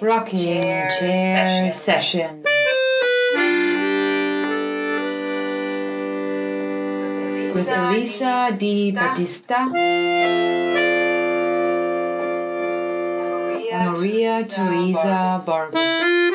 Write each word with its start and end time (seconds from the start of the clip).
Rocking 0.00 0.38
chair, 0.38 0.88
chair 0.98 1.72
sessions. 1.74 2.42
With 7.54 7.68
Elisa 7.68 8.56
Di 8.56 8.92
Battista 8.92 9.70
and 13.72 13.90
Maria 13.92 14.42
Teresa 14.42 15.42
Barber. 15.44 16.29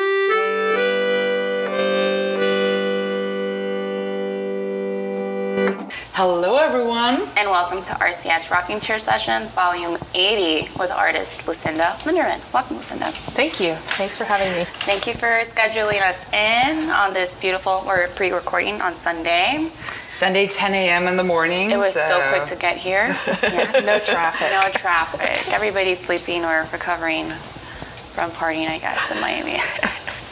Hello, 6.18 6.56
everyone. 6.56 7.28
And 7.36 7.50
welcome 7.50 7.82
to 7.82 7.92
RCS 7.92 8.50
Rocking 8.50 8.80
Chair 8.80 8.98
Sessions, 8.98 9.52
Volume 9.54 9.98
80, 10.14 10.70
with 10.78 10.90
artist 10.90 11.46
Lucinda 11.46 11.94
Linderman. 12.04 12.40
Welcome, 12.54 12.78
Lucinda. 12.78 13.10
Thank 13.12 13.60
you. 13.60 13.74
Thanks 13.74 14.16
for 14.16 14.24
having 14.24 14.50
me. 14.56 14.64
Thank 14.64 15.06
you 15.06 15.12
for 15.12 15.26
scheduling 15.44 16.00
us 16.00 16.24
in 16.32 16.88
on 16.88 17.12
this 17.12 17.38
beautiful, 17.38 17.84
we're 17.86 18.08
pre-recording 18.08 18.80
on 18.80 18.94
Sunday. 18.94 19.68
Sunday, 20.08 20.46
10 20.46 20.72
a.m. 20.72 21.06
in 21.06 21.18
the 21.18 21.22
morning. 21.22 21.70
It 21.70 21.76
was 21.76 21.92
so, 21.92 22.18
quick 22.30 22.44
to 22.44 22.56
get 22.56 22.78
here. 22.78 23.08
Yes. 23.42 23.84
No 23.84 23.98
traffic. 23.98 24.48
no 24.52 24.70
traffic. 24.72 25.52
Everybody's 25.52 26.00
sleeping 26.00 26.46
or 26.46 26.66
recovering 26.72 27.26
from 27.26 28.30
partying, 28.30 28.70
I 28.70 28.78
guess, 28.78 29.14
in 29.14 29.20
Miami. 29.20 29.60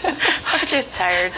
I'm 0.52 0.66
just 0.66 0.96
tired. 0.96 1.30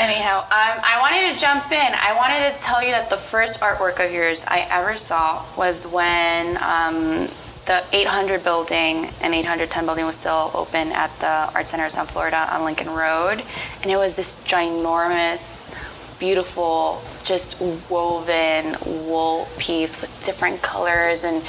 Anyhow, 0.00 0.38
um, 0.44 0.80
I 0.82 0.96
wanted 0.98 1.30
to 1.30 1.38
jump 1.38 1.70
in. 1.72 1.92
I 1.94 2.16
wanted 2.16 2.50
to 2.50 2.62
tell 2.62 2.82
you 2.82 2.90
that 2.92 3.10
the 3.10 3.18
first 3.18 3.60
artwork 3.60 4.02
of 4.02 4.10
yours 4.10 4.46
I 4.48 4.66
ever 4.70 4.96
saw 4.96 5.44
was 5.58 5.86
when 5.92 6.56
um, 6.62 7.28
the 7.66 7.84
800 7.92 8.42
building 8.42 9.10
and 9.20 9.34
810 9.34 9.84
building 9.84 10.06
was 10.06 10.16
still 10.16 10.52
open 10.54 10.88
at 10.92 11.14
the 11.20 11.54
Art 11.54 11.68
Center 11.68 11.84
of 11.84 11.92
South 11.92 12.12
Florida 12.12 12.48
on 12.50 12.64
Lincoln 12.64 12.88
Road. 12.88 13.42
And 13.82 13.90
it 13.90 13.98
was 13.98 14.16
this 14.16 14.42
ginormous, 14.42 15.70
beautiful, 16.18 17.02
just 17.22 17.60
woven 17.90 18.76
wool 19.04 19.48
piece 19.58 20.00
with 20.00 20.10
different 20.24 20.62
colors 20.62 21.24
and 21.24 21.42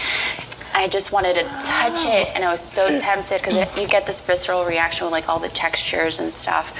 I 0.73 0.87
just 0.87 1.11
wanted 1.11 1.35
to 1.35 1.43
touch 1.43 2.05
it, 2.05 2.29
and 2.35 2.43
I 2.43 2.51
was 2.51 2.61
so 2.61 2.97
tempted 2.97 3.41
because 3.41 3.79
you 3.79 3.87
get 3.87 4.05
this 4.05 4.25
visceral 4.25 4.65
reaction 4.65 5.05
with 5.05 5.11
like 5.11 5.27
all 5.29 5.39
the 5.39 5.49
textures 5.49 6.19
and 6.19 6.33
stuff, 6.33 6.75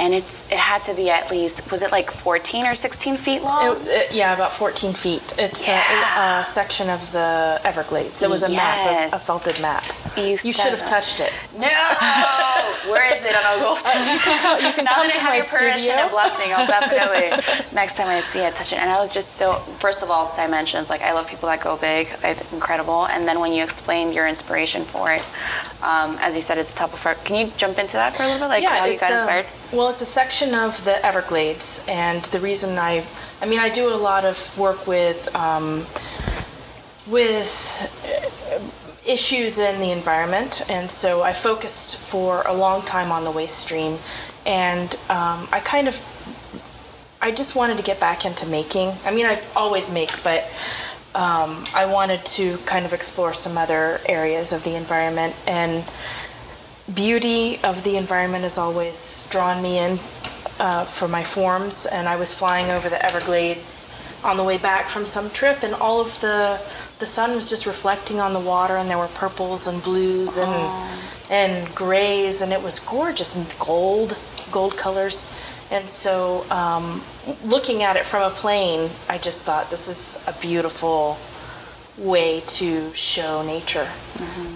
and 0.00 0.14
it's 0.14 0.44
it 0.50 0.58
had 0.58 0.82
to 0.84 0.94
be 0.94 1.10
at 1.10 1.30
least 1.30 1.70
was 1.70 1.82
it 1.82 1.92
like 1.92 2.10
14 2.10 2.66
or 2.66 2.74
16 2.74 3.16
feet 3.16 3.42
long? 3.42 3.76
It- 3.82 3.88
it- 3.88 4.12
yeah, 4.12 4.34
about 4.34 4.52
14 4.52 4.92
feet. 4.94 5.34
It's 5.38 5.66
Yeah. 5.66 6.38
a, 6.38 6.42
a 6.42 6.46
section 6.46 6.88
of 6.90 7.10
the 7.12 7.60
Everglades. 7.64 8.22
It 8.22 8.30
was 8.30 8.42
a 8.42 8.48
map, 8.48 8.84
Yes. 8.84 9.12
a, 9.12 9.16
a 9.16 9.18
felted 9.18 9.60
map. 9.60 9.84
You 10.16 10.24
You 10.42 10.52
should 10.52 10.70
have 10.76 10.84
touched 10.84 11.20
it. 11.20 11.32
no, 11.56 11.66
where 12.90 13.06
is 13.14 13.24
it? 13.24 13.34
And 13.34 13.44
I'll 13.46 13.60
go. 13.60 13.74
you 13.76 14.18
can 14.18 14.38
come, 14.42 14.64
you 14.64 14.72
can 14.72 14.84
now 14.84 14.94
come 14.94 15.06
that 15.08 15.16
I 15.16 15.22
have 15.22 15.34
your 15.34 15.44
permission 15.44 15.78
studio. 15.78 16.02
and 16.02 16.10
blessing, 16.10 16.50
I'll 16.54 16.66
definitely 16.66 17.30
next 17.74 17.96
time 17.96 18.08
I 18.08 18.20
see 18.20 18.40
it, 18.40 18.54
touch 18.54 18.72
it. 18.72 18.78
And 18.78 18.90
I 18.90 18.98
was 19.00 19.12
just 19.12 19.34
so 19.34 19.54
first 19.78 20.02
of 20.02 20.10
all, 20.10 20.32
dimensions. 20.34 20.90
Like 20.90 21.02
I 21.02 21.12
love 21.12 21.28
people 21.28 21.48
that 21.48 21.60
go 21.60 21.76
big. 21.76 22.08
I 22.22 22.34
think 22.34 22.52
incredible. 22.52 23.06
And 23.06 23.26
then 23.26 23.40
when 23.40 23.52
you 23.52 23.62
explained 23.62 24.14
your 24.14 24.26
inspiration 24.26 24.82
for 24.82 25.12
it, 25.12 25.22
um, 25.82 26.16
as 26.20 26.36
you 26.36 26.42
said, 26.42 26.58
it's 26.58 26.72
a 26.72 26.76
top 26.76 26.92
of. 26.92 27.02
Can 27.24 27.36
you 27.36 27.52
jump 27.56 27.78
into 27.78 27.96
that 27.96 28.16
for 28.16 28.22
a 28.22 28.26
little 28.26 28.48
bit? 28.48 28.48
Like 28.48 28.64
how 28.64 28.84
you 28.86 28.98
got 28.98 29.10
um, 29.10 29.18
inspired? 29.18 29.46
well, 29.72 29.88
it's 29.88 30.02
a 30.02 30.06
section 30.06 30.54
of 30.54 30.84
the 30.84 31.04
Everglades, 31.04 31.86
and 31.88 32.22
the 32.26 32.40
reason 32.40 32.78
I, 32.78 33.04
I 33.40 33.46
mean, 33.46 33.58
I 33.58 33.70
do 33.70 33.88
a 33.88 33.96
lot 33.96 34.24
of 34.24 34.56
work 34.58 34.86
with, 34.86 35.34
um, 35.34 35.86
with 37.10 37.90
uh, 38.04 38.41
issues 39.12 39.58
in 39.58 39.80
the 39.80 39.92
environment, 39.92 40.62
and 40.70 40.90
so 40.90 41.22
I 41.22 41.32
focused 41.32 41.96
for 41.96 42.42
a 42.46 42.54
long 42.54 42.82
time 42.82 43.12
on 43.12 43.24
the 43.24 43.30
waste 43.30 43.58
stream, 43.58 43.98
and 44.46 44.94
um, 45.10 45.46
I 45.52 45.60
kind 45.64 45.86
of, 45.86 46.00
I 47.20 47.30
just 47.30 47.54
wanted 47.54 47.76
to 47.78 47.84
get 47.84 48.00
back 48.00 48.24
into 48.24 48.46
making. 48.46 48.92
I 49.04 49.14
mean, 49.14 49.26
I 49.26 49.40
always 49.54 49.92
make, 49.92 50.10
but 50.24 50.44
um, 51.14 51.64
I 51.74 51.86
wanted 51.92 52.24
to 52.24 52.56
kind 52.64 52.86
of 52.86 52.94
explore 52.94 53.34
some 53.34 53.58
other 53.58 54.00
areas 54.06 54.52
of 54.52 54.64
the 54.64 54.76
environment. 54.76 55.36
And 55.46 55.84
beauty 56.94 57.58
of 57.64 57.84
the 57.84 57.96
environment 57.98 58.44
has 58.44 58.56
always 58.56 59.28
drawn 59.30 59.62
me 59.62 59.78
in 59.78 59.98
uh, 60.58 60.84
for 60.84 61.08
my 61.08 61.22
forms. 61.22 61.86
And 61.86 62.08
i 62.08 62.16
was 62.16 62.36
flying 62.36 62.70
over 62.70 62.88
the 62.88 63.04
everglades 63.04 63.98
on 64.24 64.36
the 64.36 64.44
way 64.44 64.56
back 64.56 64.88
from 64.88 65.04
some 65.04 65.28
trip 65.30 65.62
and 65.62 65.74
all 65.74 66.00
of 66.00 66.18
the 66.20 66.58
the 67.02 67.06
sun 67.06 67.34
was 67.34 67.50
just 67.50 67.66
reflecting 67.66 68.20
on 68.20 68.32
the 68.32 68.38
water 68.38 68.76
and 68.76 68.88
there 68.88 68.96
were 68.96 69.08
purples 69.08 69.66
and 69.66 69.82
blues 69.82 70.38
and 70.38 70.86
and 71.32 71.74
grays 71.74 72.42
and 72.42 72.52
it 72.52 72.62
was 72.62 72.78
gorgeous 72.78 73.34
and 73.34 73.58
gold 73.58 74.16
gold 74.52 74.76
colors 74.76 75.16
and 75.72 75.88
so 75.88 76.44
um, 76.52 77.02
looking 77.44 77.82
at 77.82 77.96
it 77.96 78.04
from 78.04 78.22
a 78.22 78.32
plane 78.32 78.88
i 79.08 79.18
just 79.18 79.44
thought 79.44 79.68
this 79.68 79.88
is 79.88 80.24
a 80.28 80.40
beautiful 80.40 81.18
way 81.98 82.40
to 82.46 82.92
show 82.94 83.42
nature. 83.42 83.86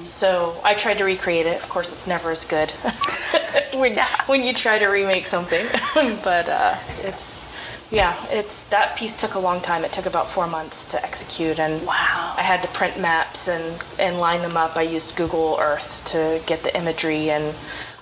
So 0.04 0.56
I 0.64 0.72
tried 0.72 0.96
to 0.98 1.04
recreate 1.04 1.44
it. 1.44 1.62
Of 1.62 1.68
course, 1.68 1.92
it's 1.92 2.06
never 2.06 2.30
as 2.30 2.46
good 2.46 2.70
when, 3.74 3.92
Yeah. 3.92 4.08
when 4.24 4.42
you 4.42 4.54
try 4.54 4.78
to 4.78 4.86
remake 4.86 5.26
something. 5.26 5.66
but 6.24 6.48
uh, 6.48 6.76
it's, 7.00 7.54
yeah, 7.90 8.16
it's 8.30 8.68
that 8.70 8.96
piece 8.96 9.18
took 9.20 9.34
a 9.34 9.38
long 9.38 9.60
time. 9.60 9.84
It 9.84 9.92
took 9.92 10.06
about 10.06 10.28
four 10.28 10.46
months 10.46 10.90
to 10.90 11.02
execute, 11.04 11.58
and 11.58 11.86
Wow. 11.86 12.34
I 12.36 12.42
had 12.42 12.62
to 12.62 12.68
print 12.68 13.00
maps 13.00 13.48
and 13.48 13.82
and 13.98 14.18
line 14.18 14.42
them 14.42 14.56
up. 14.56 14.76
I 14.76 14.82
used 14.82 15.16
Google 15.16 15.56
Earth 15.60 16.04
to 16.06 16.40
get 16.46 16.62
the 16.64 16.76
imagery, 16.76 17.30
and 17.30 17.54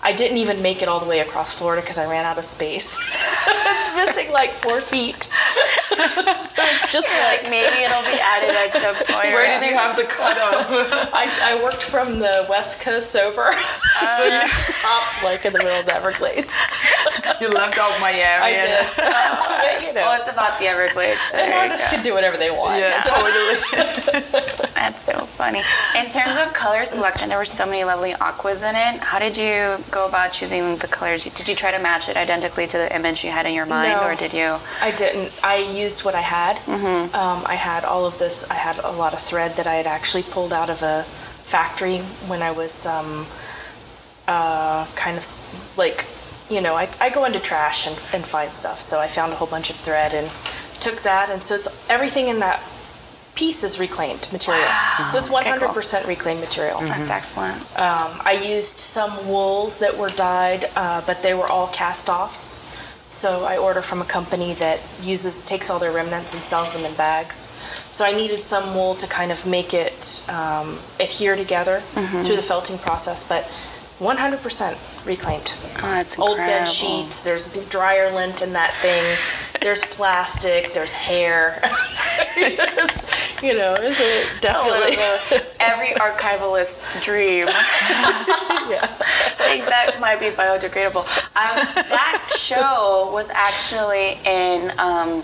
I 0.06 0.12
didn't 0.12 0.36
even 0.36 0.60
make 0.60 0.82
it 0.82 0.88
all 0.88 1.00
the 1.00 1.06
way 1.08 1.20
across 1.20 1.58
Florida 1.58 1.80
because 1.80 1.96
I 1.96 2.04
ran 2.08 2.26
out 2.26 2.36
of 2.36 2.44
space. 2.44 2.84
so 3.44 3.50
it's 3.54 3.88
missing 3.96 4.30
like 4.32 4.50
four 4.50 4.80
feet. 4.80 5.22
so 5.24 6.60
it's 6.60 6.92
just 6.92 7.08
like 7.08 7.42
Like 7.42 7.50
maybe 7.50 7.82
it'll 7.82 8.04
be 8.04 8.20
added 8.20 8.52
at 8.52 8.70
some 8.76 8.94
point. 9.08 9.32
Where 9.32 9.48
did 9.48 9.64
you 9.68 9.74
have 9.76 9.96
the 9.96 10.04
cutoff? 10.04 10.68
I, 11.14 11.24
I 11.56 11.62
worked 11.64 11.82
from 11.82 12.18
the 12.18 12.44
west 12.50 12.82
coast 12.84 13.16
over, 13.16 13.50
so 13.56 13.88
oh, 14.02 14.28
you 14.28 14.48
stopped 14.68 15.24
like 15.24 15.44
in 15.46 15.52
the 15.54 15.58
middle 15.64 15.80
of 15.80 15.86
the 15.86 15.94
Everglades. 15.94 16.54
You 17.40 17.48
left 17.52 17.78
out 17.78 17.96
Miami. 18.00 18.44
I 18.44 18.50
and- 18.60 18.68
did. 18.68 18.86
But, 18.96 19.82
you 19.88 19.94
Well, 19.94 20.20
it's 20.20 20.28
about 20.30 20.58
the 20.60 20.66
Everglades. 20.66 21.18
so 21.20 21.38
an 21.38 21.48
there 21.48 21.56
you 21.56 21.62
artist 21.72 21.88
go. 21.90 21.96
can 21.96 22.04
do 22.04 22.12
whatever 22.12 22.36
they 22.36 22.50
want. 22.50 22.78
Yeah, 22.78 22.92
So- 23.02 23.14
totally. 23.16 24.43
That's 24.74 25.04
so 25.04 25.12
funny. 25.24 25.60
In 25.96 26.10
terms 26.10 26.36
of 26.36 26.52
color 26.52 26.84
selection, 26.84 27.28
there 27.28 27.38
were 27.38 27.44
so 27.44 27.64
many 27.64 27.84
lovely 27.84 28.12
aquas 28.14 28.62
in 28.62 28.74
it. 28.74 29.00
How 29.00 29.18
did 29.18 29.38
you 29.38 29.78
go 29.90 30.06
about 30.08 30.32
choosing 30.32 30.76
the 30.78 30.88
colors? 30.88 31.24
Did 31.24 31.48
you 31.48 31.54
try 31.54 31.70
to 31.70 31.78
match 31.82 32.08
it 32.08 32.16
identically 32.16 32.66
to 32.66 32.76
the 32.78 32.94
image 32.94 33.24
you 33.24 33.30
had 33.30 33.46
in 33.46 33.54
your 33.54 33.66
mind, 33.66 33.92
No. 33.92 34.04
or 34.08 34.14
did 34.16 34.32
you? 34.32 34.56
I 34.82 34.90
didn't. 34.96 35.32
I 35.44 35.58
used 35.74 36.04
what 36.04 36.14
I 36.14 36.20
had. 36.20 36.58
Um, 36.68 37.42
I 37.46 37.54
had 37.54 37.84
all 37.84 38.04
of 38.06 38.18
this. 38.18 38.48
I 38.50 38.54
had 38.54 38.78
a 38.84 38.90
lot 38.92 39.12
of 39.14 39.20
thread 39.20 39.52
that 39.56 39.66
I 39.66 39.74
had 39.74 39.86
actually 39.86 40.24
pulled 40.24 40.52
out 40.52 40.70
of 40.70 40.82
a 40.82 41.04
factory 41.04 41.98
when 42.28 42.42
I 42.42 42.50
was 42.50 42.84
um, 42.86 43.26
uh, 44.26 44.86
kind 44.96 45.16
of 45.16 45.24
like, 45.76 46.06
you 46.50 46.60
know, 46.60 46.74
I, 46.74 46.88
I 47.00 47.10
go 47.10 47.24
into 47.26 47.38
trash 47.40 47.86
and, 47.86 47.96
and 48.12 48.24
find 48.24 48.52
stuff. 48.52 48.80
So 48.80 48.98
I 49.00 49.06
found 49.06 49.32
a 49.32 49.36
whole 49.36 49.48
bunch 49.48 49.70
of 49.70 49.76
thread 49.76 50.14
and 50.14 50.28
took 50.80 51.02
that. 51.02 51.30
And 51.30 51.42
so 51.42 51.54
it's 51.54 51.88
everything 51.90 52.28
in 52.28 52.40
that 52.40 52.60
piece 53.34 53.64
is 53.64 53.80
reclaimed 53.80 54.28
material. 54.32 54.64
So 55.10 55.18
it's 55.18 55.30
Okay, 55.30 55.58
cool. 55.58 55.68
100% 55.68 56.06
reclaimed 56.06 56.40
material. 56.40 56.80
That's 56.80 57.10
excellent. 57.10 57.56
Um, 57.78 58.20
I 58.24 58.40
used 58.46 58.78
some 58.78 59.10
wools 59.28 59.78
that 59.80 59.96
were 59.96 60.10
dyed, 60.10 60.66
uh, 60.76 61.02
but 61.06 61.22
they 61.22 61.34
were 61.34 61.46
all 61.48 61.68
cast-offs. 61.68 62.62
So 63.08 63.44
I 63.44 63.58
order 63.58 63.82
from 63.82 64.00
a 64.00 64.04
company 64.04 64.54
that 64.54 64.80
uses 65.02 65.42
takes 65.42 65.68
all 65.70 65.78
their 65.78 65.92
remnants 65.92 66.34
and 66.34 66.42
sells 66.42 66.74
them 66.74 66.90
in 66.90 66.96
bags. 66.96 67.36
So 67.90 68.04
I 68.04 68.12
needed 68.12 68.40
some 68.42 68.74
wool 68.74 68.94
to 68.96 69.06
kind 69.06 69.30
of 69.30 69.46
make 69.46 69.72
it 69.74 70.24
um, 70.28 70.78
adhere 70.98 71.36
together 71.36 71.80
through 72.24 72.36
the 72.36 72.42
felting 72.42 72.78
process, 72.78 73.22
but 73.28 73.44
100% 73.98 75.06
reclaimed. 75.06 75.52
Oh, 75.82 76.28
Old 76.28 76.36
bed 76.38 76.64
sheets. 76.66 77.22
There's 77.22 77.54
dryer 77.68 78.10
lint 78.12 78.42
in 78.42 78.52
that 78.54 78.74
thing. 78.82 79.60
There's 79.60 79.84
plastic. 79.94 80.72
There's 80.74 80.94
hair. 80.94 81.60
there's, 82.34 83.32
you 83.42 83.54
know, 83.56 83.76
it's 83.78 84.00
it 84.00 84.26
definitely. 84.40 84.96
Every 85.60 85.94
archivalist's 86.00 87.04
dream. 87.04 87.44
yeah. 87.46 88.82
I 88.82 89.46
think 89.48 89.66
that 89.66 89.96
might 90.00 90.18
be 90.18 90.26
biodegradable. 90.26 91.02
Um, 91.36 91.56
that 91.90 92.30
show 92.36 93.10
was 93.12 93.30
actually 93.30 94.18
in 94.24 94.72
um, 94.78 95.22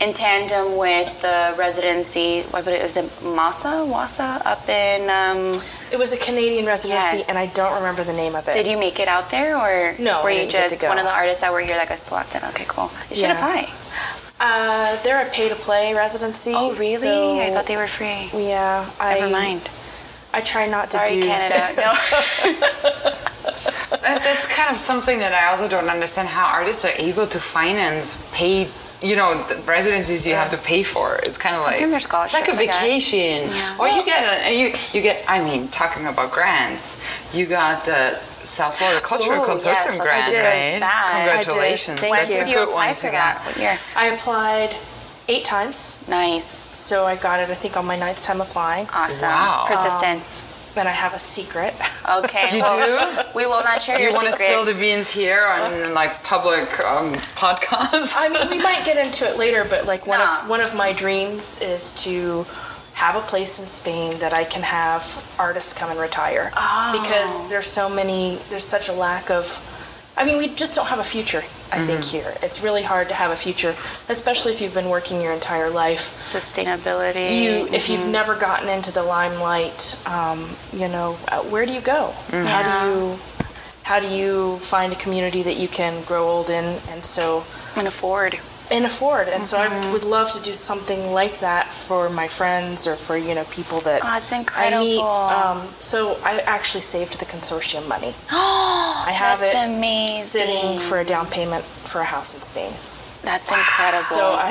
in 0.00 0.12
tandem 0.12 0.76
with 0.76 1.20
the 1.22 1.54
residency. 1.56 2.42
What 2.50 2.64
but 2.64 2.74
it 2.74 2.82
was 2.82 2.96
it 2.96 3.04
Massa 3.22 3.86
Wassa 3.88 4.44
up 4.44 4.68
in. 4.68 5.08
Um, 5.08 5.52
It 5.92 5.98
was 5.98 6.12
a 6.14 6.18
Canadian 6.18 6.64
residency, 6.64 7.18
Yes. 7.18 7.28
and 7.28 7.36
I 7.36 7.46
don't 7.54 7.74
remember 7.76 8.01
the 8.04 8.12
name 8.12 8.34
of 8.34 8.46
it. 8.48 8.54
did 8.54 8.66
you 8.66 8.78
make 8.78 8.98
it 9.00 9.08
out 9.08 9.30
there, 9.30 9.56
or 9.56 9.94
No, 9.98 10.22
were 10.22 10.30
you 10.30 10.46
just 10.48 10.82
one 10.82 10.98
of 10.98 11.04
the 11.04 11.10
artists 11.12 11.40
that 11.42 11.52
were 11.52 11.60
here 11.60 11.76
that 11.76 11.88
got 11.88 11.98
selected? 11.98 12.42
Okay, 12.50 12.64
cool. 12.68 12.90
You 13.10 13.16
should 13.16 13.28
Yeah. 13.28 13.36
apply. 13.36 13.70
Uh, 14.40 14.96
they're 15.02 15.24
a 15.26 15.30
pay-to-play 15.30 15.94
residency. 15.94 16.52
Oh, 16.54 16.72
really? 16.72 16.96
so- 16.96 17.38
I 17.40 17.50
thought 17.52 17.66
they 17.66 17.76
were 17.76 17.86
free. 17.86 18.28
Yeah, 18.34 18.84
I. 18.98 19.20
Never 19.20 19.30
mind. 19.32 19.68
I 20.34 20.40
try 20.40 20.66
not 20.66 20.88
Sorry, 20.90 21.08
to 21.08 21.20
do. 21.20 21.26
Canada. 21.26 21.60
No. 21.76 21.92
That, 24.02 24.24
that's 24.24 24.46
kind 24.52 24.70
of 24.70 24.76
something 24.76 25.18
that 25.20 25.32
I 25.32 25.48
also 25.50 25.68
don't 25.68 25.88
understand 25.88 26.28
how 26.28 26.46
artists 26.52 26.84
are 26.84 26.92
able 26.98 27.26
to 27.28 27.38
finance 27.38 28.28
paid. 28.34 28.68
You 29.02 29.16
know, 29.16 29.34
the 29.48 29.60
residencies 29.62 30.26
you 30.26 30.34
have 30.34 30.50
to 30.50 30.58
pay 30.58 30.82
for. 30.84 31.16
It's 31.24 31.36
kind 31.36 31.56
of 31.56 31.62
like 31.62 31.80
it's 31.80 31.90
like 31.90 32.00
a 32.00 32.00
scholarships, 32.00 32.56
I 32.56 32.66
guess. 32.66 32.80
vacation, 32.80 33.50
Yeah. 33.50 33.76
or 33.78 33.88
you 33.88 34.04
get 34.04 34.22
a 34.46 34.52
you 34.56 34.72
you 34.92 35.02
get. 35.02 35.24
I 35.28 35.42
mean, 35.42 35.68
talking 35.68 36.06
about 36.06 36.30
grants, 36.30 37.02
you 37.34 37.46
got 37.46 37.84
the 37.84 38.16
South 38.44 38.76
Florida 38.78 39.00
Cultural 39.00 39.42
Ooh, 39.42 39.46
Consortium 39.46 39.94
yes, 39.96 40.00
grant, 40.00 40.28
did. 40.30 40.42
right? 40.44 40.80
That. 40.80 41.12
Congratulations, 41.16 42.00
Thank 42.00 42.14
that's 42.14 42.28
you. 42.28 42.36
did 42.36 42.46
a 42.46 42.50
you 42.50 42.56
good 42.56 42.68
apply 42.68 42.86
one 42.86 42.94
for 42.94 43.00
to 43.06 43.10
that? 43.12 43.34
get. 43.38 43.46
What 43.46 43.56
year? 43.58 43.76
I 43.96 44.06
applied 44.14 44.76
eight 45.28 45.44
times, 45.44 46.04
Nice. 46.08 46.46
so 46.78 47.04
I 47.04 47.16
got 47.16 47.40
it. 47.40 47.50
I 47.50 47.54
think 47.54 47.76
on 47.76 47.86
my 47.86 47.98
ninth 47.98 48.22
time 48.22 48.40
applying. 48.40 48.88
Awesome. 48.92 49.22
Wow. 49.22 49.64
Persistence. 49.68 50.42
Then 50.74 50.86
I 50.86 50.90
have 50.90 51.12
a 51.14 51.18
secret. 51.18 51.74
Okay. 52.24 52.48
You 52.52 52.60
well, 52.62 53.24
do? 53.24 53.28
We 53.38 53.46
will 53.46 53.62
not 53.62 53.80
share 53.80 53.96
Do 53.96 54.02
you 54.02 54.08
your 54.08 54.14
want 54.16 54.26
to 54.26 54.32
spill 54.32 54.64
the 54.64 54.74
beans 54.74 55.10
here 55.10 55.46
on 55.46 55.94
like 55.94 56.22
public 56.24 56.68
um, 56.80 57.14
podcast? 57.36 58.14
I 58.16 58.28
mean, 58.32 58.50
we 58.50 58.62
might 58.62 58.82
get 58.84 59.04
into 59.04 59.24
it 59.28 59.38
later, 59.38 59.64
but 59.68 59.86
like 59.86 60.06
one 60.06 60.18
No. 60.18 60.24
of 60.24 60.48
one 60.48 60.60
of 60.60 60.74
my 60.74 60.92
dreams 60.92 61.60
is 61.62 61.92
to 62.04 62.44
have 62.94 63.16
a 63.16 63.20
place 63.20 63.58
in 63.60 63.66
Spain 63.66 64.18
that 64.20 64.32
I 64.34 64.44
can 64.44 64.62
have 64.62 65.02
artists 65.38 65.78
come 65.78 65.90
and 65.90 65.98
retire 65.98 66.50
because 66.92 67.48
there's 67.48 67.66
so 67.66 67.88
many 67.88 68.38
there's 68.50 68.64
such 68.64 68.88
a 68.88 68.92
lack 68.92 69.30
of 69.30 69.46
I 70.16 70.24
mean, 70.26 70.38
we 70.38 70.48
just 70.48 70.74
don't 70.76 70.86
have 70.88 70.98
a 70.98 71.04
future, 71.04 71.42
I 71.72 71.78
think 71.78 72.04
here. 72.04 72.34
It's 72.42 72.62
really 72.62 72.82
hard 72.82 73.08
to 73.08 73.14
have 73.14 73.30
a 73.30 73.36
future, 73.36 73.74
especially 74.08 74.52
if 74.52 74.60
you've 74.60 74.74
been 74.74 74.90
working 74.90 75.20
your 75.22 75.32
entire 75.32 75.70
life. 75.70 76.12
Sustainability. 76.22 77.42
You 77.42 77.68
if 77.72 77.88
you've 77.88 78.06
never 78.08 78.36
gotten 78.36 78.68
into 78.68 78.92
the 78.92 79.02
limelight, 79.02 79.98
um, 80.06 80.38
you 80.72 80.88
know, 80.88 81.16
uh, 81.28 81.40
where 81.44 81.64
do 81.64 81.72
you 81.72 81.80
go? 81.80 82.12
How 82.30 82.62
do 82.62 82.90
you 82.90 83.18
how 83.84 84.00
do 84.00 84.08
you 84.08 84.58
find 84.58 84.92
a 84.92 84.96
community 84.96 85.42
that 85.42 85.56
you 85.56 85.68
can 85.68 86.04
grow 86.04 86.28
old 86.28 86.50
in 86.50 86.64
and 86.90 87.04
so 87.04 87.44
can 87.74 87.86
afford. 87.86 88.38
And 88.72 88.84
afford. 88.84 89.28
And 89.28 89.44
so 89.44 89.58
Mm-hmm. 89.58 89.88
I 89.88 89.92
would 89.92 90.04
love 90.04 90.30
to 90.32 90.40
do 90.42 90.52
something 90.52 91.12
like 91.12 91.38
that 91.40 91.66
for 91.72 92.08
my 92.10 92.26
friends 92.28 92.86
or 92.86 92.96
for 92.96 93.16
you 93.16 93.34
know 93.34 93.44
people 93.50 93.80
that 93.82 94.00
Oh, 94.02 94.08
I 94.56 94.70
meet. 94.80 95.00
Um, 95.00 95.68
so 95.78 96.18
I 96.24 96.40
actually 96.46 96.80
saved 96.82 97.20
the 97.20 97.26
consortium 97.26 97.88
money. 97.88 98.14
I 98.30 99.12
have 99.14 99.40
That's 99.40 99.54
it 99.54 99.76
amazing. 99.78 100.18
sitting 100.18 100.80
for 100.80 100.98
a 101.00 101.04
down 101.04 101.26
payment 101.26 101.64
for 101.64 102.00
a 102.00 102.04
house 102.04 102.34
in 102.34 102.40
Spain. 102.42 102.72
That's 103.22 103.50
incredible. 103.50 104.02
So 104.02 104.32
I 104.38 104.50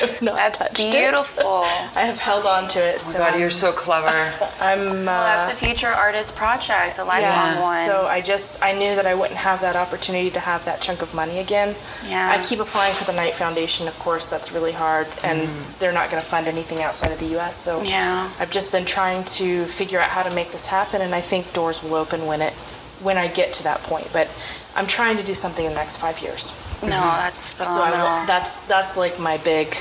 have 0.00 0.22
not 0.22 0.34
that's 0.34 0.58
touched 0.58 0.80
it. 0.80 0.92
beautiful. 0.92 1.62
I 1.96 2.02
have 2.02 2.18
held 2.18 2.44
on 2.46 2.68
to 2.68 2.78
it. 2.78 2.96
oh 2.96 2.98
so 2.98 3.18
God, 3.18 3.34
I'm, 3.34 3.40
you're 3.40 3.50
so 3.50 3.72
clever. 3.72 4.08
I'm 4.60 4.80
Well, 4.82 5.04
that's 5.04 5.50
uh, 5.50 5.52
a 5.52 5.68
future 5.68 5.88
artist 5.88 6.36
project, 6.36 6.98
a 6.98 7.04
lifelong 7.04 7.22
yeah. 7.22 7.60
one. 7.62 7.86
So 7.86 8.06
I 8.06 8.20
just 8.20 8.62
I 8.62 8.72
knew 8.72 8.94
that 8.94 9.06
I 9.06 9.14
wouldn't 9.14 9.38
have 9.38 9.60
that 9.62 9.74
opportunity 9.74 10.30
to 10.30 10.40
have 10.40 10.64
that 10.66 10.80
chunk 10.80 11.00
of 11.02 11.14
money 11.14 11.38
again. 11.38 11.74
Yeah. 12.06 12.30
I 12.30 12.42
keep 12.42 12.60
applying 12.60 12.94
for 12.94 13.04
the 13.04 13.14
Knight 13.14 13.34
Foundation. 13.34 13.88
Of 13.88 13.98
course, 13.98 14.28
that's 14.28 14.52
really 14.52 14.72
hard, 14.72 15.06
and 15.24 15.48
they're 15.78 15.92
not 15.92 16.10
going 16.10 16.22
to 16.22 16.28
fund 16.28 16.46
anything 16.46 16.82
outside 16.82 17.12
of 17.12 17.18
the 17.18 17.26
U.S. 17.36 17.56
So 17.56 17.82
Yeah. 17.82 18.30
I've 18.38 18.50
just 18.50 18.70
been 18.70 18.84
trying 18.84 19.24
to 19.24 19.64
figure 19.64 19.98
out 19.98 20.10
how 20.10 20.22
to 20.22 20.34
make 20.34 20.50
this 20.52 20.66
happen, 20.66 21.00
and 21.00 21.14
I 21.14 21.20
think 21.22 21.52
doors 21.54 21.82
will 21.82 21.94
open 21.94 22.26
when 22.26 22.42
it 22.42 22.52
when 23.00 23.16
I 23.16 23.28
get 23.28 23.54
to 23.54 23.62
that 23.64 23.80
point. 23.84 24.08
But 24.12 24.28
I'm 24.76 24.86
trying 24.86 25.16
to 25.16 25.24
do 25.24 25.32
something 25.32 25.64
in 25.64 25.72
the 25.72 25.78
next 25.78 25.96
five 25.96 26.20
years. 26.20 26.62
No, 26.82 26.88
mm-hmm. 26.88 27.20
that's 27.22 27.42
So 27.56 27.82
I 27.82 28.24
that's 28.26 28.66
that's 28.66 28.96
like 28.96 29.18
my 29.18 29.36
big 29.38 29.74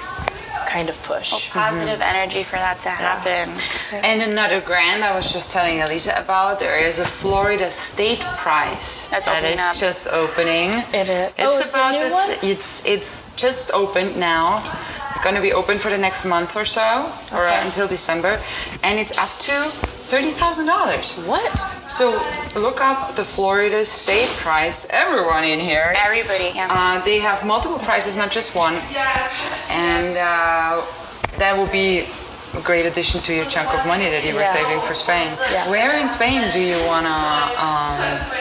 kind 0.70 0.90
of 0.90 1.02
push. 1.04 1.50
Positive 1.50 2.00
mm-hmm. 2.00 2.16
energy 2.16 2.44
for 2.44 2.58
that 2.58 2.80
to 2.82 2.90
happen. 2.90 3.50
And 4.06 4.32
another 4.32 4.62
grant 4.62 5.02
I 5.04 5.16
was 5.16 5.34
just 5.34 5.52
telling 5.52 5.82
Elisa 5.82 6.14
about, 6.22 6.60
there 6.60 6.80
is 6.80 7.00
a 7.00 7.06
Florida 7.06 7.72
State 7.72 8.22
Prize 8.38 9.10
That's 9.10 9.26
that 9.26 9.38
opening 9.40 9.54
is 9.54 9.60
up. 9.60 9.76
just 9.76 10.14
opening. 10.14 10.70
It 10.94 11.10
is. 11.10 11.28
It's 11.34 11.34
oh, 11.40 11.60
it's 11.60 11.74
about 11.74 11.96
a 11.96 11.98
new 11.98 12.04
this. 12.04 12.14
one. 12.14 12.52
It's 12.52 12.86
it's 12.86 13.36
just 13.36 13.74
opened 13.74 14.18
now. 14.20 14.62
It's 15.10 15.24
going 15.24 15.36
to 15.36 15.42
be 15.42 15.54
open 15.54 15.78
for 15.80 15.90
the 15.90 15.98
next 15.98 16.24
month 16.26 16.56
or 16.56 16.66
so, 16.66 17.12
or 17.34 17.44
Okay. 17.46 17.60
until 17.66 17.88
December, 17.88 18.40
and 18.84 19.00
it's 19.00 19.18
up 19.18 19.32
to 19.50 19.99
thirty 20.10 20.32
thousand 20.32 20.66
dollars. 20.66 21.16
What? 21.26 21.54
So 21.90 22.06
look 22.56 22.82
up 22.82 23.16
the 23.16 23.24
Florida 23.24 23.86
State 23.86 24.30
price. 24.38 24.88
Everyone 24.92 25.44
in 25.44 25.60
here. 25.60 25.94
Everybody, 25.98 26.52
yeah. 26.56 26.68
Uh, 26.70 27.04
they 27.06 27.20
have 27.20 27.46
multiple 27.46 27.80
prices, 27.80 28.18
not 28.18 28.32
just 28.32 28.56
one, 28.56 28.74
and 29.72 30.18
uh, 30.18 30.82
that 31.38 31.54
will 31.58 31.72
be 31.72 32.06
a 32.58 32.62
great 32.62 32.86
addition 32.88 33.22
to 33.22 33.34
your 33.34 33.46
chunk 33.46 33.70
of 33.78 33.86
money 33.86 34.06
that 34.06 34.26
you 34.26 34.34
were 34.34 34.42
Yeah. 34.42 34.54
saving 34.54 34.82
for 34.82 34.96
Spain. 34.96 35.30
Yeah. 35.52 35.70
Where 35.70 35.98
in 36.02 36.10
Spain 36.10 36.42
do 36.52 36.60
you 36.60 36.78
wanna? 36.88 37.14
Um, 37.62 37.94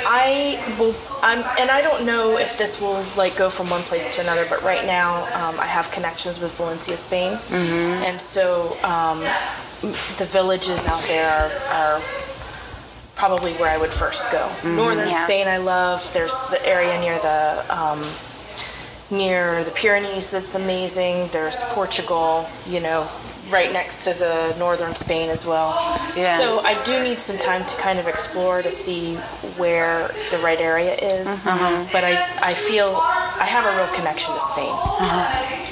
I 0.09 0.57
will. 0.79 0.95
I'm, 1.21 1.41
and 1.61 1.69
I 1.71 1.83
don't 1.83 2.07
know 2.07 2.39
if 2.39 2.57
this 2.57 2.81
will 2.81 3.05
like 3.17 3.37
go 3.37 3.51
from 3.51 3.69
one 3.69 3.83
place 3.83 4.15
to 4.17 4.23
another, 4.23 4.47
but 4.49 4.63
right 4.63 4.87
now 4.87 5.25
um, 5.35 5.59
I 5.61 5.67
have 5.67 5.91
connections 5.91 6.41
with 6.41 6.53
Valencia, 6.57 6.97
Spain, 6.97 7.33
mm-hmm. 7.33 8.05
and 8.09 8.21
so 8.21 8.77
um, 8.85 9.23
m- 9.23 9.37
the 9.81 10.27
villages 10.31 10.87
out 10.87 11.03
there 11.05 11.27
are, 11.27 11.51
are 11.73 12.03
probably 13.15 13.53
where 13.55 13.71
I 13.71 13.79
would 13.79 13.93
first 13.93 14.31
go. 14.33 14.39
Mm-hmm. 14.39 14.77
Northern 14.77 15.09
Yeah. 15.09 15.25
Spain, 15.25 15.47
I 15.49 15.59
love. 15.59 16.13
There's 16.15 16.49
the 16.49 16.65
area 16.67 16.99
near 17.01 17.19
the 17.19 17.65
um, 17.71 18.03
near 19.11 19.65
the 19.65 19.71
Pyrenees 19.71 20.31
that's 20.31 20.55
amazing. 20.55 21.29
There's 21.33 21.63
Portugal, 21.71 22.47
you 22.67 22.81
know, 22.81 23.09
right 23.51 23.73
next 23.73 24.05
to 24.05 24.19
the 24.19 24.55
northern 24.59 24.95
Spain 24.95 25.31
as 25.31 25.47
well. 25.47 25.71
Yeah. 26.17 26.37
So 26.37 26.61
I 26.61 26.81
do 26.85 27.03
need 27.03 27.19
some 27.19 27.39
time 27.39 27.65
to 27.67 27.81
kind 27.81 27.99
of 27.99 28.07
explore 28.07 28.63
to 28.63 28.71
see 28.71 29.15
where 29.57 30.09
the 30.31 30.39
right 30.39 30.61
area 30.61 30.95
is. 30.95 31.45
Mm-hmm. 31.45 31.49
Uh-huh. 31.49 31.89
But 31.93 32.05
I, 32.05 32.51
I 32.51 32.55
feel 32.55 32.95
I 32.97 33.47
have 33.49 33.65
a 33.65 33.77
real 33.77 33.93
connection 33.95 34.35
to 34.35 34.41
Spain. 34.41 34.69
Uh-huh. 34.71 35.65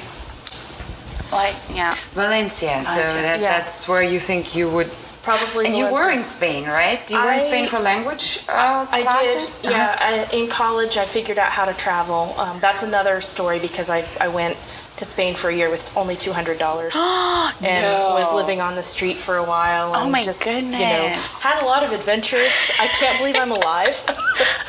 Like, 1.32 1.54
yeah. 1.72 1.94
Valencia. 2.12 2.84
So 2.84 2.94
Valencia. 3.00 3.22
that, 3.22 3.40
Yeah. 3.40 3.58
that's 3.58 3.88
where 3.88 4.02
you 4.02 4.20
think 4.20 4.54
you 4.56 4.68
would. 4.70 4.90
Probably. 5.22 5.66
And 5.66 5.74
you 5.74 5.92
were 5.92 6.10
in 6.12 6.22
Spain, 6.22 6.66
right? 6.68 7.02
You 7.10 7.18
were 7.18 7.32
in 7.32 7.40
Spain 7.40 7.66
for 7.66 7.80
language 7.80 8.44
uh, 8.48 8.86
I 8.88 9.02
classes. 9.02 9.58
did. 9.58 9.72
Yeah, 9.72 9.96
I, 9.98 10.28
in 10.32 10.48
college, 10.48 10.96
I 10.96 11.04
figured 11.04 11.36
out 11.36 11.50
how 11.50 11.64
to 11.64 11.74
travel. 11.74 12.32
Um, 12.38 12.60
that's 12.60 12.84
another 12.84 13.20
story 13.20 13.58
because 13.58 13.90
I, 13.90 14.04
I 14.20 14.28
went 14.28 14.56
to 14.96 15.04
Spain 15.04 15.34
for 15.34 15.50
a 15.50 15.54
year 15.54 15.70
with 15.70 15.94
only 15.96 16.16
two 16.16 16.32
hundred 16.32 16.58
dollars 16.58 16.94
and 17.62 17.84
was 18.14 18.32
living 18.34 18.60
on 18.60 18.74
the 18.74 18.82
street 18.82 19.16
for 19.16 19.36
a 19.36 19.44
while. 19.44 19.92
Oh 19.94 20.02
and 20.04 20.12
my 20.12 20.22
just, 20.22 20.44
You 20.46 20.62
know, 20.62 20.70
goodness. 20.70 21.32
had 21.42 21.62
a 21.62 21.66
lot 21.66 21.82
of 21.84 21.92
adventures. 21.92 22.72
I 22.80 22.88
can't 22.98 23.18
believe 23.18 23.36
I'm 23.36 23.50
alive. 23.52 23.94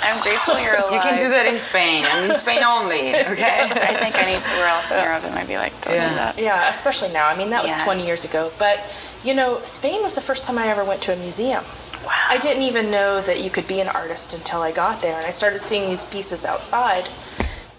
I'm 0.03 0.21
grateful 0.21 0.59
you're 0.61 0.75
alive. 0.77 0.93
You 0.93 0.99
can 0.99 1.17
do 1.17 1.29
that 1.29 1.45
in 1.47 1.57
Spain 1.59 2.05
and 2.05 2.29
in 2.31 2.35
Spain 2.37 2.61
only. 2.63 3.15
Okay. 3.33 3.67
I 3.89 3.93
think 3.95 4.15
anywhere 4.15 4.67
else 4.67 4.91
in 4.91 5.01
Europe 5.03 5.23
it 5.23 5.33
might 5.33 5.47
be 5.47 5.57
like, 5.57 5.73
don't 5.81 5.93
Yeah. 5.95 6.09
do 6.09 6.15
that. 6.15 6.37
yeah, 6.39 6.69
especially 6.71 7.11
now. 7.13 7.27
I 7.27 7.37
mean, 7.37 7.49
that 7.51 7.63
was 7.63 7.75
twenty 7.83 8.05
years 8.05 8.29
ago. 8.29 8.51
But 8.59 8.79
you 9.23 9.33
know, 9.33 9.59
Spain 9.63 10.01
was 10.03 10.15
the 10.15 10.21
first 10.21 10.45
time 10.45 10.57
I 10.57 10.67
ever 10.67 10.83
went 10.85 11.01
to 11.03 11.13
a 11.13 11.17
museum. 11.17 11.63
Wow. 12.05 12.13
I 12.29 12.37
didn't 12.37 12.63
even 12.63 12.91
know 12.91 13.19
that 13.21 13.43
you 13.43 13.49
could 13.49 13.67
be 13.67 13.81
an 13.81 13.87
artist 13.89 14.33
until 14.37 14.61
I 14.61 14.71
got 14.71 15.01
there, 15.01 15.17
and 15.17 15.25
I 15.25 15.31
started 15.31 15.59
seeing 15.59 15.89
these 15.89 16.03
pieces 16.05 16.45
outside. 16.45 17.09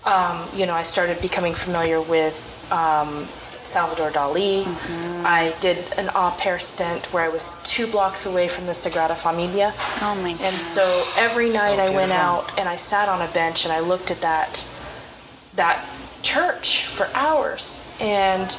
Um, 0.05 0.49
you 0.55 0.67
know, 0.67 0.75
I 0.75 0.83
started 0.85 1.21
becoming 1.21 1.53
familiar 1.55 2.01
with 2.01 2.39
um, 2.73 3.25
Salvador 3.63 4.11
Dali. 4.11 4.65
I 5.25 5.55
did 5.61 5.79
an 5.99 6.09
au 6.15 6.35
pair 6.39 6.59
stint 6.59 7.07
where 7.13 7.23
I 7.23 7.29
was 7.29 7.63
two 7.65 7.87
blocks 7.87 8.25
away 8.25 8.49
from 8.49 8.67
the 8.67 8.73
Sagrada 8.73 9.15
Familia. 9.17 9.73
Oh 10.01 10.19
my 10.23 10.33
god. 10.33 10.41
And 10.43 10.55
so 10.55 11.05
every 11.17 11.49
night 11.49 11.79
I 11.79 11.91
went 11.95 12.13
out 12.13 12.59
and 12.59 12.69
I 12.69 12.77
sat 12.77 13.09
on 13.09 13.21
a 13.21 13.31
bench 13.33 13.65
and 13.65 13.73
I 13.73 13.81
looked 13.81 14.11
at 14.11 14.21
that 14.23 14.67
that 15.57 15.85
church 16.23 16.87
for 16.87 17.09
hours. 17.15 17.95
And 18.01 18.57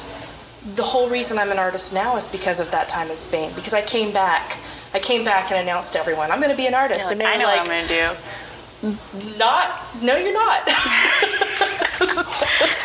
the 0.76 0.82
whole 0.82 1.08
reason 1.08 1.38
I'm 1.38 1.50
an 1.50 1.58
artist 1.58 1.94
now 1.94 2.16
is 2.16 2.28
because 2.28 2.60
of 2.60 2.70
that 2.70 2.88
time 2.88 3.10
in 3.10 3.16
Spain. 3.16 3.50
Because 3.54 3.74
I 3.74 3.80
came 3.82 4.12
back, 4.12 4.58
I 4.94 4.98
came 5.00 5.24
back 5.24 5.50
and 5.50 5.60
announced 5.60 5.94
to 5.94 5.98
everyone, 5.98 6.30
I'm 6.30 6.40
going 6.40 6.50
to 6.50 6.56
be 6.56 6.66
an 6.66 6.74
artist. 6.74 7.10
You're 7.10 7.12
and 7.12 7.20
like, 7.20 7.28
they 7.28 7.34
I 7.34 7.42
know 7.42 7.48
like, 7.48 7.66
what 7.66 7.70
I'm 7.70 7.88
gonna 7.88 8.14
do. 8.14 8.20
Not, 8.82 9.70
no, 10.02 10.16
you're 10.16 10.32
not. 10.32 10.60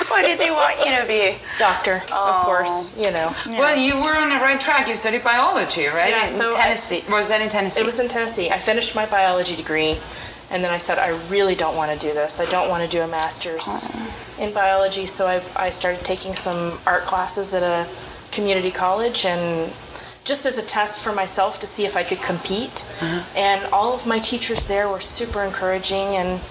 Why 0.09 0.21
did 0.23 0.39
they 0.39 0.51
want 0.51 0.77
you 0.79 0.85
to 0.97 1.05
be? 1.07 1.37
Doctor, 1.59 2.01
Oh. 2.11 2.29
of 2.39 2.45
course, 2.45 2.95
oh. 2.97 3.01
you 3.03 3.11
know. 3.11 3.33
Well, 3.59 3.75
you 3.77 3.95
were 4.01 4.15
on 4.15 4.29
the 4.29 4.35
right 4.35 4.59
track. 4.59 4.87
You 4.87 4.95
studied 4.95 5.23
biology, 5.23 5.87
right? 5.87 6.09
Yeah, 6.09 6.23
in 6.23 6.29
so 6.29 6.49
I- 6.49 6.63
Tennessee. 6.63 7.03
was 7.09 7.29
that 7.29 7.41
in 7.41 7.49
Tennessee? 7.49 7.81
It 7.81 7.85
was 7.85 7.99
in 7.99 8.07
Tennessee. 8.07 8.49
I 8.49 8.59
finished 8.59 8.95
my 8.95 9.05
biology 9.05 9.55
degree, 9.55 9.97
and 10.51 10.63
then 10.63 10.71
I 10.71 10.77
said, 10.77 10.99
I 10.99 11.09
really 11.29 11.55
don't 11.55 11.75
want 11.75 11.91
to 11.91 11.97
do 12.07 12.13
this. 12.13 12.39
I 12.39 12.45
don't 12.49 12.69
want 12.69 12.83
to 12.83 12.89
do 12.89 13.01
a 13.01 13.07
master's 13.07 13.89
in 14.39 14.53
biology. 14.53 15.05
So 15.05 15.27
I, 15.27 15.41
I 15.55 15.69
started 15.69 16.03
taking 16.05 16.33
some 16.33 16.77
art 16.85 17.03
classes 17.03 17.53
at 17.53 17.63
a 17.63 17.87
community 18.31 18.71
college, 18.71 19.25
and 19.25 19.71
just 20.25 20.45
as 20.45 20.57
a 20.57 20.65
test 20.65 21.01
for 21.01 21.13
myself 21.13 21.59
to 21.59 21.67
see 21.67 21.85
if 21.85 21.95
I 21.95 22.03
could 22.03 22.21
compete. 22.21 22.85
And 23.35 23.63
all 23.71 23.93
of 23.93 24.05
my 24.05 24.19
teachers 24.19 24.67
there 24.67 24.89
were 24.89 24.99
super 24.99 25.41
encouraging, 25.41 26.17
and 26.17 26.41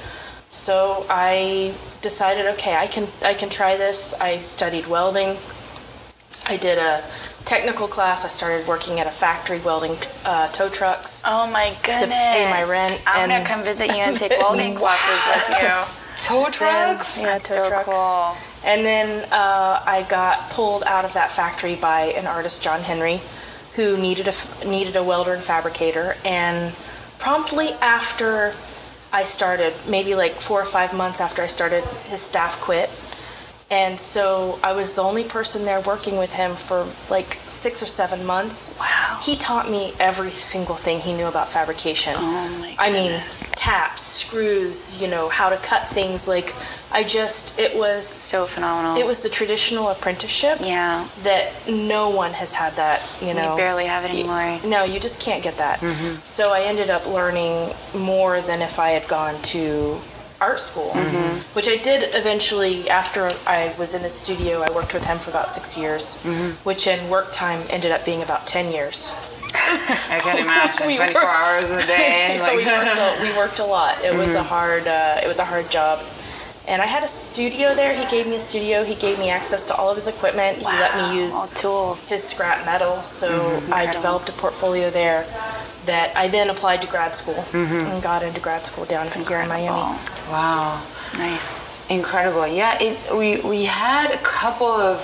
so 0.48 1.04
I 1.10 1.74
decided, 2.00 2.46
okay, 2.54 2.76
I 2.76 2.86
can 2.86 3.08
I 3.22 3.34
can 3.34 3.50
try 3.50 3.76
this. 3.76 4.18
I 4.20 4.38
studied 4.38 4.86
welding. 4.86 5.36
I 6.48 6.56
did 6.56 6.78
a 6.78 7.02
technical 7.44 7.88
class, 7.88 8.24
I 8.24 8.28
started 8.28 8.66
working 8.66 9.00
at 9.00 9.06
a 9.06 9.10
factory 9.10 9.60
welding 9.60 9.96
uh, 10.24 10.48
tow 10.48 10.68
trucks. 10.68 11.22
Oh 11.26 11.50
my 11.50 11.74
goodness. 11.82 12.02
To 12.02 12.08
pay 12.08 12.48
my 12.50 12.64
rent 12.64 13.02
I'm 13.06 13.28
gonna 13.28 13.44
come 13.44 13.62
visit 13.62 13.88
you 13.88 14.02
and 14.02 14.16
take 14.16 14.30
welding 14.30 14.74
classes 14.82 15.50
with 15.50 15.62
you. 15.62 15.68
Tow 16.16 16.48
trucks? 16.50 17.20
Yeah, 17.22 17.38
tow 17.38 17.54
so 17.54 17.68
trucks. 17.68 17.84
cool. 17.86 18.36
And 18.64 18.84
then 18.84 19.24
uh, 19.32 19.80
I 19.84 20.06
got 20.08 20.50
pulled 20.50 20.84
out 20.84 21.04
of 21.04 21.12
that 21.14 21.30
factory 21.30 21.76
by 21.76 22.12
an 22.16 22.26
artist, 22.26 22.62
John 22.62 22.80
Henry, 22.80 23.20
who 23.76 23.96
needed 23.96 24.28
a 24.28 24.68
needed 24.68 24.96
a 24.96 25.02
welder 25.02 25.34
and 25.34 25.42
fabricator. 25.42 26.16
And 26.24 26.74
promptly 27.18 27.70
after 27.80 28.54
I 29.12 29.24
started, 29.24 29.72
maybe 29.88 30.14
like 30.14 30.32
four 30.32 30.60
or 30.60 30.66
five 30.66 30.94
months 30.94 31.20
after 31.20 31.42
I 31.42 31.46
started, 31.46 31.84
his 32.04 32.20
staff 32.20 32.60
quit. 32.60 32.90
And 33.70 33.98
so 33.98 34.58
I 34.62 34.72
was 34.72 34.94
the 34.94 35.02
only 35.02 35.24
person 35.24 35.64
there 35.64 35.80
working 35.80 36.18
with 36.18 36.32
him 36.32 36.52
for 36.52 36.86
like 37.10 37.38
six 37.46 37.82
or 37.82 37.86
seven 37.86 38.24
months. 38.24 38.78
Wow. 38.78 39.20
He 39.22 39.36
taught 39.36 39.70
me 39.70 39.92
every 39.98 40.30
single 40.30 40.74
thing 40.74 41.00
he 41.00 41.12
knew 41.14 41.26
about 41.26 41.48
fabrication. 41.48 42.14
Oh 42.16 42.58
my 42.60 42.76
I 42.78 42.92
mean, 42.92 43.20
taps, 43.64 44.02
screws, 44.02 45.00
you 45.00 45.08
know, 45.08 45.28
how 45.30 45.48
to 45.48 45.56
cut 45.56 45.88
things. 45.88 46.28
Like, 46.28 46.54
I 46.92 47.02
just, 47.02 47.58
it 47.58 47.74
was, 47.74 48.06
So 48.06 48.44
phenomenal. 48.44 48.98
it 48.98 49.06
was 49.06 49.22
the 49.22 49.30
traditional 49.30 49.88
apprenticeship 49.88 50.58
Yeah. 50.60 51.08
that 51.22 51.50
no 51.66 52.10
one 52.10 52.32
has 52.32 52.52
had 52.52 52.74
that, 52.74 53.00
you 53.22 53.32
know. 53.32 53.54
We 53.54 53.62
barely 53.62 53.86
have 53.86 54.04
it 54.04 54.10
anymore. 54.10 54.60
No, 54.68 54.84
you 54.84 55.00
just 55.00 55.22
can't 55.22 55.42
get 55.42 55.56
that. 55.56 55.80
Mm-hmm. 55.80 56.16
So 56.24 56.52
I 56.52 56.60
ended 56.60 56.90
up 56.90 57.06
learning 57.06 57.70
more 57.96 58.42
than 58.42 58.60
if 58.60 58.78
I 58.78 58.90
had 58.90 59.08
gone 59.08 59.40
to 59.54 59.96
art 60.42 60.60
school, 60.60 60.90
Mm-hmm. 60.90 61.38
which 61.56 61.66
I 61.68 61.76
did 61.78 62.14
eventually 62.14 62.90
after 62.90 63.30
I 63.46 63.74
was 63.78 63.94
in 63.94 64.02
the 64.02 64.10
studio. 64.10 64.60
I 64.60 64.70
worked 64.74 64.92
with 64.92 65.06
him 65.06 65.16
for 65.16 65.30
about 65.30 65.48
six 65.48 65.78
years, 65.78 66.22
Mm-hmm. 66.22 66.50
which 66.68 66.86
in 66.86 67.00
work 67.08 67.32
time 67.32 67.60
ended 67.70 67.92
up 67.92 68.04
being 68.04 68.22
about 68.22 68.46
10 68.46 68.70
years. 68.74 69.14
I 69.54 70.20
can 70.22 70.38
imagine. 70.44 70.86
We 70.86 70.96
24 70.96 71.22
were- 71.22 71.28
hours 71.28 71.70
a 71.70 71.80
day. 71.86 72.38
Like, 72.40 72.56
we, 72.56 72.64
worked 72.66 72.98
a, 72.98 73.22
we 73.22 73.36
worked 73.36 73.58
a 73.60 73.64
lot. 73.64 74.02
It 74.04 74.14
was 74.14 74.34
a 74.34 74.38
Mm-hmm. 74.38 74.48
hard 74.48 74.86
uh, 74.88 75.20
it 75.22 75.28
was 75.28 75.38
a 75.38 75.44
hard 75.44 75.70
job. 75.70 76.00
And 76.66 76.80
I 76.80 76.86
had 76.86 77.04
a 77.04 77.08
studio 77.08 77.74
there. 77.74 77.94
He 77.94 78.06
gave 78.10 78.26
me 78.26 78.36
a 78.36 78.40
studio. 78.40 78.84
He 78.84 78.94
gave 78.94 79.18
me 79.18 79.28
access 79.30 79.66
to 79.66 79.74
all 79.74 79.90
of 79.90 79.96
his 79.96 80.08
equipment. 80.08 80.56
He 80.58 80.64
let 80.64 80.94
me 80.96 81.20
use 81.20 81.34
all 81.34 81.46
tools. 81.48 82.08
his 82.08 82.22
scrap 82.24 82.64
metal. 82.64 83.02
So 83.02 83.26
I 83.28 83.30
Mm-hmm. 83.30 83.64
Incredible. 83.64 83.92
developed 83.92 84.28
a 84.30 84.32
portfolio 84.32 84.90
there 84.90 85.24
that 85.84 86.12
I 86.16 86.28
then 86.28 86.48
applied 86.48 86.80
to 86.80 86.88
grad 86.88 87.14
school 87.14 87.44
and 87.52 88.02
got 88.02 88.22
into 88.22 88.40
grad 88.40 88.62
school 88.62 88.86
down 88.86 89.06
here 89.08 89.40
in 89.42 89.48
Miami. 89.48 89.98
Wow. 90.30 90.80
Nice. 91.18 91.60
Incredible. 91.90 92.46
Yeah, 92.48 92.78
it, 92.80 92.96
we, 93.12 93.46
we 93.46 93.64
had 93.64 94.10
a 94.14 94.18
couple 94.24 94.66
of, 94.66 94.96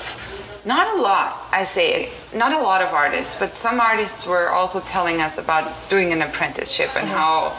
not 0.65 0.87
a 0.97 1.03
lot, 1.03 1.37
I 1.53 1.65
say, 1.65 2.09
not 2.35 2.53
a 2.53 2.59
lot 2.59 2.81
of 2.81 2.89
artists, 2.93 3.39
but 3.39 3.59
some 3.59 3.81
artists 3.81 4.27
were 4.27 4.49
also 4.51 4.81
telling 4.81 5.21
us 5.21 5.39
about 5.39 5.73
doing 5.89 6.13
an 6.13 6.23
apprenticeship 6.23 6.91
and 6.97 7.09
how 7.09 7.51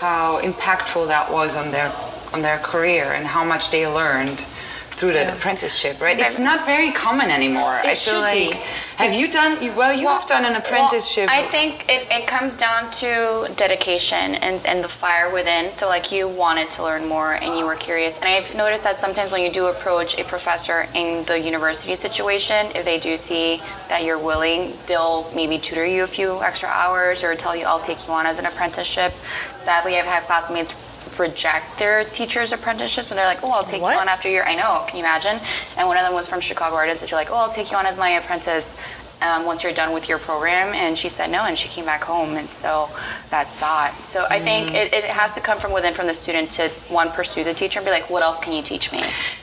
how 0.00 0.40
impactful 0.42 1.06
that 1.08 1.30
was 1.32 1.56
on 1.56 1.70
their 1.70 1.92
on 2.34 2.42
their 2.42 2.58
career 2.58 3.12
and 3.12 3.26
how 3.26 3.44
much 3.44 3.70
they 3.70 3.86
learned 3.86 4.46
through 4.96 5.12
the 5.12 5.32
apprenticeship, 5.32 6.00
right? 6.00 6.18
It's 6.18 6.38
not 6.38 6.64
very 6.64 6.90
common 6.90 7.30
anymore. 7.30 7.80
I 7.84 7.94
feel 7.94 8.20
like 8.20 8.52
be. 8.52 8.56
have 8.96 9.14
you 9.14 9.30
done 9.30 9.62
you 9.62 9.72
well 9.76 9.92
you 9.92 10.08
have 10.08 10.26
done 10.26 10.44
an 10.44 10.56
apprenticeship 10.56 11.26
Well, 11.26 11.44
I 11.44 11.46
think 11.48 11.84
it, 11.88 12.06
it 12.10 12.26
comes 12.26 12.56
down 12.56 12.90
to 12.92 13.52
dedication 13.56 14.36
and, 14.36 14.64
and 14.64 14.82
the 14.82 14.88
fire 14.88 15.32
within. 15.32 15.70
So, 15.70 15.86
like, 15.88 16.10
you 16.10 16.28
wanted 16.28 16.70
to 16.72 16.82
learn 16.82 17.06
more 17.06 17.34
and 17.34 17.58
you 17.58 17.66
were 17.66 17.74
curious. 17.74 18.18
And 18.20 18.28
I've 18.28 18.54
noticed 18.54 18.84
that 18.84 18.98
sometimes 18.98 19.32
when 19.32 19.42
you 19.42 19.52
do 19.52 19.66
approach 19.66 20.18
a 20.18 20.24
professor 20.24 20.88
in 20.94 21.24
the 21.26 21.38
university 21.38 21.94
situation, 21.94 22.66
if 22.74 22.84
they 22.84 22.98
do 22.98 23.16
see 23.16 23.58
that 23.88 24.04
you're 24.04 24.18
willing, 24.18 24.72
they'll 24.86 25.30
maybe 25.34 25.58
tutor 25.58 25.86
you 25.86 26.04
a 26.04 26.06
few 26.06 26.42
extra 26.42 26.68
hours 26.68 27.22
or 27.22 27.34
tell 27.34 27.54
you, 27.54 27.66
I'll 27.66 27.80
take 27.80 28.06
you 28.06 28.14
on 28.14 28.24
as 28.26 28.38
an 28.38 28.46
apprenticeship. 28.46 29.12
Sadly, 29.56 29.98
I've 29.98 30.06
had 30.06 30.22
classmates 30.22 30.72
reject 31.18 31.78
their 31.78 32.04
teacher's 32.04 32.52
apprenticeships 32.52 33.10
when 33.10 33.16
they're 33.16 33.26
like, 33.26 33.42
oh, 33.42 33.50
I'll 33.52 33.64
take 33.64 33.82
What? 33.82 33.94
you 33.94 34.00
on 34.00 34.08
after 34.08 34.28
your, 34.28 34.44
I 34.44 34.54
know, 34.54 34.84
can 34.86 34.96
you 34.98 35.02
imagine? 35.02 35.38
And 35.76 35.88
one 35.88 35.96
of 35.96 36.04
them 36.04 36.14
was 36.14 36.26
from 36.28 36.40
Chicago 36.40 36.76
Artists, 36.76 37.02
that 37.02 37.10
you're 37.10 37.20
like, 37.20 37.30
oh, 37.30 37.36
I'll 37.36 37.50
take 37.50 37.70
you 37.70 37.76
on 37.76 37.86
as 37.86 37.98
my 37.98 38.10
apprentice 38.10 38.82
um, 39.22 39.46
once 39.46 39.64
you're 39.64 39.72
done 39.72 39.94
with 39.94 40.08
your 40.08 40.18
program. 40.18 40.74
And 40.74 40.96
she 40.96 41.08
said 41.08 41.30
no, 41.30 41.44
and 41.44 41.56
she 41.56 41.68
came 41.68 41.84
back 41.84 42.02
home. 42.02 42.36
And 42.36 42.50
so 42.50 42.90
that's 43.30 43.60
that. 43.60 43.94
So 44.04 44.26
I 44.28 44.38
think 44.40 44.74
it, 44.74 44.92
it 44.92 45.04
has 45.04 45.34
to 45.36 45.40
come 45.40 45.58
from 45.58 45.72
within, 45.72 45.94
from 45.94 46.06
the 46.06 46.14
student 46.14 46.50
to 46.52 46.68
one, 46.92 47.10
pursue 47.10 47.44
the 47.44 47.54
teacher 47.54 47.78
and 47.78 47.86
be 47.86 47.92
like, 47.92 48.10
what 48.10 48.22
else 48.22 48.40
can 48.40 48.52
you 48.52 48.62
teach 48.62 48.92
me? 48.92 48.98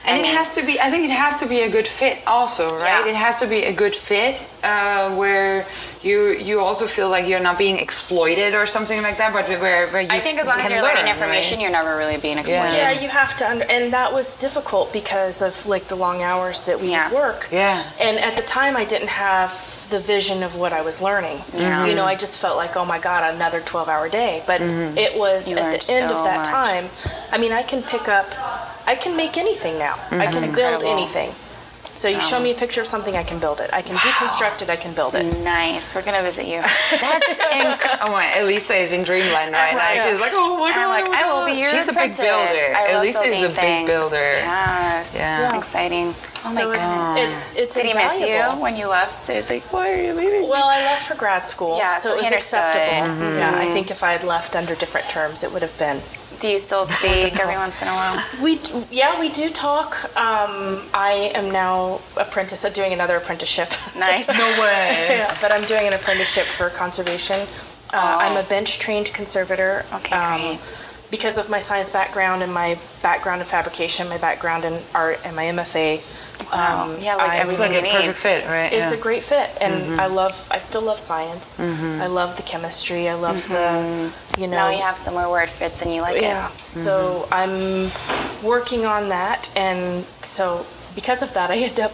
And 0.06 0.18
I 0.18 0.20
it 0.20 0.26
has 0.26 0.56
to 0.56 0.66
be, 0.66 0.80
I 0.80 0.90
think 0.90 1.06
it 1.06 1.12
has 1.12 1.40
to 1.42 1.50
be 1.50 1.62
a 1.62 1.72
good 1.72 1.88
fit 1.88 2.22
also, 2.28 2.78
right? 2.78 3.04
Yeah. 3.06 3.12
It 3.12 3.16
has 3.16 3.40
to 3.40 3.48
be 3.48 3.64
a 3.64 3.74
good 3.74 3.96
fit 3.96 4.40
uh, 4.64 5.16
where 5.16 5.66
you 6.04 6.32
you 6.34 6.60
also 6.60 6.86
feel 6.86 7.10
like 7.10 7.28
you're 7.28 7.40
not 7.40 7.58
being 7.58 7.78
exploited 7.78 8.54
or 8.54 8.66
something 8.66 9.02
like 9.02 9.18
that, 9.18 9.32
but 9.34 9.48
where, 9.62 9.88
where 9.88 10.02
you 10.02 10.08
I 10.12 10.20
think 10.20 10.40
as 10.40 10.48
long 10.48 10.58
as 10.58 10.62
can 10.64 10.72
you're 10.72 10.82
learn, 10.82 10.96
learning 10.96 11.12
information, 11.14 11.58
right? 11.58 11.64
you're 11.64 11.72
never 11.72 11.98
really 11.98 12.18
being 12.18 12.38
exploited. 12.38 12.76
Yeah, 12.76 12.92
you 12.92 13.10
have 13.10 13.36
to 13.38 13.50
under, 13.50 13.66
and 13.66 13.94
that 13.94 14.12
was 14.14 14.36
difficult 14.36 14.92
because 14.94 15.42
of 15.42 15.66
like 15.66 15.86
the 15.88 15.96
long 15.96 16.22
hours 16.22 16.64
that 16.64 16.80
we 16.80 16.92
Yeah. 16.92 17.10
would 17.10 17.16
work. 17.16 17.48
Yeah. 17.52 17.84
And 18.02 18.18
at 18.20 18.36
the 18.36 18.44
time, 18.44 18.76
I 18.76 18.86
didn't 18.86 19.10
have 19.10 19.52
the 19.90 20.00
vision 20.00 20.44
of 20.44 20.56
what 20.56 20.74
I 20.74 20.82
was 20.82 21.02
learning. 21.02 21.40
Yeah. 21.56 21.86
You 21.86 21.96
know, 21.96 22.06
I 22.06 22.16
just 22.16 22.40
felt 22.42 22.58
like, 22.58 22.76
oh 22.76 22.86
my 22.86 23.00
God, 23.00 23.34
another 23.36 23.62
12 23.62 23.88
hour 23.90 24.10
day. 24.10 24.44
But 24.48 24.62
mm-hmm. 24.62 24.98
it 24.98 25.18
was 25.18 25.52
You 25.52 25.58
at 25.58 25.70
the 25.72 25.82
end 25.94 26.10
so 26.10 26.18
of 26.18 26.24
that 26.24 26.38
much. 26.38 26.48
time, 26.48 26.86
I 27.32 27.38
mean, 27.38 27.52
I 27.52 27.64
can 27.64 27.82
pick 27.84 28.08
up, 28.08 28.26
I 28.88 28.96
can 28.96 29.16
make 29.16 29.38
anything 29.38 29.78
now. 29.80 29.94
Mm-hmm. 29.96 30.22
I 30.22 30.26
can 30.28 30.42
build 30.42 30.82
incredible. 30.82 30.88
anything. 30.92 31.30
So 31.96 32.10
you 32.10 32.20
show 32.20 32.42
me 32.42 32.52
a 32.52 32.56
oh. 32.56 32.58
picture 32.58 32.82
of 32.82 32.88
something, 32.88 33.16
I 33.16 33.24
can 33.24 33.40
build 33.40 33.60
it. 33.60 33.70
I 33.72 33.82
can 33.82 33.96
deconstruct 33.98 34.64
it, 34.64 34.70
I 34.70 34.76
can 34.76 34.94
build 34.96 35.16
it. 35.16 35.24
Nice. 35.44 35.94
We're 35.94 36.04
gonna 36.04 36.24
visit 36.24 36.48
you. 36.48 36.62
That's 36.62 37.40
inc- 37.54 37.98
oh 38.02 38.12
my, 38.12 38.26
Elisa 38.40 38.74
is 38.74 38.94
in 38.94 39.04
dreamland 39.04 39.54
oh 39.54 39.60
right 39.60 39.76
now. 39.76 40.04
She's 40.04 40.20
like, 40.20 40.34
oh 40.34 40.58
my 40.60 40.72
god. 40.72 40.88
Like, 40.90 41.06
oh 41.06 41.10
my 41.12 41.22
I 41.22 41.34
will 41.34 41.46
be 41.46 41.62
your 41.62 41.70
She's 41.70 41.88
a 41.88 41.94
big 41.94 42.18
builder. 42.18 42.74
I 42.76 42.98
Elisa 42.98 43.24
is 43.26 43.44
a 43.44 43.48
big 43.50 43.56
things. 43.56 43.90
builder. 43.90 44.16
Yes. 44.16 45.16
Yeah. 45.16 45.56
Exciting. 45.58 46.16
Oh 46.46 46.50
so 46.50 46.70
my 46.70 46.80
it's, 46.80 47.06
god. 47.06 47.20
it's, 47.20 47.56
it's 47.56 47.76
Did 47.76 47.86
he 47.86 47.94
miss 47.94 48.20
you 48.22 48.60
when 48.60 48.76
you 48.76 48.90
left? 48.90 49.22
So 49.22 49.34
he's 49.34 49.50
like, 49.50 49.64
why 49.72 49.92
are 49.92 50.02
you 50.02 50.14
leaving? 50.14 50.50
Well, 50.50 50.68
I 50.68 50.80
left 50.82 51.08
for 51.08 51.16
grad 51.16 51.44
school, 51.44 51.78
Yeah, 51.78 51.92
so 51.92 52.10
so 52.10 52.16
it 52.16 52.18
was 52.24 52.32
acceptable. 52.32 52.86
Yeah, 52.86 53.52
I 53.56 53.66
mm-hmm. 53.66 53.74
think 53.74 53.92
if 53.92 54.04
I 54.04 54.12
had 54.12 54.24
left 54.24 54.56
under 54.56 54.76
different 54.76 55.08
terms, 55.10 55.44
it 55.44 55.54
would 55.54 55.62
have 55.62 55.78
been. 55.78 56.02
Do 56.40 56.50
you 56.50 56.60
still 56.60 56.86
speak 56.86 57.40
every 57.40 57.56
once 57.56 57.82
in 57.82 57.88
a 57.88 57.92
while? 57.92 58.24
We 58.42 58.60
yeah 58.92 59.20
we 59.20 59.30
do 59.30 59.50
talk. 59.50 60.06
Um, 60.18 60.84
I 60.94 61.32
am 61.36 61.52
now 61.52 62.02
apprentice 62.18 62.64
doing 62.74 62.94
another 62.94 63.18
apprenticeship. 63.18 63.70
Nice. 63.98 64.28
No 64.38 64.50
way. 64.62 65.06
yeah, 65.10 65.38
but 65.42 65.52
I'm 65.52 65.64
doing 65.66 65.88
an 65.88 65.94
apprenticeship 65.94 66.46
for 66.46 66.70
conservation. 66.70 67.40
Uh, 67.94 68.18
I'm 68.22 68.44
a 68.44 68.48
bench 68.50 68.80
trained 68.80 69.14
conservator. 69.14 69.86
Oh. 69.92 69.98
Okay, 69.98 70.58
great. 70.58 70.60
Because 71.12 71.38
of 71.38 71.50
my 71.50 71.60
science 71.60 71.92
background 71.92 72.42
and 72.42 72.52
my 72.52 72.78
background 73.04 73.40
in 73.42 73.46
fabrication, 73.48 74.10
my 74.10 74.18
background 74.18 74.64
in 74.66 74.82
art, 74.96 75.20
and 75.24 75.36
my 75.36 75.44
MFA. 75.44 76.02
Um, 76.52 76.98
Yeah, 77.02 77.16
like 77.16 77.32
I'm- 77.32 77.48
It's 77.48 77.60
like 77.60 77.72
a 77.72 77.76
you 77.76 77.82
need. 77.82 77.92
perfect 77.92 78.18
fit, 78.20 78.46
right? 78.48 78.72
it's 78.72 78.92
yeah. 78.92 78.98
a 78.98 79.02
great 79.02 79.24
fit, 79.24 79.50
and 79.60 79.74
mm-hmm. 79.74 80.00
I 80.00 80.08
love. 80.08 80.48
I 80.52 80.60
still 80.60 80.84
love 80.84 81.00
science. 81.00 81.60
Mm-hmm. 81.60 82.02
I 82.02 82.08
love 82.08 82.36
the 82.36 82.44
chemistry. 82.44 83.10
I 83.10 83.16
love 83.16 83.48
the, 83.50 83.56
mm-hmm. 83.56 84.42
you 84.42 84.48
know. 84.48 84.58
Now 84.58 84.70
you 84.70 84.82
have 84.84 84.98
somewhere 84.98 85.28
where 85.30 85.42
it 85.44 85.50
fits 85.50 85.82
and 85.82 85.94
you 85.94 86.02
like 86.02 86.22
Yeah. 86.22 86.50
it. 86.52 86.60
So 86.64 87.28
I'm 87.32 87.92
working 88.44 88.86
on 88.86 89.10
that, 89.10 89.50
and 89.56 90.06
so 90.22 90.66
because 90.96 91.24
of 91.24 91.34
that, 91.34 91.50
I 91.50 91.58
end 91.58 91.80
up 91.80 91.94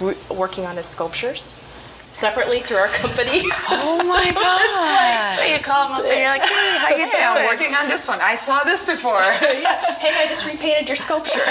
re- 0.00 0.16
working 0.30 0.64
on 0.64 0.76
his 0.76 0.86
sculptures 0.86 1.64
separately 2.12 2.58
through 2.60 2.78
our 2.78 2.88
company. 2.88 3.42
Oh 3.70 3.98
my 4.16 4.32
god. 4.32 5.36
So 5.38 5.44
you 5.52 5.58
call 5.62 5.88
them 5.88 5.98
up 6.00 6.04
and 6.06 6.18
you're 6.18 6.30
like, 6.30 6.40
hey, 6.42 6.78
how 6.80 6.88
you 6.96 7.06
Hey, 7.12 7.22
I'm 7.22 7.36
doing? 7.36 7.46
working 7.46 7.72
on 7.74 7.86
this 7.88 8.08
one. 8.08 8.18
I 8.22 8.34
saw 8.34 8.64
this 8.64 8.84
before. 8.86 9.20
hey, 9.22 9.62
I 9.64 10.24
just 10.28 10.46
repainted 10.46 10.88
your 10.88 10.96
sculpture. 10.96 11.44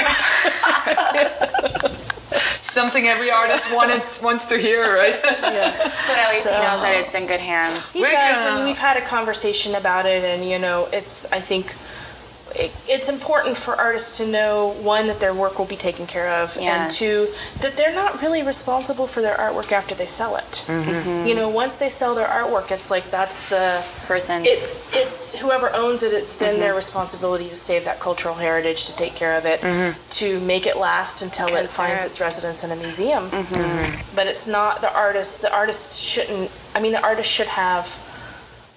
Something 2.62 3.08
every 3.08 3.32
artist 3.32 3.74
wants 3.74 4.22
wants 4.22 4.46
to 4.48 4.58
hear, 4.58 4.84
right? 4.84 5.16
Yeah. 5.42 5.72
But 6.08 6.18
at 6.18 6.30
least 6.32 6.46
he 6.48 6.54
knows 6.54 6.82
that 6.82 6.96
it's 7.04 7.16
in 7.16 7.26
good 7.28 7.40
hands. 7.40 7.92
He 7.94 8.02
We 8.02 8.06
does, 8.12 8.14
can- 8.14 8.58
and 8.58 8.66
we've 8.66 8.78
had 8.78 8.98
a 8.98 9.02
conversation 9.06 9.76
about 9.76 10.06
it, 10.06 10.24
and 10.24 10.48
you 10.48 10.60
know, 10.60 10.88
it's 10.92 11.32
I 11.32 11.40
think. 11.40 11.76
It- 12.56 12.72
It's 12.88 13.10
important 13.10 13.58
for 13.58 13.76
artists 13.76 14.18
to 14.18 14.26
know 14.26 14.70
one 14.82 15.08
that 15.08 15.20
their 15.20 15.34
work 15.34 15.60
will 15.60 15.66
be 15.66 15.76
taken 15.76 16.08
care 16.08 16.30
of, 16.30 16.58
and 16.58 16.90
two 16.90 17.28
that 17.60 17.76
they're 17.76 17.94
not 17.94 18.22
really 18.22 18.42
responsible 18.44 19.08
for 19.08 19.22
their 19.22 19.36
artwork 19.36 19.72
after 19.74 19.94
they 19.94 20.06
sell 20.06 20.38
it. 20.38 20.64
Mm-hmm. 20.68 21.26
You 21.28 21.36
know, 21.36 21.50
once 21.50 21.76
they 21.78 21.90
sell 21.90 22.16
their 22.16 22.28
artwork, 22.28 22.72
it's 22.72 22.90
like 22.90 23.12
that's 23.12 23.50
the 23.50 23.84
person. 24.08 24.46
it, 24.46 24.76
it's 24.94 25.38
whoever 25.40 25.70
owns 25.76 26.02
it 26.02 26.14
it's 26.14 26.38
then 26.38 26.60
their 26.60 26.70
mm-hmm. 26.70 26.78
responsibility 26.78 27.50
to 27.50 27.56
save 27.56 27.84
that 27.86 28.00
cultural 28.00 28.36
heritage 28.36 28.86
to 28.88 28.96
take 28.96 29.16
care 29.16 29.38
of 29.38 29.46
it 29.46 29.60
mm-hmm. 29.60 29.92
to 30.10 30.40
make 30.42 30.66
it 30.66 30.78
last 30.78 31.22
until 31.22 31.48
it 31.48 31.70
finds 31.70 32.04
Conserve. 32.04 32.06
its 32.06 32.22
residence 32.22 32.64
in 32.64 32.72
a 32.72 32.76
museum 32.78 33.30
but 34.16 34.28
it's 34.28 34.48
not 34.48 34.80
the 34.82 34.94
artist 34.96 35.42
the 35.42 35.54
artist 35.54 36.02
shouldn't 36.02 36.50
i 36.74 36.80
mean 36.80 36.94
the 36.94 37.04
artist 37.04 37.30
should 37.30 37.48
have 37.48 37.86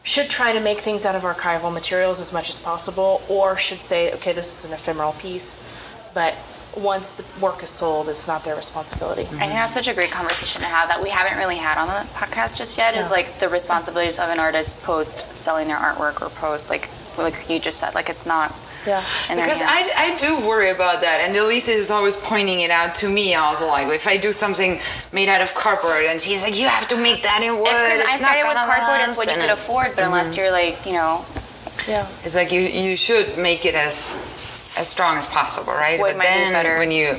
should 0.03 0.29
try 0.31 0.53
to 0.53 0.61
make 0.61 0.79
things 0.79 1.05
out 1.05 1.15
of 1.15 1.23
archival 1.23 1.73
materials 1.73 2.21
as 2.21 2.33
much 2.33 2.49
as 2.49 2.59
possible 2.59 3.21
or 3.29 3.57
should 3.57 3.81
say 3.81 4.13
okay 4.15 4.33
this 4.33 4.65
is 4.65 4.71
an 4.71 4.75
ephemeral 4.77 5.13
piece 5.13 5.67
but 6.15 6.35
once 6.77 7.17
the 7.17 7.45
work 7.45 7.65
is 7.65 7.69
sold, 7.69 8.09
it's 8.09 8.29
not 8.29 8.45
their 8.45 8.55
responsibility. 8.55 9.23
I 9.23 9.25
think 9.25 9.53
that's 9.55 9.75
such 9.75 9.89
a 9.89 9.93
great 9.93 10.13
conversation 10.13 10.61
to 10.63 10.69
have 10.69 10.87
that 10.89 11.03
we 11.03 11.11
haven't 11.11 11.37
really 11.37 11.57
had 11.57 11.79
on 11.79 11.89
the 11.89 12.09
podcast 12.13 12.57
just 12.57 12.79
yet. 12.79 12.95
Is 12.95 13.11
No. 13.11 13.17
like 13.17 13.41
the 13.41 13.49
responsibilities 13.49 14.21
of 14.21 14.29
an 14.29 14.39
artist 14.39 14.81
post 14.85 15.35
selling 15.35 15.67
their 15.67 15.77
artwork 15.77 16.23
or 16.23 16.31
post 16.31 16.71
like 16.71 16.89
like 17.19 17.51
you 17.51 17.59
just 17.59 17.79
said, 17.81 17.95
like 17.97 18.09
it's 18.09 18.25
not. 18.25 18.55
Yeah. 18.87 19.05
Because. 19.29 19.61
I, 19.63 19.91
I 19.97 20.17
do 20.17 20.47
worry 20.49 20.71
about 20.71 21.01
that, 21.03 21.21
and 21.23 21.37
Elisa 21.37 21.71
is 21.71 21.91
always 21.91 22.17
pointing 22.17 22.61
it 22.61 22.71
out 22.71 22.95
to 22.97 23.09
me. 23.09 23.35
Also, 23.35 23.67
like 23.69 23.89
if 23.89 24.07
I 24.07 24.17
do 24.17 24.33
something 24.33 24.81
made 25.13 25.29
out 25.29 25.43
of 25.43 25.55
cardboard, 25.55 26.07
and 26.09 26.21
she's 26.21 26.43
like, 26.43 26.59
"You 26.59 26.69
have 26.69 26.89
to 26.89 26.97
make 26.97 27.23
that 27.23 27.43
in 27.43 27.59
wood." 27.59 27.69
It's 27.69 27.83
because 27.83 28.07
I 28.07 28.17
started 28.17 28.49
with 28.49 28.57
cardboard. 28.57 29.01
It's 29.07 29.17
what 29.17 29.29
you 29.29 29.41
could 29.41 29.51
afford, 29.51 29.93
but 29.95 30.05
unless 30.05 30.33
mm-hmm. 30.33 30.41
you're 30.41 30.53
like, 30.53 30.87
you 30.87 30.93
know, 30.93 31.25
Yeah. 31.87 32.09
It's 32.25 32.37
like 32.37 32.53
you 32.53 32.61
you 32.61 32.97
should 32.97 33.37
make 33.37 33.65
it 33.65 33.75
as 33.75 34.17
as 34.79 34.89
strong 34.89 35.17
as 35.17 35.27
possible, 35.27 35.73
right? 35.73 36.01
Wood 36.01 36.17
but 36.17 36.23
then 36.23 36.79
when 36.79 36.91
you 36.91 37.17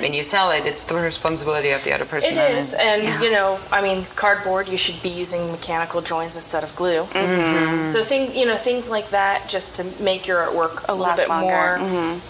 when 0.00 0.14
you 0.14 0.22
sell 0.22 0.50
it, 0.50 0.64
it's 0.66 0.84
the 0.84 0.94
responsibility 0.96 1.70
of 1.70 1.82
the 1.84 1.92
other 1.92 2.04
person. 2.04 2.36
It 2.36 2.40
and 2.40 2.58
it- 2.58 2.74
and 2.80 3.02
Yeah. 3.02 3.20
you 3.22 3.30
know, 3.30 3.58
I 3.72 3.82
mean, 3.82 4.06
cardboard. 4.16 4.68
You 4.68 4.78
should 4.78 5.00
be 5.02 5.08
using 5.10 5.50
mechanical 5.52 6.00
joints 6.00 6.36
instead 6.36 6.62
of 6.64 6.74
glue. 6.76 7.02
Mm-hmm. 7.04 7.84
So 7.84 8.02
thing, 8.04 8.34
you 8.34 8.46
know, 8.46 8.56
things 8.56 8.90
like 8.90 9.10
that, 9.10 9.48
just 9.48 9.76
to 9.76 10.02
make 10.02 10.26
your 10.26 10.38
artwork 10.46 10.84
a 10.88 10.94
little 10.94 11.16
bit 11.16 11.28
longer. 11.28 11.78
more, 11.78 12.20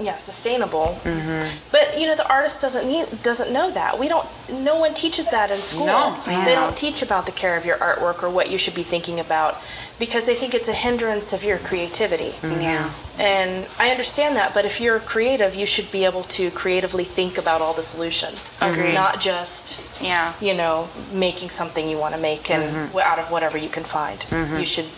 yeah, 0.00 0.16
sustainable. 0.16 0.98
Mm-hmm. 1.04 1.58
But 1.70 1.98
you 2.00 2.06
know, 2.06 2.16
the 2.16 2.26
artist 2.32 2.62
doesn't 2.62 2.86
need 2.88 3.06
doesn't 3.22 3.52
know 3.52 3.70
that. 3.70 3.98
We 3.98 4.08
don't. 4.08 4.26
No 4.50 4.78
one 4.80 4.94
teaches 4.94 5.28
that 5.30 5.50
in 5.50 5.56
school. 5.56 5.86
No. 5.86 6.16
They 6.26 6.54
don't 6.54 6.76
teach 6.76 7.02
about 7.02 7.26
the 7.26 7.32
care 7.32 7.56
of 7.58 7.64
your 7.66 7.76
artwork 7.76 8.22
or 8.22 8.30
what 8.30 8.50
you 8.50 8.56
should 8.58 8.74
be 8.74 8.82
thinking 8.82 9.20
about 9.20 9.58
because 10.00 10.26
they 10.26 10.34
think 10.34 10.54
it's 10.54 10.68
a 10.68 10.72
hindrance 10.72 11.32
of 11.34 11.44
your 11.44 11.58
creativity. 11.58 12.30
Mm-hmm. 12.40 12.60
yeah. 12.62 12.90
And 13.18 13.68
I 13.78 13.90
understand 13.90 14.34
that, 14.36 14.54
but 14.54 14.64
if 14.64 14.80
you're 14.80 14.98
creative, 14.98 15.54
you 15.54 15.66
should 15.66 15.92
be 15.92 16.06
able 16.06 16.22
to 16.38 16.50
creatively 16.52 17.04
think 17.04 17.36
about 17.36 17.60
all 17.60 17.74
the 17.74 17.82
solutions, 17.82 18.58
Agreed. 18.62 18.94
not 18.94 19.20
just 19.20 20.02
Yeah. 20.02 20.32
you 20.40 20.54
know 20.56 20.88
making 21.12 21.50
something 21.50 21.86
you 21.86 21.98
want 21.98 22.14
to 22.16 22.20
make 22.20 22.50
and 22.50 22.62
mm-hmm. 22.62 22.86
w 22.96 23.00
out 23.10 23.18
of 23.22 23.30
whatever 23.30 23.58
you 23.58 23.68
can 23.76 23.84
find. 23.84 24.18
Mm-hmm. 24.20 24.56
You 24.62 24.64
should. 24.74 24.88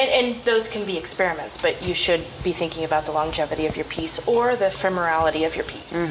And, 0.00 0.08
and 0.18 0.26
those 0.44 0.72
can 0.72 0.86
be 0.86 0.96
experiments, 0.96 1.60
but 1.60 1.74
you 1.86 1.94
should 2.04 2.22
be 2.48 2.52
thinking 2.60 2.84
about 2.84 3.04
the 3.04 3.12
longevity 3.12 3.66
of 3.66 3.76
your 3.76 3.84
piece 3.96 4.26
or 4.26 4.56
the 4.56 4.68
ephemerality 4.74 5.42
of 5.48 5.52
your 5.54 5.66
piece. 5.66 6.08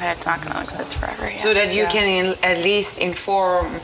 But 0.00 0.08
it's 0.14 0.26
not 0.26 0.38
going 0.42 0.52
to 0.52 0.60
exist 0.60 0.96
forever. 1.00 1.24
Yeah. 1.30 1.38
so 1.38 1.54
that 1.54 1.68
you 1.76 1.84
Yeah. 1.84 1.94
can 1.96 2.06
in, 2.18 2.26
at 2.42 2.58
least 2.62 3.00
inform 3.00 3.80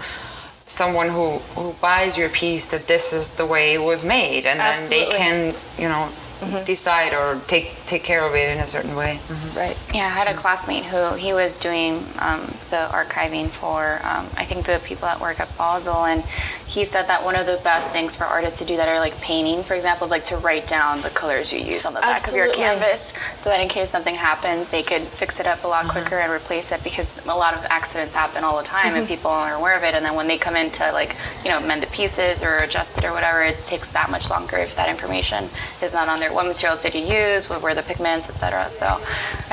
someone 0.68 1.08
who 1.08 1.38
who 1.56 1.72
buys 1.80 2.16
your 2.16 2.28
piece 2.28 2.70
that 2.70 2.86
this 2.86 3.12
is 3.12 3.34
the 3.34 3.46
way 3.46 3.74
it 3.74 3.82
was 3.82 4.04
made, 4.04 4.46
and 4.46 4.60
then 4.60 4.78
they 4.88 5.06
can 5.06 5.54
you 5.76 5.88
know 5.88 6.08
mm-hmm. 6.40 6.64
decide 6.64 7.12
or 7.12 7.40
take 7.46 7.77
take 7.88 8.04
care 8.04 8.24
of 8.24 8.34
it 8.34 8.54
in 8.54 8.58
a 8.58 8.66
certain 8.66 8.94
way. 8.94 9.18
Right. 9.56 9.76
Yeah, 9.94 10.06
I 10.06 10.10
had 10.10 10.28
a 10.28 10.34
classmate 10.34 10.84
who 10.84 11.14
he 11.14 11.32
was 11.32 11.58
doing 11.58 12.04
um, 12.18 12.40
the 12.70 12.86
archiving 12.92 13.48
for 13.48 14.00
um, 14.04 14.26
I 14.36 14.44
think 14.44 14.66
the 14.66 14.80
people 14.84 15.08
that 15.08 15.20
work 15.20 15.40
at 15.40 15.48
Basel, 15.56 16.04
and 16.04 16.22
he 16.66 16.84
said 16.84 17.04
that 17.04 17.24
one 17.24 17.34
of 17.34 17.46
the 17.46 17.58
best 17.64 17.90
things 17.90 18.14
for 18.14 18.24
artists 18.24 18.60
to 18.60 18.66
do 18.66 18.76
that 18.76 18.88
are 18.88 19.00
like 19.00 19.18
painting, 19.22 19.62
for 19.62 19.74
example, 19.74 20.04
is 20.04 20.10
like 20.10 20.24
to 20.24 20.36
write 20.36 20.66
down 20.68 21.00
the 21.00 21.08
colors 21.10 21.52
you 21.52 21.60
use 21.60 21.86
on 21.86 21.94
the 21.94 22.00
back 22.00 22.20
of 22.28 22.34
your 22.34 22.52
canvas, 22.52 23.14
so 23.36 23.48
that 23.48 23.60
in 23.60 23.68
case 23.68 23.88
something 23.88 24.14
happens, 24.14 24.70
they 24.70 24.82
could 24.82 25.02
fix 25.02 25.40
it 25.40 25.46
up 25.46 25.64
a 25.64 25.66
lot 25.66 25.88
quicker 25.88 26.16
and 26.18 26.30
replace 26.30 26.70
it 26.72 26.84
because 26.84 27.24
a 27.26 27.28
lot 27.28 27.54
of 27.54 27.64
accidents 27.70 28.14
happen 28.14 28.44
all 28.44 28.58
the 28.58 28.64
time 28.64 28.94
and 28.94 29.08
people 29.08 29.30
aren't 29.30 29.58
aware 29.58 29.76
of 29.76 29.82
it, 29.82 29.94
and 29.94 30.04
then 30.04 30.14
when 30.14 30.28
they 30.28 30.36
come 30.36 30.56
in 30.56 30.70
to 30.70 30.92
like 30.92 31.16
you 31.42 31.50
know 31.50 31.58
mend 31.60 31.82
the 31.82 31.86
pieces 31.86 32.42
or 32.42 32.58
adjust 32.58 32.98
it 32.98 33.04
or 33.04 33.12
whatever, 33.12 33.42
it 33.42 33.56
takes 33.64 33.90
that 33.92 34.10
much 34.10 34.28
longer 34.28 34.58
if 34.58 34.76
that 34.76 34.90
information 34.90 35.48
is 35.80 35.94
not 35.94 36.08
on 36.08 36.20
there. 36.20 36.32
What 36.32 36.46
materials 36.46 36.82
did 36.82 36.94
you 36.94 37.00
use? 37.00 37.48
What 37.48 37.62
were 37.62 37.74
the 37.78 37.84
pigments, 37.92 38.28
etc. 38.28 38.70
So 38.70 38.86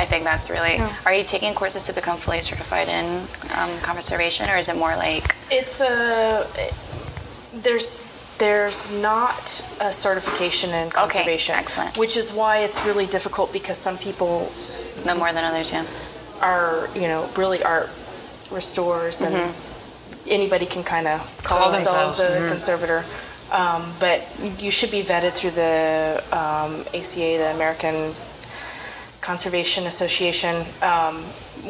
I 0.01 0.05
think 0.05 0.24
that's 0.24 0.50
really. 0.50 0.75
Are 1.05 1.13
you 1.13 1.24
taking 1.24 1.53
courses 1.53 1.86
to 1.88 1.94
become 1.94 2.17
fully 2.17 2.41
certified 2.41 2.88
in 2.89 3.05
um, 3.60 3.72
conservation, 3.82 4.50
or 4.50 4.58
is 4.58 4.67
it 4.70 4.77
more 4.77 4.96
like? 4.96 5.36
It's 5.51 5.79
a 5.82 6.46
there's 7.63 8.12
there's 8.38 8.91
not 9.02 9.43
a 9.80 9.91
certification 9.93 10.69
in 10.71 10.89
conservation, 10.89 11.54
Okay, 11.56 11.62
excellent. 11.63 11.97
which 11.97 12.17
is 12.17 12.34
why 12.34 12.60
it's 12.60 12.86
really 12.86 13.06
difficult 13.06 13.54
because 13.54 13.78
some 13.78 13.97
people 13.97 14.52
No 15.06 15.15
more 15.15 15.32
than 15.32 15.43
others, 15.45 15.71
yeah. 15.71 15.86
are 16.41 16.89
you 16.95 17.08
know 17.12 17.30
really 17.38 17.62
art 17.63 17.89
restorers 18.52 19.21
and 19.21 19.54
anybody 20.28 20.65
can 20.65 20.84
kind 20.84 21.08
of 21.08 21.19
call, 21.43 21.60
Call 21.60 21.71
themselves, 21.71 22.17
themselves, 22.17 22.45
a 22.45 22.54
conservator. 22.54 23.04
Um, 23.51 23.93
but 23.99 24.27
you 24.60 24.71
should 24.71 24.91
be 24.91 25.01
vetted 25.01 25.34
through 25.34 25.51
the 25.51 26.23
um, 26.31 26.81
ACA, 26.93 27.38
the 27.38 27.51
American 27.55 28.13
Conservation 29.21 29.86
Association. 29.86 30.55
Um, 30.81 31.23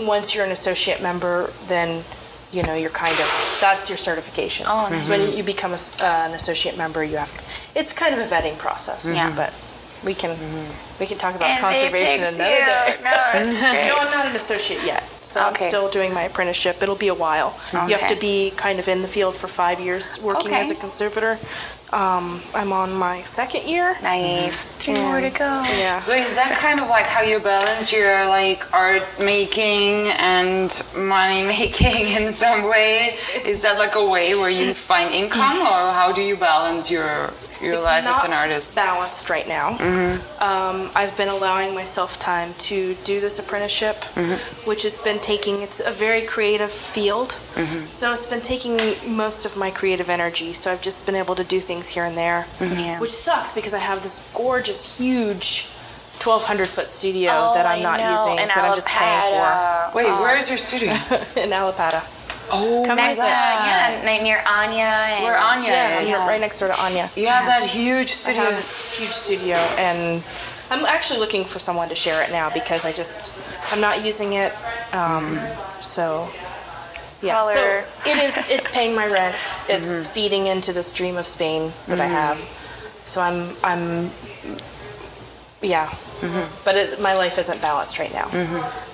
once 0.07 0.33
you're 0.33 0.45
an 0.45 0.51
associate 0.51 1.01
member, 1.01 1.51
then 1.67 2.03
you 2.51 2.63
know 2.63 2.75
you're 2.75 2.89
kind 2.89 3.17
of 3.19 3.57
that's 3.61 3.89
your 3.89 3.97
certification. 3.97 4.65
Oh, 4.69 4.87
nice. 4.89 5.09
When 5.09 5.35
you 5.35 5.43
become 5.43 5.71
a 5.71 5.81
uh, 6.01 6.27
an 6.27 6.33
associate 6.33 6.77
member, 6.77 7.03
you 7.03 7.17
have 7.17 7.31
to, 7.31 7.79
it's 7.79 7.97
kind 7.97 8.13
of 8.13 8.19
a 8.19 8.23
vetting 8.23 8.57
process. 8.57 9.13
Yeah. 9.13 9.33
But 9.35 9.53
we 10.03 10.13
can 10.13 10.31
mm-hmm. 10.35 10.99
we 10.99 11.05
can 11.05 11.17
talk 11.17 11.35
about 11.35 11.49
And 11.49 11.61
conservation 11.61 12.21
picked 12.21 12.39
another 12.39 12.49
you. 12.51 12.65
day. 12.65 12.97
No. 13.03 13.11
No, 13.95 13.97
I'm 13.99 14.11
not 14.11 14.25
an 14.27 14.35
associate 14.35 14.83
yet, 14.85 15.03
so 15.21 15.39
Okay. 15.39 15.47
I'm 15.49 15.55
still 15.55 15.89
doing 15.89 16.13
my 16.13 16.23
apprenticeship. 16.23 16.81
It'll 16.81 16.95
be 16.95 17.07
a 17.09 17.13
while. 17.13 17.55
You 17.73 17.95
have 17.95 18.07
to 18.07 18.15
be 18.19 18.51
kind 18.57 18.79
of 18.79 18.87
in 18.87 19.01
the 19.01 19.07
field 19.07 19.35
for 19.35 19.47
five 19.47 19.79
years 19.79 20.19
working 20.21 20.51
Okay. 20.51 20.59
as 20.61 20.71
a 20.71 20.75
conservator. 20.75 21.37
Um, 21.93 22.41
I'm 22.53 22.73
on 22.73 22.93
my 22.97 23.21
second 23.23 23.69
year. 23.69 23.95
Nice. 24.01 24.65
Three 24.65 24.95
more 24.95 25.21
to 25.21 25.29
go. 25.29 25.63
Yeah. 25.77 25.99
So 25.99 26.13
is 26.13 26.35
that 26.35 26.57
kind 26.57 26.79
of 26.79 26.89
like 26.89 27.05
how 27.05 27.21
you 27.21 27.39
balance 27.39 27.93
your 27.93 28.25
like 28.27 28.73
art 28.73 29.03
making 29.19 30.07
and 30.19 30.69
money 30.97 31.43
making 31.43 32.07
in 32.21 32.33
some 32.33 32.63
way? 32.69 33.15
Is 33.45 33.61
that 33.61 33.77
like 33.77 33.95
a 33.95 34.05
way 34.09 34.35
where 34.35 34.49
you 34.49 34.73
find 34.91 35.13
income, 35.13 35.57
or 35.59 35.93
how 35.93 36.11
do 36.13 36.21
you 36.21 36.35
balance 36.35 36.89
your 36.91 37.29
your 37.61 37.73
It's 37.75 37.85
life 37.85 38.05
as 38.05 38.23
an 38.25 38.33
artist? 38.33 38.75
balanced 38.75 39.29
right 39.29 39.47
now. 39.47 39.69
Um, 40.41 40.89
I've 40.95 41.15
been 41.15 41.29
allowing 41.29 41.73
myself 41.73 42.19
time 42.19 42.53
to 42.69 42.95
do 43.05 43.21
this 43.21 43.39
apprenticeship, 43.39 44.03
which 44.65 44.83
has 44.83 44.97
been 44.97 45.19
taking. 45.19 45.61
It's 45.61 45.85
a 45.87 45.91
very 45.91 46.23
creative 46.25 46.71
field, 46.71 47.31
so 47.91 48.11
it's 48.11 48.25
been 48.25 48.41
taking 48.41 48.75
most 49.15 49.45
of 49.45 49.55
my 49.55 49.71
creative 49.71 50.09
energy. 50.09 50.51
So 50.51 50.69
I've 50.71 50.81
just 50.81 51.05
been 51.05 51.15
able 51.15 51.35
to 51.35 51.43
do 51.45 51.59
things 51.59 51.84
here 51.89 52.05
and 52.05 52.17
there, 52.17 52.45
Yeah. 52.59 52.99
which 52.99 53.11
sucks 53.11 53.53
because 53.53 53.73
I 53.73 53.79
have 53.79 54.01
this 54.01 54.27
gorgeous, 54.33 54.97
huge. 54.99 55.67
1200 56.23 56.67
foot 56.69 56.87
studio 56.87 57.29
Oh, 57.33 57.53
that 57.55 57.65
I'm 57.65 57.83
not 57.83 57.99
using, 57.99 58.39
in 58.39 58.47
that 58.47 58.63
I'm 58.63 58.73
just 58.73 58.87
paying 58.87 59.35
for. 59.35 59.91
Wait, 59.97 60.07
where 60.21 60.37
is 60.37 60.47
your 60.49 60.57
studio? 60.57 60.91
in 61.35 61.51
Allapattah. 61.51 62.03
oh 62.51 62.83
Come 62.87 62.95
my 62.95 63.07
Next, 63.11 63.19
visit. 63.19 63.27
uh, 63.27 63.35
god! 63.35 63.67
yeah, 63.67 64.01
ni- 64.05 64.23
near 64.23 64.39
Anya. 64.47 64.95
And 65.11 65.23
Where 65.25 65.37
Anya 65.37 65.67
Yeah, 65.69 65.99
is? 66.01 66.09
you're 66.11 66.25
right 66.25 66.39
next 66.39 66.57
door 66.59 66.69
to 66.71 66.79
Anya. 66.83 67.09
You 67.17 67.27
have 67.27 67.45
that 67.47 67.63
huge 67.67 68.09
studio. 68.13 68.43
I 68.43 68.45
studio. 68.45 68.49
have 68.49 68.55
this 68.55 68.97
huge 68.97 69.11
studio, 69.11 69.55
and 69.75 70.23
I'm 70.71 70.85
actually 70.85 71.19
looking 71.19 71.43
for 71.43 71.59
someone 71.59 71.89
to 71.89 71.95
share 71.95 72.23
it 72.23 72.31
now 72.31 72.49
because 72.49 72.85
I 72.85 72.93
just 72.93 73.33
I'm 73.73 73.81
not 73.81 74.05
using 74.05 74.33
it. 74.33 74.53
Um, 74.93 75.35
so 75.81 76.29
yeah, 77.21 77.43
so 77.43 77.83
it 78.05 78.17
is. 78.17 78.49
It's 78.49 78.71
paying 78.73 78.95
my 78.95 79.07
rent. 79.07 79.35
It's 79.67 79.89
mm-hmm. 79.89 80.13
feeding 80.13 80.45
into 80.47 80.73
this 80.73 80.93
dream 80.93 81.17
of 81.17 81.25
Spain 81.25 81.71
that 81.87 81.99
I 81.99 82.05
have. 82.05 82.37
Mm-hmm. 82.37 83.03
So 83.03 83.21
I'm 83.21 83.55
I'm 83.63 84.11
yeah. 85.61 85.87
Mm-hmm. 85.87 86.63
But 86.63 86.75
it's, 86.75 87.01
my 87.01 87.13
life 87.13 87.37
isn't 87.37 87.61
balanced 87.61 87.99
right 87.99 88.13
now. 88.13 88.27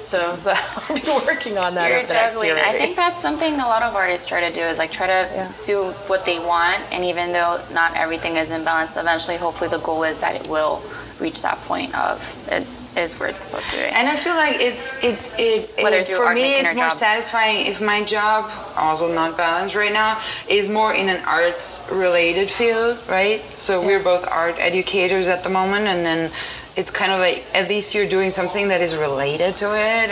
So 0.02 0.36
the, 0.38 0.58
I'll 0.90 1.22
be 1.22 1.26
working 1.26 1.58
on 1.58 1.76
that 1.76 1.90
You're 1.90 2.00
over 2.00 2.14
next 2.14 2.36
juggling. 2.36 2.56
year. 2.56 2.66
I 2.66 2.74
think 2.74 2.96
that's 2.96 3.22
something 3.22 3.54
a 3.56 3.68
lot 3.68 3.84
of 3.84 3.94
artists 3.96 4.28
try 4.28 4.48
to 4.48 4.54
do 4.54 4.62
is 4.62 4.78
like 4.80 4.92
try 4.92 5.08
to 5.08 5.30
Yeah. 5.34 5.54
do 5.64 5.92
what 6.08 6.26
they 6.26 6.40
want, 6.40 6.82
and 6.92 7.06
even 7.06 7.32
though 7.32 7.62
not 7.72 7.96
everything 7.96 8.38
is 8.38 8.52
in 8.52 8.64
balance, 8.64 8.98
eventually, 8.98 9.38
hopefully, 9.38 9.70
the 9.70 9.80
goal 9.80 10.04
is 10.04 10.22
that 10.22 10.36
it 10.36 10.48
will 10.48 10.82
reach 11.20 11.42
that 11.44 11.58
point 11.70 11.94
of 11.96 12.18
it 12.50 12.66
is 12.98 13.18
where 13.20 13.30
it's 13.30 13.44
supposed 13.46 13.70
to 13.72 13.78
be. 13.78 13.84
And 13.84 14.10
I 14.10 14.16
feel 14.16 14.36
like 14.36 14.56
it's 14.60 15.02
it 15.04 15.18
it, 15.40 15.84
Whether 15.84 15.98
it 16.00 16.08
for 16.10 16.34
me 16.34 16.60
it's 16.60 16.76
more 16.76 16.86
jobs. 16.86 16.98
satisfying 16.98 17.66
if 17.68 17.82
my 17.82 18.04
job 18.04 18.50
also 18.78 19.14
not 19.14 19.38
balanced 19.38 19.76
right 19.76 19.94
now 19.94 20.20
is 20.50 20.70
more 20.70 20.94
in 20.94 21.08
an 21.10 21.22
arts 21.26 21.88
related 21.92 22.50
field, 22.50 23.00
right? 23.08 23.42
So 23.58 23.82
we're 23.86 24.04
both 24.04 24.28
art 24.30 24.56
educators 24.60 25.28
at 25.28 25.44
the 25.44 25.50
moment, 25.50 25.88
and 25.88 26.06
then 26.06 26.32
it's 26.76 26.92
kind 26.92 27.12
of 27.12 27.20
like 27.20 27.46
at 27.56 27.70
least 27.70 27.96
you're 27.96 28.08
doing 28.10 28.30
something 28.30 28.68
that 28.70 28.82
is 28.82 28.96
related 28.98 29.56
to 29.58 29.66
it, 29.72 30.10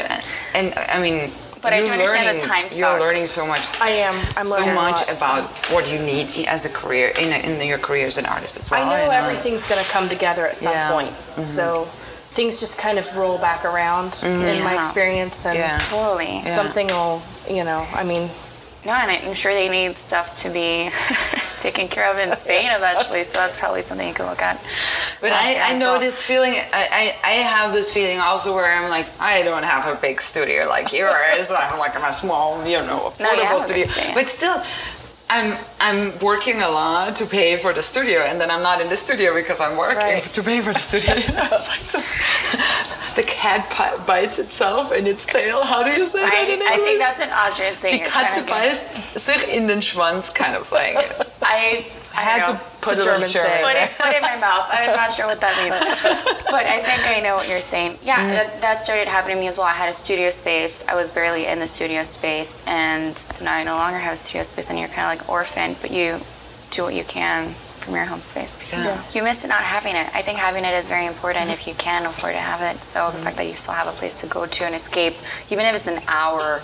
and 0.56 0.74
I 0.90 1.02
mean. 1.02 1.32
But 1.62 1.74
I 1.74 1.80
you're 1.80 1.88
do 1.88 1.92
understand 2.00 2.24
the 2.40 2.48
learning, 2.48 2.48
time 2.48 2.66
You're 2.80 2.88
suck. 2.88 3.02
learning 3.02 3.26
so 3.26 3.46
much, 3.46 3.82
I 3.82 3.90
am. 4.08 4.16
I'm 4.38 4.46
so 4.46 4.62
learning 4.62 4.72
a 4.72 4.76
much 4.76 5.02
lot. 5.08 5.12
about 5.18 5.44
what 5.76 5.92
you 5.92 6.00
need 6.00 6.48
as 6.48 6.64
a 6.64 6.70
career 6.70 7.12
in, 7.20 7.34
in 7.34 7.68
your 7.68 7.78
career 7.78 8.08
as 8.08 8.18
an 8.18 8.26
artist 8.26 8.56
as 8.58 8.72
well. 8.72 8.80
I 8.82 8.88
know 8.88 8.96
and, 8.96 9.12
uh, 9.12 9.16
everything's 9.28 9.68
going 9.68 9.84
to 9.84 9.92
come 9.92 10.08
together 10.08 10.48
at 10.48 10.56
some 10.56 10.72
Yeah. 10.72 10.90
point. 10.90 11.12
So 11.44 11.90
things 12.40 12.62
just 12.62 12.80
kind 12.80 12.98
of 12.98 13.06
roll 13.18 13.38
back 13.38 13.66
around 13.66 14.12
mm-hmm. 14.12 14.46
in 14.46 14.64
my 14.64 14.76
experience, 14.78 15.46
and 15.46 15.58
Yeah. 15.58 15.78
totally. 15.80 16.38
Yeah. 16.38 16.46
something 16.46 16.88
will, 16.88 17.22
you 17.50 17.66
know, 17.66 17.86
I 17.94 18.04
mean, 18.06 18.30
No, 18.86 18.94
and 18.94 19.12
I'm 19.12 19.34
sure 19.36 19.54
they 19.54 19.68
need 19.68 19.98
stuff 19.98 20.28
to 20.44 20.50
be 20.50 20.90
taken 21.58 21.90
care 21.90 22.08
of 22.10 22.18
in 22.18 22.34
Spain 22.38 22.72
eventually. 22.72 23.26
So 23.26 23.36
that's 23.42 23.60
probably 23.60 23.82
something 23.82 24.08
you 24.08 24.14
can 24.14 24.26
look 24.32 24.42
at. 24.42 24.56
But 25.20 25.32
back 25.32 25.44
I, 25.60 25.76
I 25.76 25.78
know 25.78 25.92
well. 25.92 26.00
this 26.00 26.26
feeling. 26.26 26.54
I, 26.82 26.84
I, 27.02 27.04
I 27.32 27.36
have 27.56 27.74
this 27.74 27.94
feeling 27.94 28.20
also 28.20 28.56
where 28.56 28.72
I'm 28.74 28.90
like, 28.90 29.08
I 29.20 29.44
don't 29.44 29.68
have 29.74 29.84
a 29.94 30.00
big 30.00 30.22
studio 30.22 30.64
like 30.70 30.94
yours. 30.98 31.52
I'm 31.60 31.78
like 31.78 31.94
I'm 31.98 32.04
a 32.04 32.16
small, 32.24 32.64
you 32.66 32.80
know, 32.88 32.88
No, 32.88 33.10
affordable 33.12 33.44
have 33.52 33.58
a 33.58 33.68
studio. 33.68 33.84
big 33.84 33.92
studio. 33.92 34.14
But 34.16 34.30
still, 34.30 34.58
I'm 35.30 35.58
I'm 35.80 36.18
working 36.20 36.62
a 36.62 36.70
lot 36.70 37.16
to 37.18 37.26
pay 37.26 37.58
for 37.58 37.72
the 37.74 37.82
studio, 37.84 38.20
and 38.22 38.40
then 38.42 38.50
I'm 38.50 38.64
not 38.64 38.82
in 38.82 38.90
the 38.90 38.96
studio 38.98 39.34
because 39.36 39.62
I'm 39.62 39.78
working 39.78 39.98
Right. 39.98 40.24
to 40.24 40.42
pay 40.44 40.60
for 40.62 40.74
the 40.74 40.80
studio. 40.80 41.14
it's 41.18 41.70
like 41.70 41.92
this. 41.92 42.86
The 43.16 43.24
cat 43.26 43.66
bites 44.08 44.40
itself 44.40 44.94
in 44.94 45.06
its 45.06 45.26
tail. 45.26 45.62
How 45.66 45.84
do 45.84 45.90
you 45.92 46.08
say 46.08 46.22
that 46.22 46.48
in 46.50 46.62
I, 46.62 46.66
I 46.66 46.70
think 46.78 46.88
English? 46.88 47.06
that's 47.06 47.20
an 47.20 47.30
Austrian 47.32 47.76
saying. 47.76 48.04
Die 48.04 48.10
Katze 48.10 48.44
beißt 48.46 49.20
sich 49.20 49.54
in 49.54 49.68
den 49.68 49.82
Schwanz 49.82 50.34
kind 50.34 50.56
of 50.56 50.66
thing. 50.66 50.96
I, 51.42 51.86
I 52.20 52.22
I 52.22 52.26
had 52.32 52.46
don't 52.46 52.58
to 52.60 52.64
put 52.84 52.98
It's 52.98 53.06
a 53.06 53.10
a 53.10 53.16
little 53.16 53.28
German 53.28 53.30
German 53.32 53.50
saying. 53.50 53.66
put 53.66 53.76
it, 53.80 53.90
put 53.98 54.10
it 54.12 54.16
in 54.18 54.22
my 54.22 54.38
mouth. 54.38 54.68
I'm 54.70 54.92
not 54.96 55.14
sure 55.14 55.26
what 55.26 55.40
that 55.40 55.56
means. 55.64 55.80
but 56.52 56.66
I 56.68 56.80
think 56.84 57.00
I 57.08 57.20
know 57.22 57.36
what 57.40 57.48
you're 57.50 57.60
saying. 57.64 57.98
Yeah, 58.04 58.18
Mm-hmm. 58.20 58.32
that, 58.36 58.62
that 58.62 58.82
started 58.84 59.08
happening 59.08 59.38
to 59.38 59.42
me 59.42 59.48
as 59.48 59.58
well. 59.58 59.68
I 59.68 59.72
had 59.74 59.88
a 59.90 59.94
studio 59.94 60.30
space. 60.30 60.88
I 60.88 60.96
was 60.96 61.12
barely 61.12 61.46
in 61.48 61.60
the 61.60 61.68
studio 61.68 62.04
space. 62.04 62.64
And 62.68 63.18
so 63.18 63.46
now 63.46 63.54
I 63.56 63.64
no 63.64 63.76
longer 63.78 63.98
have 64.00 64.14
a 64.14 64.18
studio 64.18 64.44
space 64.44 64.70
and 64.70 64.78
you're 64.78 64.90
kind 64.90 65.08
of 65.08 65.12
like 65.18 65.30
orphaned, 65.30 65.78
but 65.82 65.92
you 65.92 66.20
do 66.72 66.84
what 66.84 66.94
you 66.94 67.04
can 67.06 67.54
from 67.80 67.96
your 67.96 68.04
home 68.06 68.22
space 68.22 68.58
because 68.58 68.84
Yeah. 68.84 69.02
you 69.16 69.24
miss 69.24 69.46
it 69.46 69.48
not 69.48 69.64
having 69.64 69.96
it. 69.96 70.08
I 70.14 70.22
think 70.22 70.38
having 70.38 70.66
it 70.66 70.74
is 70.76 70.88
very 70.90 71.06
important 71.08 71.50
if 71.50 71.66
you 71.68 71.74
can 71.76 72.06
afford 72.06 72.34
to 72.36 72.40
have 72.40 72.62
it. 72.62 72.84
So 72.84 73.00
the 73.00 73.16
Mm-hmm. 73.16 73.24
fact 73.24 73.38
that 73.38 73.48
you 73.48 73.56
still 73.56 73.74
have 73.74 73.88
a 73.88 73.96
place 73.96 74.20
to 74.22 74.28
go 74.28 74.46
to 74.46 74.62
and 74.66 74.76
escape, 74.76 75.16
even 75.50 75.66
if 75.66 75.74
it's 75.76 75.88
an 75.88 76.02
hour. 76.08 76.62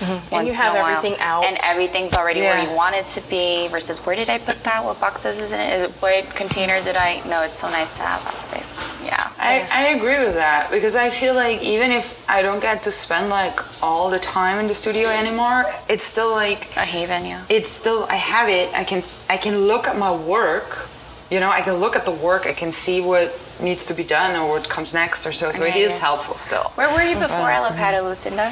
Mm-hmm. 0.00 0.34
And 0.34 0.46
you 0.48 0.54
have 0.54 0.72
a 0.74 0.78
while, 0.78 0.96
everything 0.96 1.16
out. 1.20 1.44
and 1.44 1.58
everything's 1.64 2.14
already 2.14 2.40
where 2.40 2.62
you 2.64 2.74
want 2.74 2.96
it 2.96 3.06
to 3.16 3.20
be 3.28 3.68
versus 3.68 4.04
where 4.06 4.16
did 4.16 4.30
I 4.30 4.38
put 4.38 4.56
that? 4.64 4.82
What 4.84 4.98
boxes 5.00 5.40
is 5.40 5.52
in 5.52 5.60
it? 5.60 5.72
Is 5.74 5.82
it 5.84 5.90
what 6.02 6.24
container 6.34 6.82
did 6.82 6.96
I? 6.96 7.20
No, 7.28 7.42
it's 7.42 7.60
so 7.60 7.68
nice 7.70 7.96
to 7.98 8.02
have 8.04 8.24
that 8.24 8.40
space. 8.40 8.76
Yeah. 9.04 9.16
I, 9.38 9.66
I 9.70 9.82
agree 9.96 10.18
with 10.18 10.34
that 10.34 10.68
because 10.70 10.96
I 10.96 11.10
feel 11.10 11.34
like 11.34 11.62
even 11.62 11.90
if 11.90 12.24
I 12.30 12.40
don't 12.42 12.60
get 12.62 12.82
to 12.84 12.90
spend 12.90 13.28
like 13.30 13.58
all 13.82 14.08
the 14.10 14.18
time 14.18 14.58
in 14.58 14.66
the 14.68 14.74
studio 14.74 15.08
anymore, 15.08 15.64
it's 15.88 16.04
still 16.04 16.30
like 16.32 16.74
A 16.76 16.80
haven, 16.84 17.24
yeah. 17.26 17.44
it's 17.50 17.68
still 17.68 18.06
I 18.10 18.16
have 18.16 18.48
it. 18.48 18.72
I 18.74 18.84
can 18.84 19.02
I 19.28 19.36
can 19.36 19.56
look 19.58 19.86
at 19.86 19.96
my 19.98 20.14
work. 20.14 20.88
You 21.30 21.38
know, 21.40 21.50
I 21.50 21.60
can 21.60 21.74
look 21.76 21.94
at 21.94 22.04
the 22.04 22.10
work. 22.12 22.46
I 22.46 22.52
can 22.52 22.72
see 22.72 23.00
what 23.00 23.30
needs 23.62 23.84
to 23.84 23.94
be 23.94 24.02
done 24.02 24.34
or 24.40 24.48
what 24.58 24.68
comes 24.68 24.92
next 24.94 25.26
or 25.26 25.32
so. 25.32 25.50
So 25.52 25.64
it 25.64 25.70
Okay, 25.70 25.80
is 25.80 25.90
yes. 25.90 25.98
helpful 26.00 26.36
still. 26.36 26.64
Where 26.74 26.88
were 26.94 27.02
you 27.02 27.14
before 27.14 27.48
Allapattah, 27.50 28.02
Lucinda? 28.02 28.50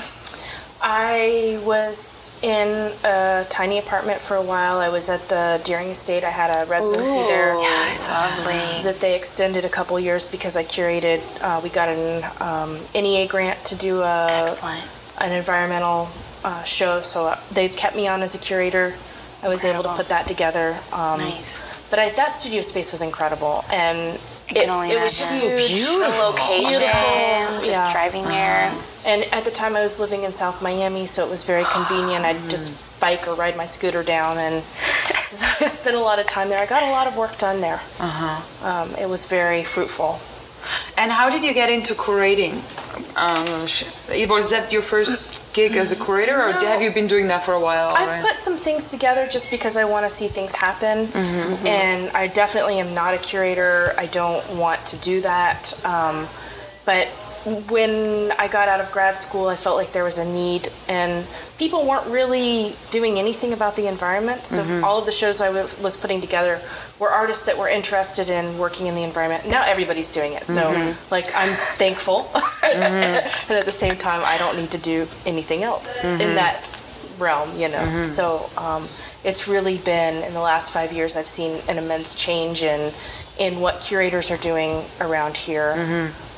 I 0.81 1.61
was 1.65 2.39
in 2.43 2.93
a 3.05 3.45
tiny 3.51 3.79
apartment 3.79 4.21
for 4.21 4.37
a 4.37 4.43
while. 4.43 4.79
I 4.79 4.89
was 4.89 5.09
at 5.09 5.29
the 5.29 5.61
Deering 5.65 5.89
Estate. 5.89 6.23
I 6.25 6.31
had 6.31 6.51
a 6.55 6.69
residency 6.71 7.21
there. 7.27 7.55
Yeah, 7.61 7.97
lovely. 8.09 8.83
That 8.85 8.99
they 9.01 9.17
extended 9.17 9.65
a 9.65 9.69
couple 9.69 9.99
years 9.99 10.25
because 10.27 10.57
I 10.57 10.63
curated. 10.65 11.21
Uh, 11.43 11.61
we 11.63 11.69
got 11.71 11.89
an 11.89 12.23
um, 12.41 12.79
NEA 12.95 13.27
grant 13.27 13.65
to 13.67 13.77
do 13.77 14.01
a, 14.03 14.45
Excellent. 14.47 14.85
an 15.21 15.33
environmental 15.33 16.09
uh, 16.45 16.63
show, 16.63 17.03
so 17.03 17.27
uh, 17.27 17.41
they 17.53 17.69
kept 17.69 17.97
me 17.97 18.07
on 18.07 18.23
as 18.23 18.35
a 18.37 18.39
curator. 18.39 18.95
I 19.43 19.49
was 19.49 19.65
able 19.65 19.83
to 19.83 19.95
put 19.95 20.09
that 20.09 20.27
together. 20.29 20.79
Um, 20.93 21.19
Nice. 21.21 21.67
But 21.91 21.99
I, 21.99 22.11
that 22.11 22.33
studio 22.33 22.61
space 22.61 22.93
was 22.93 23.03
incredible, 23.03 23.65
and 23.73 24.19
I 24.51 24.53
can 24.53 24.71
only 24.71 24.91
it 24.91 25.01
was 25.01 25.19
just 25.19 25.43
imagine. 25.45 25.67
huge. 25.67 25.87
The 25.87 26.21
location, 26.23 26.79
Beautiful. 26.79 27.59
just 27.65 27.71
Yeah. 27.71 27.93
driving 27.93 28.25
there. 28.25 28.73
And 29.09 29.25
at 29.33 29.47
the 29.47 29.51
time, 29.51 29.75
I 29.75 29.83
was 29.83 29.99
living 29.99 30.25
in 30.25 30.33
South 30.33 30.63
Miami, 30.63 31.07
so 31.07 31.25
it 31.25 31.31
was 31.31 31.43
very 31.43 31.65
convenient. 31.73 32.27
I'd 32.27 32.51
just 32.51 32.77
bike 33.01 33.27
or 33.27 33.35
ride 33.35 33.57
my 33.57 33.65
scooter 33.65 34.03
down, 34.03 34.37
and 34.37 34.63
so 35.33 35.47
I 35.65 35.69
spent 35.69 35.97
a 35.97 36.01
lot 36.01 36.19
of 36.19 36.27
time 36.27 36.51
there. 36.51 36.59
I 36.59 36.67
got 36.67 36.83
a 36.83 36.91
lot 36.91 37.07
of 37.07 37.17
work 37.17 37.39
done 37.39 37.63
there. 37.63 37.81
Uh-huh. 37.99 38.67
Um, 38.69 38.95
it 38.97 39.09
was 39.09 39.27
very 39.27 39.65
fruitful. 39.65 40.21
And 40.99 41.11
how 41.11 41.31
did 41.31 41.43
you 41.43 41.55
get 41.55 41.71
into 41.71 41.95
curating? 41.95 42.57
Um, 43.17 44.29
was 44.29 44.51
that 44.51 44.71
your 44.71 44.83
first 44.83 45.55
gig 45.55 45.75
as 45.77 45.91
a 45.91 45.97
curator, 45.97 46.43
or 46.43 46.53
No. 46.53 46.59
have 46.67 46.83
you 46.83 46.91
been 46.93 47.07
doing 47.07 47.29
that 47.29 47.43
for 47.43 47.55
a 47.55 47.61
while? 47.61 47.95
I've 47.97 48.09
already? 48.09 48.27
put 48.29 48.37
some 48.37 48.59
things 48.59 48.91
together 48.91 49.27
just 49.27 49.51
because 49.51 49.79
I 49.79 49.85
want 49.85 50.05
to 50.05 50.11
see 50.11 50.29
things 50.29 50.55
happen, 50.55 51.09
and 51.67 52.11
I 52.15 52.27
definitely 52.27 52.79
am 52.79 52.93
not 52.95 53.15
a 53.15 53.19
curator. 53.19 53.95
I 53.97 54.05
don't 54.07 54.45
want 54.59 54.85
to 54.87 54.97
do 54.99 55.23
that. 55.23 55.73
Um, 55.87 56.27
but 56.85 57.09
when 57.45 58.33
I 58.39 58.49
got 58.49 58.69
out 58.69 58.81
of 58.81 58.91
grad 58.93 59.17
school, 59.17 59.49
I 59.49 59.57
felt 59.57 59.77
like 59.77 59.93
there 59.93 60.05
was 60.05 60.19
a 60.19 60.25
need, 60.25 60.69
and 60.89 61.27
people 61.59 61.87
weren't 61.87 62.07
really 62.07 62.75
doing 62.91 63.19
anything 63.19 63.53
about 63.53 63.77
the 63.77 63.87
environment. 63.87 64.47
So 64.47 64.63
mm-hmm. 64.63 64.85
all 64.85 64.99
of 64.99 65.07
the 65.07 65.13
shows 65.13 65.41
I 65.41 65.53
w- 65.53 65.69
was 65.83 65.97
putting 65.97 66.21
together 66.21 66.61
were 66.99 67.11
artists 67.11 67.47
that 67.47 67.57
were 67.57 67.69
interested 67.69 68.29
in 68.29 68.59
working 68.59 68.87
in 68.87 68.95
the 68.95 69.03
environment. 69.03 69.49
Now 69.49 69.65
everybody's 69.67 70.11
doing 70.11 70.33
it, 70.35 70.45
so 70.45 70.63
mm-hmm. 70.63 71.13
like 71.13 71.27
I'm 71.35 71.55
thankful, 71.77 72.31
mm-hmm. 72.33 72.83
and 72.83 73.25
at 73.51 73.65
the 73.67 73.73
same 73.73 73.97
time, 73.97 74.23
I 74.25 74.39
don't 74.39 74.57
need 74.57 74.71
to 74.73 74.79
do 74.79 75.07
anything 75.27 75.63
else 75.63 76.05
in 76.05 76.35
that 76.37 76.67
realm, 77.19 77.51
you 77.59 77.69
know. 77.69 78.01
So 78.03 78.49
um, 78.57 78.89
it's 79.25 79.49
really 79.49 79.79
been 79.79 80.23
in 80.25 80.35
the 80.35 80.41
last 80.41 80.73
five 80.73 80.93
years 80.93 81.17
I've 81.17 81.27
seen 81.27 81.61
an 81.69 81.77
immense 81.77 82.15
change 82.15 82.63
in 82.63 82.93
in 83.39 83.61
what 83.61 83.81
curators 83.81 84.31
are 84.31 84.37
doing 84.39 84.83
around 85.01 85.37
here, 85.37 85.75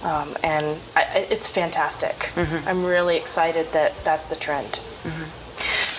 um, 0.04 0.28
and 0.42 0.64
I, 0.96 1.02
I- 1.02 1.26
it's 1.30 1.48
fantastic. 1.48 2.32
I'm 2.66 2.84
really 2.84 3.16
excited 3.16 3.66
that 3.72 3.92
that's 4.04 4.26
the 4.26 4.36
trend. 4.36 4.82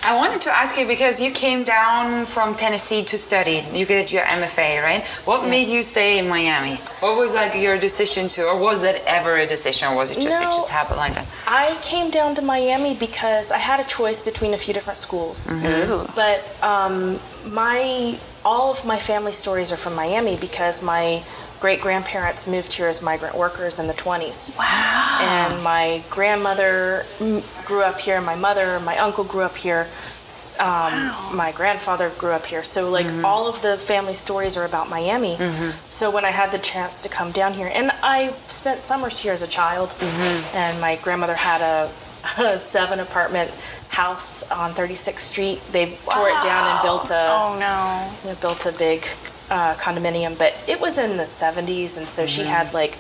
I 0.04 0.16
wanted 0.18 0.42
to 0.42 0.50
ask 0.50 0.80
you 0.80 0.88
because 0.88 1.22
you 1.22 1.30
came 1.32 1.64
down 1.64 2.26
from 2.26 2.56
Tennessee 2.56 3.04
to 3.04 3.18
study. 3.20 3.64
You 3.72 3.86
get 3.86 4.12
your 4.12 4.24
MFA, 4.24 4.82
right? 4.82 5.04
What 5.26 5.48
made 5.48 5.68
you 5.68 5.84
stay 5.84 6.18
in 6.18 6.28
Miami? 6.28 6.78
What 7.02 7.20
was 7.20 7.36
like 7.36 7.54
your 7.56 7.78
decision 7.78 8.28
to, 8.30 8.42
or 8.42 8.60
was 8.60 8.82
that 8.82 9.00
ever 9.06 9.38
a 9.38 9.46
decision, 9.46 9.90
or 9.90 9.96
was 9.96 10.10
it 10.10 10.20
just 10.20 10.42
it 10.42 10.46
No. 10.46 10.52
just 10.52 10.72
happened 10.72 10.98
like 10.98 11.14
that? 11.14 11.28
I 11.46 11.78
came 11.84 12.10
down 12.10 12.34
to 12.36 12.42
Miami 12.42 12.96
because 12.96 13.52
I 13.52 13.60
had 13.60 13.80
a 13.80 13.84
choice 13.88 14.24
between 14.26 14.56
a 14.56 14.58
few 14.58 14.74
different 14.74 14.98
schools. 14.98 15.52
Ooh. 15.54 16.08
But 16.16 16.40
um, 16.64 17.20
my 17.54 18.18
all 18.44 18.72
of 18.72 18.84
my 18.88 18.98
family 18.98 19.34
stories 19.34 19.72
are 19.72 19.78
from 19.78 19.96
Miami 19.96 20.36
because 20.36 20.82
my 20.82 21.22
great 21.62 21.80
grandparents 21.80 22.50
moved 22.50 22.74
here 22.74 22.88
as 22.88 23.04
migrant 23.04 23.38
workers 23.38 23.80
in 23.80 23.86
the 23.86 23.94
20s. 23.94 24.58
Wow. 24.58 25.20
And 25.22 25.64
my 25.64 26.04
grandmother 26.10 27.06
grew 27.66 27.84
up 27.84 28.00
here. 28.00 28.20
My 28.20 28.36
mother, 28.36 28.80
my 28.80 28.98
uncle 28.98 29.24
grew 29.24 29.44
up 29.44 29.56
here. 29.56 29.88
Um, 30.60 31.14
My 31.36 31.52
grandfather 31.54 32.10
grew 32.18 32.32
up 32.32 32.46
here. 32.46 32.64
So 32.64 32.90
like 32.90 33.06
mm-hmm. 33.06 33.26
all 33.26 33.48
of 33.48 33.62
the 33.62 33.78
family 33.78 34.14
stories 34.14 34.58
are 34.58 34.66
about 34.66 34.90
Miami. 34.90 35.36
Mm-hmm. 35.36 35.72
So 35.90 36.10
when 36.10 36.26
I 36.26 36.32
had 36.32 36.52
the 36.52 36.58
chance 36.58 37.04
to 37.04 37.10
come 37.10 37.32
down 37.32 37.54
here, 37.54 37.70
and 37.72 37.92
I 38.02 38.34
spent 38.48 38.82
summers 38.82 39.20
here 39.20 39.34
as 39.34 39.42
a 39.42 39.48
child, 39.48 39.90
mm-hmm. 39.90 40.56
and 40.56 40.82
my 40.82 40.96
grandmother 41.04 41.36
had 41.36 41.62
a, 41.62 41.92
a 42.40 42.58
seven 42.60 43.00
apartment 43.00 43.50
house 43.90 44.50
on 44.52 44.72
36th 44.72 45.20
Street. 45.20 45.62
They 45.72 45.98
tore 46.10 46.30
it 46.30 46.42
down 46.44 46.72
and 46.72 46.82
built 46.82 47.10
a 47.12 47.28
Oh 47.30 47.58
no. 47.60 48.12
you 48.24 48.30
know, 48.36 48.40
built 48.42 48.66
a 48.66 48.78
big 48.78 49.04
uh, 49.50 49.76
condominium, 49.76 50.38
but 50.38 50.56
it 50.68 50.80
was 50.80 50.98
in 50.98 51.18
the 51.18 51.24
70s, 51.24 51.98
and 51.98 52.08
so 52.08 52.26
she 52.26 52.44
had 52.44 52.74
like 52.74 52.98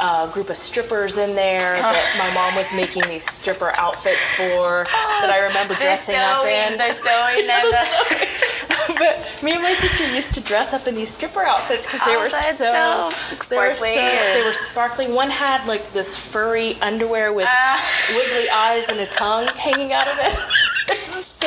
a 0.00 0.30
group 0.32 0.48
of 0.48 0.56
strippers 0.56 1.18
in 1.18 1.34
there 1.34 1.74
that 1.82 2.06
my 2.22 2.30
mom 2.32 2.54
was 2.54 2.72
making 2.72 3.02
these 3.08 3.24
stripper 3.28 3.72
outfits 3.74 4.30
for 4.38 4.84
that 4.86 5.30
I 5.34 5.42
remember 5.48 5.74
dressing 5.74 6.14
up 6.14 6.42
sewing, 6.46 6.54
in. 6.54 6.78
they're 6.78 6.92
sewing 6.94 7.46
the- 7.50 8.94
but 8.98 9.07
me 9.42 9.52
and 9.52 9.62
my 9.62 9.72
sister 9.72 10.06
used 10.14 10.34
to 10.34 10.42
dress 10.42 10.74
up 10.74 10.86
in 10.86 10.94
these 10.94 11.10
stripper 11.10 11.42
outfits 11.42 11.86
because 11.86 12.04
they 12.04 12.16
Oh, 12.16 12.20
were 12.22 12.30
so, 12.30 13.10
so 13.10 13.54
they 13.54 13.56
were 13.56 13.74
sparkly. 13.76 13.94
so 13.94 14.00
they 14.34 14.42
were 14.44 14.52
sparkling. 14.52 15.14
One 15.14 15.30
had 15.30 15.66
like 15.66 15.92
this 15.92 16.18
furry 16.18 16.74
underwear 16.82 17.32
with 17.32 17.46
Ah. 17.48 17.80
wiggly 18.10 18.48
eyes 18.50 18.88
and 18.88 18.98
a 19.00 19.06
tongue 19.06 19.46
hanging 19.56 19.92
out 19.92 20.08
of 20.08 20.18
it. 20.20 20.38
so 21.22 21.46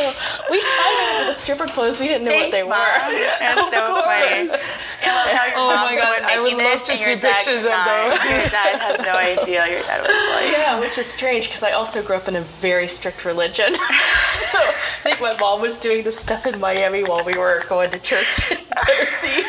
we 0.50 0.60
fight 0.62 1.18
over 1.20 1.28
the 1.28 1.34
stripper 1.34 1.66
clothes. 1.68 2.00
We 2.00 2.08
didn't 2.08 2.26
know 2.26 2.36
what 2.36 2.52
they 2.52 2.64
Mom. 2.64 2.72
were. 2.72 3.16
That's 3.40 3.72
so 3.72 4.02
funny. 4.04 4.50
I 4.50 5.10
love 5.12 5.32
how 5.32 5.52
Oh 5.56 5.76
my 5.86 5.96
God, 5.96 6.22
I 6.24 6.40
would 6.42 6.54
love 6.54 6.84
to 6.86 6.96
see 6.96 7.16
pictures 7.16 7.66
of 7.66 7.78
those. 7.86 8.18
Your 8.26 8.48
dad 8.50 8.80
has 8.82 9.00
no 9.06 9.14
idea. 9.16 9.68
Your 9.68 9.82
dad 9.82 10.02
was 10.02 10.36
like, 10.36 10.52
Yeah, 10.52 10.80
which 10.80 10.98
is 10.98 11.06
strange 11.06 11.48
because 11.48 11.64
I 11.64 11.72
also 11.72 12.04
grew 12.04 12.16
up 12.16 12.28
in 12.28 12.36
a 12.36 12.42
very 12.42 12.88
strict 12.88 13.26
religion. 13.26 13.72
so 13.74 14.58
I 14.60 15.00
think 15.04 15.22
my 15.22 15.36
mom 15.40 15.62
was 15.62 15.80
doing 15.80 16.04
this 16.04 16.20
stuff 16.20 16.46
in 16.46 16.60
Miami 16.60 17.04
while 17.04 17.24
we 17.26 17.38
were 17.38 17.64
going 17.70 17.90
to 17.92 18.00
church 18.00 18.52
in 18.52 18.58
Tennessee. 18.58 19.44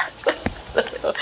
so, 0.74 0.82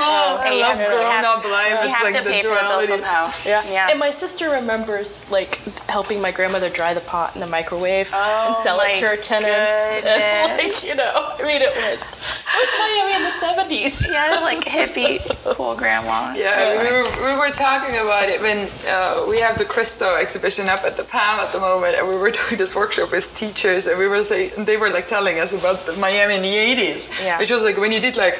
Oh 0.00 0.38
I 0.40 0.48
Hey, 0.48 0.56
you 0.56 0.62
love 0.62 0.78
have 0.78 0.86
grown 0.88 1.24
up 1.24 1.44
life. 1.44 1.68
You 1.84 1.88
It's 1.88 1.96
have 1.96 2.04
like 2.04 2.16
to 2.18 2.24
the 2.24 2.30
pay 2.30 2.42
for 2.42 2.48
the 2.48 2.54
bill 2.54 2.86
duality. 2.86 2.92
somehow. 2.92 3.28
Yeah. 3.46 3.62
Yeah. 3.70 3.90
And 3.90 3.98
my 4.00 4.10
sister 4.10 4.50
remembers 4.50 5.30
like 5.30 5.56
helping 5.88 6.20
my 6.20 6.30
grandmother 6.32 6.68
dry 6.70 6.94
the 6.94 7.00
pot 7.02 7.34
in 7.34 7.40
the 7.40 7.46
microwave 7.46 8.10
Oh, 8.14 8.44
and 8.48 8.56
sell 8.56 8.80
it 8.80 8.96
to 8.96 9.06
her 9.08 9.16
tenants. 9.16 10.00
And 10.04 10.58
like, 10.58 10.84
you 10.84 10.94
know, 10.94 11.12
I 11.38 11.42
mean, 11.42 11.62
it 11.62 11.74
was, 11.74 12.02
it 12.12 12.56
was 12.60 12.70
Miami 12.80 13.14
in 13.18 13.22
the 13.22 13.34
70s. 13.34 14.10
Yeah, 14.10 14.26
it 14.26 14.30
was 14.34 14.42
like 14.42 14.64
hippie, 14.78 15.18
cool 15.56 15.74
grandma. 15.76 16.34
Yeah, 16.36 16.82
we 16.82 16.90
were, 16.90 17.32
we 17.32 17.38
were 17.38 17.50
talking 17.52 17.94
about 17.96 18.28
it 18.28 18.40
when 18.40 18.66
uh, 18.88 19.24
we 19.28 19.38
have 19.40 19.56
the 19.58 19.64
Christo 19.64 20.16
exhibition 20.16 20.68
up 20.68 20.84
at 20.84 20.96
the 20.96 21.02
PAMM 21.04 21.38
at 21.46 21.52
the 21.52 21.60
moment, 21.60 21.96
and 21.98 22.08
we 22.08 22.16
were 22.16 22.30
doing 22.30 22.56
this 22.58 22.74
workshop 22.74 23.10
with 23.12 23.34
teachers, 23.34 23.86
and 23.86 23.98
we 23.98 24.06
were 24.08 24.22
saying 24.22 24.50
they 24.64 24.76
were 24.76 24.90
like 24.90 25.06
telling 25.06 25.38
us 25.38 25.52
about 25.52 25.86
the 25.86 25.92
Miami 25.94 26.36
in 26.36 26.42
the 26.42 26.48
80s, 26.82 27.24
Yeah. 27.24 27.38
which 27.38 27.50
was 27.50 27.62
like 27.64 27.76
when 27.78 27.92
you 27.92 28.00
did 28.00 28.16
like. 28.16 28.34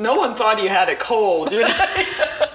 No 0.00 0.16
one 0.16 0.34
thought 0.34 0.62
you 0.62 0.68
had 0.68 0.88
a 0.88 0.96
cold. 0.96 1.52
You 1.52 1.60
know? 1.60 1.68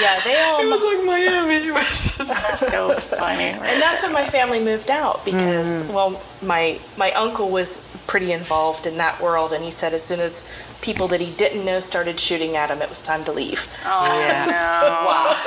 Yeah, 0.00 0.20
they 0.24 0.40
all. 0.42 0.60
it 0.60 0.66
was 0.66 0.80
um, 0.80 0.98
like 0.98 1.06
Miami. 1.06 1.54
It 1.68 1.74
was 1.74 2.16
just- 2.16 2.58
So 2.70 2.90
funny. 3.18 3.42
and 3.44 3.82
that's 3.82 4.02
when 4.02 4.12
my 4.12 4.24
family 4.24 4.60
moved 4.60 4.90
out 4.90 5.24
because 5.24 5.82
mm-hmm. 5.82 5.92
well 5.92 6.22
my 6.42 6.78
my 6.96 7.10
uncle 7.12 7.50
was 7.50 7.80
pretty 8.06 8.32
involved 8.32 8.86
in 8.86 8.94
that 8.98 9.20
world 9.20 9.52
and 9.52 9.64
he 9.64 9.70
said 9.70 9.92
as 9.92 10.02
soon 10.02 10.20
as 10.20 10.48
people 10.80 11.08
that 11.08 11.20
he 11.20 11.32
didn't 11.36 11.64
know 11.64 11.80
started 11.80 12.18
shooting 12.20 12.56
at 12.56 12.70
him 12.70 12.80
it 12.80 12.88
was 12.88 13.02
time 13.02 13.24
to 13.24 13.32
leave 13.32 13.66
Oh, 13.84 14.04
Yeah. 14.28 14.46
no. 14.46 15.06
wow. 15.08 15.34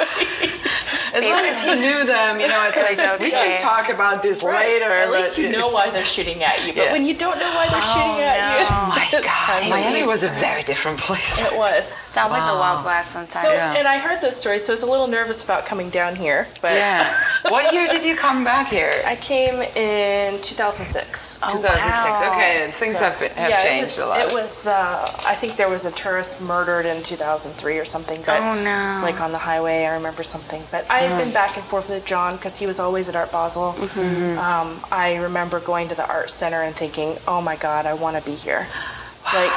as 1.16 1.24
long 1.28 1.44
as 1.44 1.64
he 1.64 1.76
knew 1.76 2.06
them, 2.06 2.40
you 2.40 2.48
know, 2.48 2.62
it's 2.70 2.80
like 2.82 3.20
we 3.20 3.32
can 3.32 3.58
talk 3.58 3.90
about 3.94 4.22
this 4.24 4.44
later. 4.44 4.86
at 4.90 5.12
least 5.12 5.38
you 5.38 5.52
know 5.52 5.70
why 5.70 5.90
they're 5.90 6.06
shooting 6.06 6.44
at 6.44 6.66
you 6.66 6.74
but 6.74 6.84
Yeah. 6.86 6.92
when 6.94 7.06
you 7.06 7.14
don't 7.16 7.38
know 7.40 7.52
why 7.56 7.68
they're 7.70 7.82
shooting 7.82 8.20
at 8.24 8.38
no. 8.40 8.60
you 8.60 8.66
Oh 8.70 8.88
my 8.96 9.22
God, 9.22 9.70
Miami 9.70 10.00
leave. 10.02 10.08
was 10.08 10.24
a 10.24 10.30
very 10.30 10.64
different 10.64 11.00
place. 11.00 11.42
it 11.44 11.56
was 11.58 11.86
Sounds 12.12 12.32
like 12.32 12.46
the 12.52 12.58
Wild 12.58 12.84
West 12.86 13.12
sometimes. 13.12 13.34
so 13.42 13.52
Yeah. 13.54 13.76
and 13.78 13.88
i 13.88 13.98
heard 13.98 14.22
this 14.22 14.38
story 14.38 14.60
so 14.60 14.72
i 14.72 14.76
was 14.76 14.84
a 14.84 14.90
little 14.90 15.08
nervous 15.08 15.44
about 15.44 15.66
coming 15.66 15.90
down 15.90 16.16
here 16.16 16.48
but 16.62 16.74
Yeah. 16.74 17.04
What 17.50 17.74
year 17.74 17.88
did 17.88 18.04
you 18.06 18.16
come 18.16 18.44
back 18.44 18.68
here? 18.68 18.92
i 19.06 19.16
came 19.16 19.56
in 19.76 20.42
2006 20.42 21.40
Oh, 21.44 21.50
2006. 21.50 22.20
wow. 22.22 22.32
Okay, 22.32 22.68
things 22.72 22.98
So- 22.98 23.06
have, 23.06 23.20
been, 23.20 23.32
have 23.32 23.50
yeah, 23.50 23.60
changed 23.60 23.98
it 23.98 24.02
was, 24.02 24.06
a 24.06 24.08
lot. 24.08 24.20
It 24.20 24.34
was. 24.34 24.68
Uh, 24.68 25.21
I 25.26 25.36
think 25.36 25.56
there 25.56 25.70
was 25.70 25.86
a 25.86 25.92
tourist 25.92 26.42
murdered 26.44 26.86
in 26.86 27.04
2003 27.04 27.78
or 27.78 27.86
something. 27.86 28.18
But 28.26 28.40
Oh, 28.42 28.56
no. 28.64 29.00
Like 29.04 29.22
on 29.22 29.32
the 29.32 29.38
highway, 29.38 29.86
I 29.86 29.96
remember 29.96 30.24
something. 30.24 30.62
But 30.72 30.90
I 30.90 31.00
had 31.00 31.18
been 31.18 31.34
back 31.34 31.58
and 31.58 31.66
forth 31.66 31.90
with 31.90 32.06
John 32.06 32.36
because 32.38 32.58
he 32.60 32.66
was 32.66 32.80
always 32.80 33.08
at 33.10 33.16
Art 33.16 33.32
Basel. 33.32 33.74
Mm-hmm. 33.74 34.38
Um, 34.40 34.80
I 34.92 35.18
remember 35.18 35.60
going 35.60 35.88
to 35.90 35.96
the 35.96 36.08
art 36.08 36.30
center 36.30 36.62
and 36.64 36.74
thinking, 36.76 37.18
"Oh 37.28 37.42
my 37.42 37.56
God, 37.56 37.86
I 37.86 37.94
want 37.94 38.18
to 38.18 38.24
be 38.30 38.36
here." 38.36 38.68
Like 39.36 39.52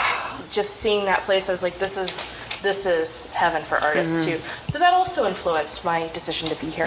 just 0.51 0.77
seeing 0.77 1.07
that 1.07 1.21
place, 1.25 1.49
I 1.49 1.53
was 1.53 1.63
like, 1.63 1.79
"This 1.79 1.97
is." 1.97 2.41
This 2.63 2.87
is 2.87 3.31
heaven 3.35 3.61
for 3.63 3.77
artists 3.77 4.25
Mm-hmm. 4.25 4.37
too. 4.37 4.39
So 4.73 4.79
that 4.79 4.95
also 4.95 5.27
influenced 5.29 5.85
my 5.85 6.09
decision 6.15 6.49
to 6.49 6.57
be 6.65 6.71
here. 6.71 6.87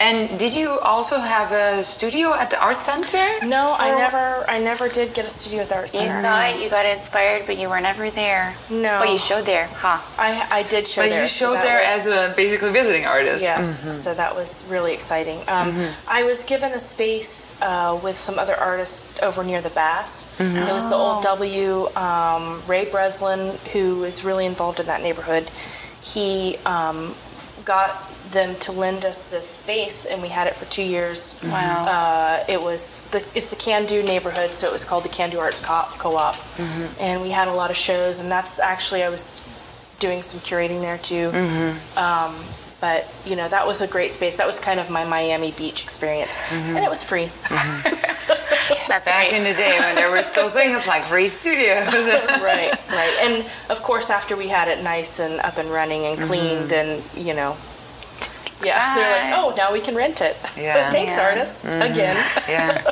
And 0.00 0.38
did 0.38 0.54
you 0.54 0.78
also 0.80 1.18
have 1.18 1.52
a 1.52 1.82
studio 1.84 2.34
at 2.34 2.50
the 2.50 2.60
art 2.62 2.82
center? 2.82 3.24
No, 3.46 3.74
I 3.78 3.90
never, 3.94 4.44
I 4.50 4.58
never 4.58 4.88
did 4.88 5.14
get 5.14 5.24
a 5.24 5.28
studio 5.28 5.62
at 5.62 5.68
the 5.68 5.76
art 5.76 5.88
center. 5.90 6.06
You 6.06 6.10
saw 6.10 6.44
it, 6.46 6.60
you 6.62 6.68
got 6.68 6.84
inspired, 6.84 7.44
but 7.46 7.56
you 7.58 7.68
were 7.68 7.80
never 7.80 8.10
there. 8.10 8.54
No. 8.70 8.98
But 9.00 9.10
you 9.10 9.18
showed 9.18 9.44
there, 9.46 9.68
huh? 9.72 10.00
I, 10.18 10.46
I 10.50 10.62
did 10.64 10.86
show 10.86 11.02
But 11.02 11.10
there. 11.10 11.22
you 11.22 11.28
showed 11.28 11.54
that 11.54 11.62
there 11.62 11.80
was- 11.82 12.06
as 12.06 12.32
a 12.32 12.34
basically 12.34 12.72
visiting 12.72 13.06
artist. 13.06 13.42
Yes, 13.44 13.96
so 13.96 14.14
that 14.14 14.34
was 14.34 14.66
really 14.70 14.92
exciting. 14.92 15.38
Um, 15.48 15.74
I 16.08 16.24
was 16.24 16.44
given 16.44 16.72
a 16.72 16.80
space 16.80 17.60
uh, 17.62 17.98
with 18.02 18.16
some 18.16 18.38
other 18.38 18.56
artists 18.56 19.22
over 19.22 19.42
near 19.44 19.60
the 19.62 19.70
Bass. 19.70 20.38
It 20.40 20.72
was 20.72 20.88
the 20.90 20.96
old 20.96 21.22
W. 21.22 21.86
Um, 21.96 22.62
Ray 22.66 22.84
Breslin, 22.90 23.56
who 23.72 24.04
is 24.04 24.24
really 24.24 24.44
involved 24.46 24.80
in 24.80 24.86
that 24.86 25.02
neighborhood, 25.02 25.50
he 26.02 26.56
um, 26.66 27.14
got 27.64 28.10
them 28.30 28.56
to 28.60 28.72
lend 28.72 29.04
us 29.04 29.30
this 29.30 29.46
space, 29.46 30.06
and 30.06 30.22
we 30.22 30.28
had 30.28 30.46
it 30.46 30.56
for 30.56 30.64
two 30.66 30.82
years. 30.82 31.42
Wow. 31.44 31.86
Uh, 31.88 32.44
it 32.48 32.60
was 32.60 33.08
the 33.10 33.18
it's 33.34 33.54
the 33.54 33.62
Can 33.62 33.86
Do 33.86 34.02
neighborhood, 34.02 34.52
so 34.52 34.66
it 34.66 34.72
was 34.72 34.84
called 34.84 35.04
the 35.04 35.08
Can 35.08 35.30
Do 35.30 35.38
Arts 35.38 35.64
Co- 35.64 35.88
Co-op, 35.98 36.34
mm-hmm. 36.34 37.00
and 37.00 37.22
we 37.22 37.30
had 37.30 37.48
a 37.48 37.52
lot 37.52 37.70
of 37.70 37.76
shows, 37.76 38.20
and 38.20 38.30
that's 38.30 38.60
actually 38.60 39.02
I 39.02 39.08
was 39.08 39.40
doing 40.00 40.22
some 40.22 40.40
curating 40.40 40.80
there 40.80 40.98
too. 40.98 41.30
Mm-hmm. 41.30 41.98
Um, 41.98 42.34
but 42.80 43.08
you 43.24 43.36
know 43.36 43.48
that 43.48 43.66
was 43.66 43.80
a 43.80 43.88
great 43.88 44.10
space. 44.10 44.36
That 44.36 44.46
was 44.46 44.58
kind 44.58 44.78
of 44.78 44.90
my 44.90 45.04
Miami 45.04 45.52
Beach 45.52 45.84
experience, 45.84 46.36
and 46.50 46.76
mm-hmm. 46.76 46.84
it 46.84 46.90
was 46.90 47.02
free. 47.02 47.28
That's 48.88 49.08
Back 49.08 49.30
great. 49.30 49.38
in 49.38 49.44
the 49.44 49.56
day 49.56 49.74
when 49.80 49.96
there 49.96 50.10
were 50.10 50.22
still 50.22 50.50
things 50.50 50.86
like 50.86 51.04
free 51.04 51.28
studios. 51.28 51.92
right, 52.42 52.72
right. 52.90 53.16
And 53.22 53.46
of 53.70 53.82
course, 53.82 54.10
after 54.10 54.36
we 54.36 54.48
had 54.48 54.68
it 54.68 54.82
nice 54.84 55.20
and 55.20 55.40
up 55.40 55.56
and 55.58 55.68
running 55.70 56.04
and 56.04 56.20
clean, 56.20 56.68
then 56.68 57.02
you 57.16 57.34
know. 57.34 57.56
Yeah, 58.64 58.94
they're 58.96 59.30
like, 59.30 59.38
oh, 59.38 59.54
now 59.56 59.72
we 59.72 59.80
can 59.80 59.94
rent 59.94 60.20
it. 60.20 60.36
Yeah. 60.56 60.90
Thanks, 60.92 61.16
Yeah. 61.16 61.24
artists, 61.28 61.64
again. 61.66 62.16
yeah. 62.48 62.82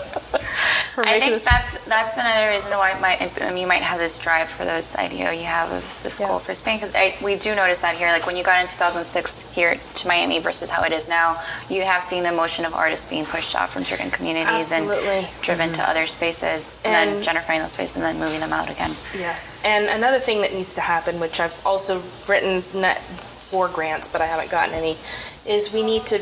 I 0.99 1.19
think 1.21 1.33
this. 1.33 1.45
that's 1.47 1.79
that's 1.87 2.19
another 2.19 2.49
reason 2.55 2.71
why 2.73 2.91
it 2.93 3.01
might, 3.01 3.43
um, 3.43 3.57
you 3.57 3.67
might 3.67 3.81
have 3.81 3.99
this 3.99 4.21
drive 4.23 4.51
for 4.51 4.65
this 4.67 4.95
idea 4.97 5.33
you 5.33 5.45
have 5.45 5.71
of 5.73 5.83
the 6.03 6.11
school 6.11 6.33
Yeah. 6.37 6.39
for 6.39 6.55
Spain 6.55 6.79
because 6.81 6.93
we 7.23 7.37
do 7.37 7.55
notice 7.55 7.81
that 7.81 7.97
here 7.97 8.09
like 8.09 8.27
when 8.27 8.37
you 8.37 8.45
got 8.45 8.61
in 8.61 8.69
2006 8.69 9.51
here 9.55 9.77
to 9.95 10.09
Miami 10.09 10.39
versus 10.39 10.71
how 10.71 10.85
it 10.85 10.93
is 10.93 11.09
now 11.09 11.41
you 11.71 11.83
have 11.83 12.03
seen 12.05 12.23
the 12.25 12.33
motion 12.33 12.67
of 12.67 12.75
artists 12.75 13.09
being 13.09 13.25
pushed 13.25 13.55
out 13.55 13.71
from 13.71 13.83
certain 13.83 14.11
communities 14.11 14.71
Absolutely. 14.71 15.09
and 15.09 15.29
driven 15.41 15.73
to 15.73 15.83
other 15.89 16.05
spaces 16.07 16.79
and, 16.85 16.93
then 16.93 17.23
gentrifying 17.23 17.63
those 17.63 17.73
spaces 17.73 17.97
and 17.97 18.05
then 18.05 18.19
moving 18.19 18.41
them 18.41 18.53
out 18.53 18.69
again 18.71 18.95
Yes, 19.17 19.63
and 19.65 19.89
another 19.89 20.19
thing 20.19 20.43
that 20.43 20.53
needs 20.53 20.75
to 20.75 20.83
happen, 20.83 21.19
which 21.21 21.41
I've 21.41 21.59
also 21.65 22.03
written 22.29 22.63
net 22.79 22.99
for 23.01 23.69
grants, 23.69 24.11
but 24.13 24.21
I 24.21 24.27
haven't 24.27 24.51
gotten 24.51 24.75
any, 24.75 24.97
is 25.47 25.73
we 25.73 25.83
need 25.83 26.07
to 26.07 26.21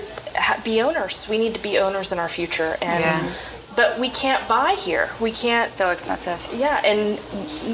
be 0.64 0.80
owners. 0.80 1.28
We 1.30 1.38
need 1.38 1.54
to 1.54 1.62
be 1.62 1.78
owners 1.78 2.12
in 2.12 2.18
our 2.18 2.28
future, 2.28 2.76
and 2.80 3.04
Yeah. 3.04 3.28
but 3.76 3.98
we 3.98 4.08
can't 4.08 4.46
buy 4.48 4.76
here. 4.78 5.10
We 5.20 5.30
can't. 5.30 5.70
so 5.70 5.90
expensive 5.90 6.38
Yeah, 6.52 6.80
and 6.84 7.18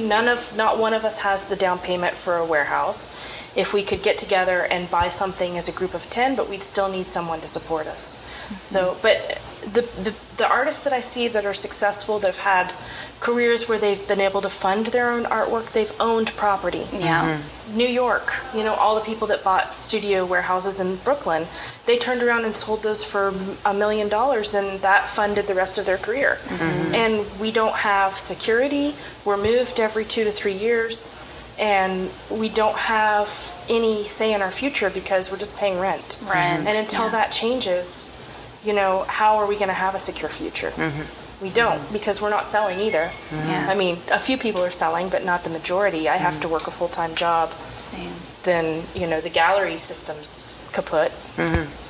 none 0.09 0.29
of, 0.29 0.57
not 0.57 0.79
one 0.79 0.93
of 0.95 1.05
us 1.05 1.19
has 1.19 1.47
the 1.47 1.57
down 1.57 1.79
payment 1.79 2.15
for 2.17 2.37
a 2.37 2.45
warehouse. 2.45 3.15
If 3.55 3.73
we 3.73 3.83
could 3.83 4.03
get 4.03 4.19
together 4.19 4.67
and 4.71 4.91
buy 4.91 5.09
something 5.09 5.57
as 5.57 5.69
a 5.69 5.73
group 5.73 5.95
of 5.95 6.11
10, 6.11 6.37
but 6.37 6.49
we'd 6.51 6.63
still 6.63 6.91
need 6.91 7.07
someone 7.07 7.41
to 7.41 7.49
support 7.49 7.87
us. 7.87 8.17
Mm-hmm. 8.17 8.55
So, 8.61 8.97
but 9.03 9.41
the, 9.73 9.83
the, 10.03 10.15
the 10.37 10.49
artists 10.49 10.85
that 10.85 10.93
I 10.93 11.01
see 11.01 11.29
that 11.29 11.45
are 11.47 11.55
successful, 11.55 12.19
that 12.21 12.37
have 12.37 12.45
had 12.45 12.75
careers 13.21 13.69
where 13.69 13.79
they've 13.79 14.07
been 14.07 14.21
able 14.21 14.41
to 14.43 14.49
fund 14.49 14.87
their 14.87 15.11
own 15.11 15.25
artwork, 15.25 15.73
they've 15.73 15.93
owned 16.01 16.29
property. 16.37 16.87
yeah 16.93 17.39
mm-hmm. 17.39 17.57
New 17.77 17.87
York, 17.89 18.33
you 18.55 18.63
know, 18.63 18.75
all 18.75 18.95
the 18.95 19.01
people 19.01 19.27
that 19.27 19.43
bought 19.43 19.77
studio 19.79 20.25
warehouses 20.25 20.79
in 20.79 20.97
Brooklyn, 20.97 21.47
they 21.87 21.99
turned 21.99 22.23
around 22.23 22.45
and 22.45 22.55
sold 22.55 22.83
those 22.83 23.03
for 23.05 23.35
a 23.65 23.75
million 23.75 24.09
dollars 24.09 24.55
and 24.55 24.81
that 24.83 25.09
funded 25.09 25.49
the 25.49 25.55
rest 25.55 25.77
of 25.77 25.85
their 25.85 25.97
career. 25.97 26.39
Mm-hmm. 26.45 26.95
And 26.95 27.41
we 27.41 27.51
don't 27.51 27.75
have 27.75 28.13
security. 28.13 28.95
We're 29.25 29.37
moved 29.37 29.81
every 29.81 30.05
two 30.05 30.23
to 30.25 30.31
three 30.31 30.53
years 30.53 31.23
and 31.59 32.11
we 32.31 32.49
don't 32.49 32.77
have 32.77 33.29
any 33.69 34.05
say 34.05 34.33
in 34.33 34.43
our 34.43 34.51
future 34.51 34.91
because 34.91 35.33
we're 35.33 35.39
just 35.39 35.59
paying 35.59 35.81
rent. 35.81 36.23
Rent, 36.29 36.69
And 36.69 36.79
until 36.79 37.07
yeah. 37.07 37.13
that 37.13 37.33
changes, 37.33 38.23
you 38.63 38.75
know, 38.75 39.05
how 39.09 39.39
are 39.39 39.47
we 39.47 39.57
going 39.57 39.69
to 39.69 39.75
have 39.75 39.95
a 39.95 39.99
secure 39.99 40.29
future? 40.29 40.71
Mm-hmm. 40.71 41.26
We 41.43 41.51
don't 41.51 41.93
because 41.93 42.23
we're 42.23 42.31
not 42.31 42.47
selling 42.47 42.81
either. 42.81 43.11
Yeah. 43.31 43.69
I 43.69 43.77
mean, 43.77 43.99
a 44.11 44.19
few 44.19 44.39
people 44.39 44.63
are 44.63 44.71
selling, 44.71 45.11
but 45.11 45.25
not 45.25 45.45
the 45.45 45.51
majority. 45.51 46.09
I 46.09 46.17
have 46.17 46.41
to 46.41 46.49
mm. 46.49 46.53
work 46.53 46.67
a 46.67 46.71
full 46.71 46.89
time 46.89 47.15
job. 47.15 47.51
same 47.79 48.13
Then, 48.43 48.85
you 48.95 49.07
know, 49.07 49.21
the 49.21 49.31
gallery 49.31 49.77
system's 49.77 50.57
kaput. 50.73 51.13
Mm-hmm. 51.37 51.86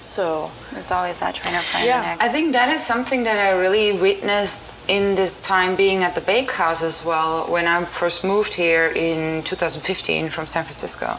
So, 0.00 0.50
it's 0.72 0.92
always 0.92 1.18
that 1.20 1.34
trying 1.34 1.54
to 1.54 1.60
find 1.60 1.86
Yeah, 1.86 2.16
I 2.20 2.28
think 2.28 2.52
that 2.52 2.72
is 2.72 2.84
something 2.84 3.24
that 3.24 3.36
I 3.36 3.58
really 3.58 3.98
witnessed 3.98 4.76
in 4.88 5.16
this 5.16 5.40
time 5.40 5.76
being 5.76 6.04
at 6.04 6.14
the 6.14 6.20
Bakehouse 6.20 6.82
as 6.82 7.04
well. 7.04 7.50
When 7.50 7.66
I 7.66 7.84
first 7.84 8.24
moved 8.24 8.54
here 8.54 8.92
in 8.94 9.42
2015 9.42 10.28
from 10.28 10.46
San 10.46 10.64
Francisco, 10.64 11.18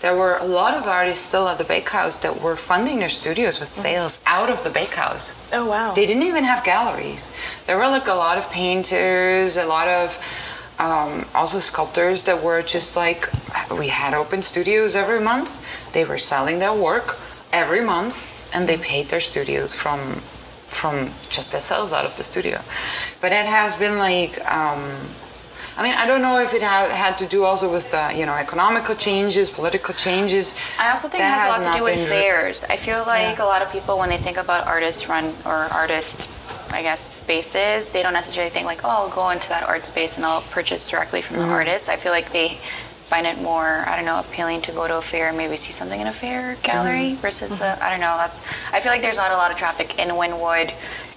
there 0.00 0.16
were 0.16 0.38
a 0.38 0.44
lot 0.44 0.74
of 0.74 0.84
artists 0.84 1.26
still 1.26 1.48
at 1.48 1.58
the 1.58 1.64
Bakehouse 1.64 2.18
that 2.20 2.40
were 2.40 2.56
funding 2.56 2.98
their 2.98 3.10
studios 3.10 3.60
with 3.60 3.68
sales 3.68 4.22
out 4.26 4.48
of 4.48 4.64
the 4.64 4.70
Bakehouse. 4.70 5.34
oh 5.52 5.68
wow. 5.68 5.92
They 5.94 6.06
didn't 6.06 6.24
even 6.24 6.44
have 6.44 6.64
galleries. 6.64 7.34
There 7.66 7.76
were 7.76 7.88
like 7.88 8.08
a 8.08 8.14
lot 8.14 8.38
of 8.38 8.50
painters, 8.50 9.56
a 9.56 9.66
lot 9.66 9.88
of 9.88 10.18
um, 10.78 11.24
also 11.34 11.58
sculptors 11.58 12.24
that 12.24 12.42
were 12.42 12.62
just 12.62 12.96
like 12.96 13.28
we 13.78 13.88
had 13.88 14.14
open 14.14 14.42
studios 14.42 14.96
every 14.96 15.20
month. 15.20 15.64
They 15.92 16.04
were 16.04 16.18
selling 16.18 16.58
their 16.58 16.74
work 16.74 17.16
every 17.62 17.80
month, 17.94 18.16
and 18.54 18.68
they 18.68 18.76
paid 18.76 19.04
their 19.12 19.20
studios 19.32 19.70
from 19.82 20.00
from 20.80 20.96
just 21.30 21.52
their 21.52 21.60
sales 21.70 21.92
out 21.92 22.04
of 22.04 22.14
the 22.18 22.24
studio. 22.32 22.58
But 23.22 23.30
it 23.32 23.46
has 23.46 23.76
been 23.76 23.96
like. 23.98 24.34
Um, 24.50 24.82
I 25.76 25.82
mean, 25.82 25.96
I 25.98 26.06
don't 26.06 26.22
know 26.22 26.38
if 26.38 26.54
it 26.54 26.62
had, 26.62 26.88
had 26.92 27.18
to 27.18 27.26
do 27.26 27.42
also 27.42 27.66
with 27.76 27.90
the, 27.90 28.04
you 28.16 28.26
know, 28.26 28.34
economical 28.46 28.94
changes, 28.94 29.50
political 29.50 29.92
changes. 29.92 30.54
I 30.78 30.90
also 30.92 31.08
think 31.08 31.20
it 31.24 31.26
has 31.26 31.42
a 31.48 31.50
lot 31.50 31.72
to 31.72 31.78
do 31.80 31.82
with 31.82 31.98
fairs. 32.08 32.62
I 32.70 32.76
feel 32.76 33.02
like 33.08 33.40
a 33.40 33.44
lot 33.52 33.60
of 33.60 33.72
people, 33.72 33.98
when 33.98 34.08
they 34.08 34.16
think 34.26 34.36
about 34.36 34.68
artist 34.68 35.08
run 35.08 35.34
or 35.44 35.66
artist, 35.82 36.30
I 36.70 36.80
guess, 36.82 37.00
spaces, 37.12 37.90
they 37.90 38.04
don't 38.04 38.12
necessarily 38.12 38.50
think 38.54 38.66
like, 38.66 38.82
oh, 38.84 38.88
I'll 38.88 39.08
go 39.10 39.30
into 39.30 39.48
that 39.48 39.64
art 39.64 39.84
space 39.84 40.16
and 40.16 40.24
I'll 40.24 40.42
purchase 40.42 40.88
directly 40.88 41.22
from 41.22 41.38
Mm-hmm. 41.38 41.48
the 41.48 41.54
artist. 41.54 41.88
I 41.88 41.96
feel 41.96 42.12
like 42.12 42.30
they 42.30 42.58
find 43.08 43.26
it 43.26 43.40
more, 43.40 43.84
I 43.86 43.96
don't 43.96 44.04
know, 44.06 44.18
appealing 44.20 44.62
to 44.62 44.72
go 44.72 44.88
to 44.88 44.96
a 44.98 45.02
fair, 45.02 45.32
maybe 45.32 45.56
see 45.56 45.72
something 45.72 46.00
in 46.00 46.06
a 46.06 46.12
fair 46.12 46.56
gallery 46.62 47.12
mm-hmm. 47.12 47.20
versus 47.20 47.58
the, 47.58 47.82
I 47.84 47.90
don't 47.90 48.00
know. 48.00 48.16
That's 48.16 48.38
I 48.72 48.80
feel 48.80 48.92
like 48.92 49.02
there's 49.02 49.16
not 49.16 49.30
a 49.30 49.36
lot 49.36 49.50
of 49.50 49.56
traffic 49.56 49.98
in 49.98 50.08
Wynwood 50.08 50.72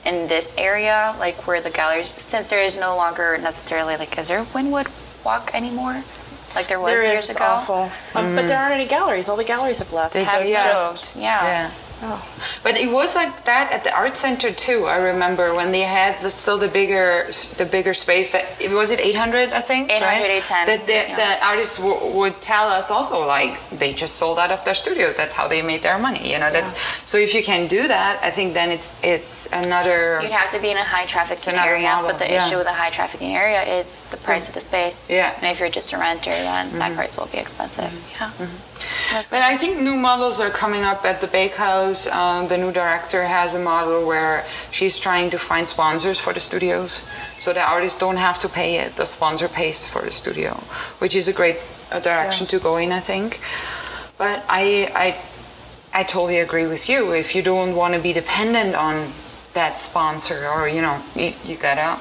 in 0.06 0.28
this 0.28 0.58
area, 0.58 1.16
like 1.20 1.48
where 1.48 1.62
the 1.62 1.70
galleries, 1.70 2.10
since 2.10 2.50
there 2.50 2.64
is 2.64 2.80
no 2.80 2.96
longer 2.96 3.38
necessarily 3.38 3.98
like, 3.98 4.18
is 4.18 4.28
there 4.28 4.44
Wynwood 4.44 4.88
Walk 5.26 5.52
anymore? 5.54 6.04
Like 6.56 6.68
there 6.68 6.80
was 6.80 6.92
There 6.92 7.06
years 7.06 7.24
is, 7.24 7.30
it's 7.30 7.36
ago. 7.38 7.46
awful. 7.46 7.76
Um, 8.16 8.36
But 8.36 8.48
there 8.48 8.56
mm-hmm. 8.58 8.64
aren't 8.64 8.74
any 8.76 8.86
galleries. 8.88 9.28
All 9.30 9.38
the 9.38 9.44
galleries 9.44 9.80
have 9.80 9.92
left. 9.92 10.14
They 10.14 10.22
So 10.22 10.40
it's 10.40 10.52
yeah. 10.54 10.64
just- 10.64 11.16
Yeah. 11.16 11.44
Yeah. 11.44 11.72
Oh. 12.04 12.20
But 12.64 12.76
it 12.76 12.92
was 12.92 13.16
like 13.16 13.46
that 13.46 13.72
at 13.72 13.84
the 13.84 13.94
art 13.96 14.18
center 14.18 14.52
too. 14.52 14.86
I 14.88 14.98
remember 14.98 15.56
when 15.56 15.72
they 15.72 15.82
had 15.82 16.22
the, 16.22 16.30
still 16.30 16.58
the 16.58 16.68
bigger 16.68 17.26
the 17.58 17.68
bigger 17.70 17.94
space. 17.94 18.30
That 18.32 18.46
was 18.72 18.92
it 18.92 19.00
800, 19.00 19.50
I 19.50 19.62
think. 19.62 19.90
800, 19.90 20.06
right? 20.06 20.22
810, 20.22 20.66
That 20.68 20.88
the, 20.88 20.94
yeah. 20.94 21.16
the 21.16 21.46
artists 21.46 21.78
w- 21.78 22.18
would 22.18 22.42
tell 22.42 22.68
us 22.68 22.92
also 22.92 23.26
like 23.26 23.60
they 23.70 23.94
just 23.94 24.16
sold 24.16 24.40
out 24.40 24.52
of 24.52 24.64
their 24.66 24.76
studios. 24.76 25.16
That's 25.16 25.34
how 25.34 25.48
they 25.48 25.62
made 25.62 25.82
their 25.82 26.00
money. 26.00 26.32
You 26.32 26.40
know. 26.40 26.52
That's 26.52 26.78
so 27.10 27.18
if 27.18 27.34
you 27.34 27.44
can 27.44 27.68
do 27.68 27.88
that, 27.88 28.20
I 28.24 28.30
think 28.30 28.54
then 28.54 28.72
it's 28.72 29.00
it's 29.04 29.52
another. 29.54 30.20
You'd 30.22 30.32
have 30.32 30.52
to 30.52 30.62
be 30.62 30.72
in 30.72 30.78
a 30.78 30.84
high 30.84 31.06
trafficking 31.06 31.54
another 31.54 31.72
area, 31.72 31.88
model, 31.88 32.12
but 32.12 32.20
the 32.20 32.30
yeah. 32.30 32.46
issue 32.46 32.58
with 32.58 32.68
a 32.68 32.74
high 32.74 32.90
trafficking 32.90 33.36
area 33.36 33.62
is 33.64 34.04
the 34.10 34.18
price 34.18 34.48
of 34.48 34.56
the 34.56 34.62
space. 34.62 35.10
Yeah. 35.10 35.32
Mm-hmm. 35.32 35.46
And 35.46 35.52
if 35.54 35.60
you're 35.60 35.70
just 35.70 35.94
a 35.94 35.98
renter, 35.98 36.32
then 36.32 36.80
that 36.80 36.96
price 36.96 37.18
will 37.18 37.28
be 37.28 37.38
expensive. 37.38 37.92
Yeah. 38.20 38.32
That's 39.12 39.30
But 39.30 39.42
I 39.42 39.56
think 39.56 39.80
new 39.82 39.96
models 39.96 40.40
are 40.40 40.50
coming 40.50 40.84
up 40.84 41.06
at 41.06 41.22
the 41.22 41.28
Bakehouse. 41.28 42.08
Uh, 42.08 42.46
the 42.48 42.58
new 42.58 42.72
director 42.72 43.24
has 43.26 43.56
a 43.56 43.60
model 43.60 44.06
where 44.06 44.46
she's 44.72 45.00
trying 45.00 45.30
to 45.30 45.38
find 45.38 45.68
sponsors 45.68 46.20
for 46.20 46.34
the 46.34 46.40
studios, 46.40 47.08
so 47.40 47.54
the 47.54 47.62
artists 47.62 47.98
don't 47.98 48.18
have 48.18 48.38
to 48.40 48.50
pay 48.50 48.80
it. 48.80 48.96
The 48.96 49.06
sponsor 49.06 49.48
pays 49.48 49.88
for 49.88 50.02
the 50.02 50.12
studio, 50.12 50.54
which 51.00 51.16
is 51.16 51.28
a 51.28 51.34
great 51.34 51.58
uh, 51.92 52.00
direction 52.00 52.48
to 52.48 52.60
go 52.60 52.78
in, 52.78 52.92
I 52.92 53.00
think. 53.00 53.40
But 54.18 54.44
I, 54.50 54.90
I, 54.96 56.00
I 56.00 56.04
totally 56.04 56.40
agree 56.40 56.68
with 56.68 56.90
you. 56.90 57.14
If 57.14 57.36
you 57.36 57.42
don't 57.42 57.76
want 57.76 57.94
to 57.94 58.02
be 58.02 58.14
dependent 58.14 58.76
on 58.76 59.12
that 59.54 59.80
sponsor, 59.80 60.48
or 60.48 60.68
you 60.68 60.82
know, 60.82 61.02
you, 61.16 61.32
you 61.46 61.56
gotta 61.56 62.00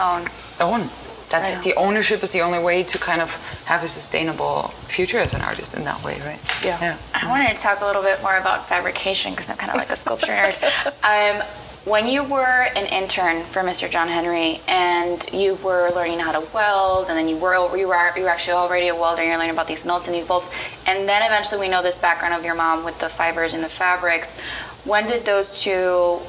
own. 0.00 0.28
own. 0.60 0.88
That's 1.34 1.54
Right. 1.54 1.62
the 1.64 1.74
ownership 1.74 2.22
is 2.22 2.30
the 2.32 2.42
only 2.42 2.60
way 2.60 2.84
to 2.84 2.96
kind 2.98 3.20
of 3.20 3.34
have 3.64 3.82
a 3.82 3.88
sustainable 3.88 4.68
future 4.86 5.18
as 5.18 5.34
an 5.34 5.40
artist 5.42 5.74
in 5.76 5.82
that 5.84 6.00
way, 6.04 6.20
right? 6.24 6.38
Yeah. 6.64 6.78
Yeah. 6.80 6.96
I 7.12 7.28
wanted 7.28 7.56
to 7.56 7.60
talk 7.62 7.80
a 7.80 7.86
little 7.86 8.02
bit 8.02 8.22
more 8.22 8.36
about 8.36 8.68
fabrication 8.68 9.32
because 9.32 9.50
I'm 9.50 9.56
kind 9.56 9.72
of 9.72 9.76
like 9.78 9.90
a 9.90 9.96
sculpture 9.96 10.32
nerd. 10.32 10.54
Um, 11.04 11.42
when 11.84 12.06
you 12.06 12.22
were 12.24 12.62
an 12.76 12.86
intern 12.86 13.42
for 13.42 13.60
Mr. 13.62 13.90
John 13.90 14.08
Henry 14.08 14.60
and 14.68 15.20
you 15.34 15.56
were 15.56 15.90
learning 15.94 16.18
how 16.20 16.32
to 16.32 16.42
weld, 16.54 17.08
and 17.10 17.18
then 17.18 17.28
you 17.28 17.36
were 17.36 17.54
you 17.76 17.88
were 17.88 18.12
you 18.16 18.22
were 18.24 18.30
actually 18.30 18.54
already 18.54 18.88
a 18.88 18.94
welder, 18.94 19.20
and 19.20 19.28
you're 19.28 19.36
learning 19.38 19.52
about 19.58 19.66
these 19.66 19.84
nuts 19.84 20.06
and 20.06 20.14
these 20.16 20.24
bolts, 20.24 20.48
and 20.86 21.06
then 21.08 21.22
eventually 21.22 21.60
we 21.60 21.68
know 21.68 21.82
this 21.82 21.98
background 21.98 22.32
of 22.32 22.42
your 22.44 22.54
mom 22.54 22.84
with 22.84 22.98
the 23.00 23.08
fibers 23.08 23.52
and 23.52 23.62
the 23.62 23.68
fabrics. 23.68 24.40
When 24.84 25.06
did 25.06 25.26
those 25.26 25.60
two 25.62 26.20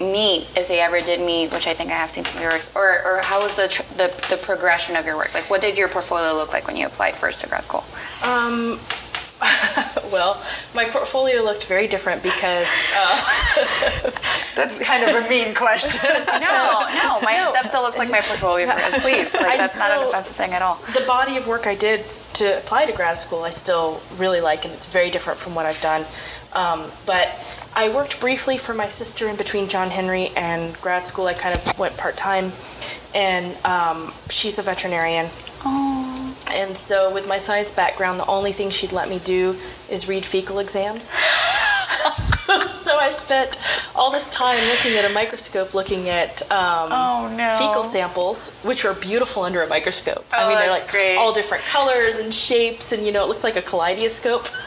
meet, 0.00 0.46
if 0.56 0.68
they 0.68 0.80
ever 0.80 1.00
did 1.00 1.20
meet, 1.20 1.52
which 1.52 1.66
I 1.66 1.74
think 1.74 1.90
I 1.90 1.94
have 1.94 2.10
seen 2.10 2.24
some 2.24 2.36
of 2.38 2.42
your 2.42 2.52
works, 2.52 2.74
or, 2.76 3.02
or 3.04 3.20
how 3.24 3.40
was 3.42 3.56
the, 3.56 3.68
tr- 3.68 3.82
the 3.94 4.08
the 4.30 4.38
progression 4.42 4.96
of 4.96 5.04
your 5.06 5.16
work? 5.16 5.34
Like, 5.34 5.50
what 5.50 5.60
did 5.60 5.76
your 5.78 5.88
portfolio 5.88 6.34
look 6.34 6.52
like 6.52 6.66
when 6.66 6.76
you 6.76 6.86
applied 6.86 7.14
first 7.16 7.40
to 7.42 7.48
grad 7.48 7.66
school? 7.66 7.84
Um, 8.22 8.78
well, 10.12 10.42
my 10.74 10.84
portfolio 10.86 11.42
looked 11.42 11.66
very 11.66 11.86
different 11.86 12.22
because 12.24 12.68
uh, 12.96 13.16
That's 14.56 14.84
kind 14.84 15.04
of 15.08 15.24
a 15.24 15.28
mean 15.28 15.54
question. 15.54 16.10
No, 16.40 16.84
no, 17.02 17.20
my 17.22 17.36
No. 17.38 17.50
stuff 17.52 17.66
still 17.66 17.82
looks 17.82 17.98
like 17.98 18.10
my 18.10 18.20
portfolio. 18.20 18.66
Please, 19.00 19.34
like 19.34 19.46
I 19.46 19.56
that's 19.56 19.78
not 19.78 19.90
a 19.90 19.94
still- 19.94 20.06
defensive 20.06 20.34
thing 20.36 20.52
at 20.54 20.62
all. 20.62 20.76
the 20.94 21.04
body 21.06 21.36
of 21.36 21.46
work 21.46 21.66
I 21.68 21.74
did 21.76 22.04
to 22.34 22.58
apply 22.58 22.86
to 22.86 22.92
grad 22.92 23.16
school, 23.16 23.42
I 23.44 23.50
still 23.50 24.00
really 24.16 24.40
like, 24.40 24.64
and 24.64 24.72
it's 24.72 24.86
very 24.86 25.10
different 25.10 25.38
from 25.38 25.54
what 25.54 25.66
I've 25.66 25.80
done. 25.80 26.02
Um, 26.52 26.90
but 27.06 27.28
I 27.78 27.90
worked 27.90 28.20
briefly 28.20 28.58
for 28.58 28.74
my 28.74 28.88
sister 28.88 29.28
in 29.28 29.36
between 29.36 29.68
John 29.68 29.88
Henry 29.88 30.30
and 30.34 30.74
grad 30.80 31.00
school. 31.04 31.26
I 31.26 31.34
kind 31.34 31.54
of 31.54 31.78
went 31.78 31.96
part 31.96 32.16
time, 32.16 32.50
and 33.14 33.56
um, 33.64 34.12
she's 34.28 34.58
a 34.58 34.62
veterinarian. 34.62 35.26
And 36.52 36.76
so, 36.76 37.12
with 37.12 37.28
my 37.28 37.38
science 37.38 37.70
background, 37.70 38.18
the 38.20 38.26
only 38.26 38.52
thing 38.52 38.70
she'd 38.70 38.92
let 38.92 39.08
me 39.08 39.18
do 39.20 39.56
is 39.90 40.08
read 40.08 40.24
fecal 40.24 40.58
exams. 40.58 41.16
so, 42.14 42.60
so 42.68 42.98
I 42.98 43.10
spent 43.10 43.58
all 43.94 44.10
this 44.10 44.32
time 44.32 44.58
looking 44.70 44.94
at 44.96 45.04
a 45.04 45.12
microscope, 45.12 45.74
looking 45.74 46.08
at 46.08 46.42
um, 46.50 46.88
Oh, 46.92 47.34
no. 47.36 47.56
fecal 47.58 47.84
samples, 47.84 48.58
which 48.62 48.84
are 48.84 48.94
beautiful 48.94 49.42
under 49.42 49.62
a 49.62 49.68
microscope. 49.68 50.24
I 50.32 50.44
Oh, 50.44 50.48
mean, 50.48 50.58
they're 50.58 50.70
like 50.70 50.88
great. 50.90 51.16
all 51.16 51.32
different 51.32 51.64
colors 51.64 52.18
and 52.18 52.32
shapes, 52.34 52.92
and 52.92 53.04
you 53.04 53.12
know, 53.12 53.24
it 53.24 53.28
looks 53.28 53.44
like 53.44 53.56
a 53.56 53.62
kaleidoscope. 53.62 54.46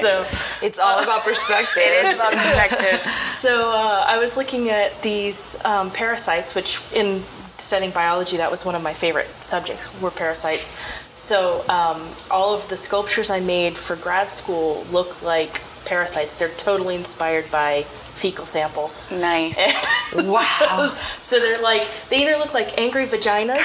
So, 0.00 0.24
It's 0.62 0.78
all 0.78 0.98
about 1.02 1.22
perspective. 1.22 1.82
It 1.86 2.06
is 2.06 2.14
about 2.14 2.32
perspective. 2.32 2.98
so 3.28 3.70
uh, 3.70 4.04
I 4.08 4.18
was 4.18 4.36
looking 4.36 4.70
at 4.70 5.00
these 5.02 5.62
um, 5.64 5.90
parasites, 5.90 6.54
which 6.54 6.80
in 6.94 7.22
studying 7.60 7.90
biology, 7.92 8.36
that 8.38 8.50
was 8.50 8.64
one 8.64 8.74
of 8.74 8.82
my 8.82 8.92
favorite 8.94 9.28
subjects 9.42 9.88
were 10.00 10.10
parasites. 10.10 10.78
So 11.14 11.64
um, 11.68 12.00
all 12.30 12.54
of 12.54 12.68
the 12.68 12.76
sculptures 12.76 13.30
I 13.30 13.40
made 13.40 13.76
for 13.76 13.96
grad 13.96 14.28
school 14.28 14.84
look 14.90 15.22
like 15.22 15.62
parasites. 15.84 16.34
They're 16.34 16.48
totally 16.56 16.94
inspired 16.94 17.50
by 17.50 17.82
fecal 18.14 18.46
samples. 18.46 19.10
Nice. 19.12 19.58
Wow. 20.12 20.90
So 21.22 21.38
they're 21.38 21.62
like 21.62 21.86
they 22.10 22.22
either 22.26 22.36
look 22.36 22.52
like 22.52 22.76
angry 22.80 23.04
vaginas 23.06 23.62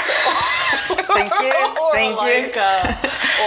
Thank 0.70 1.32
you. 1.42 1.76
or 1.82 1.94
Thank 1.94 2.20
you. 2.22 2.52
uh, 2.56 2.94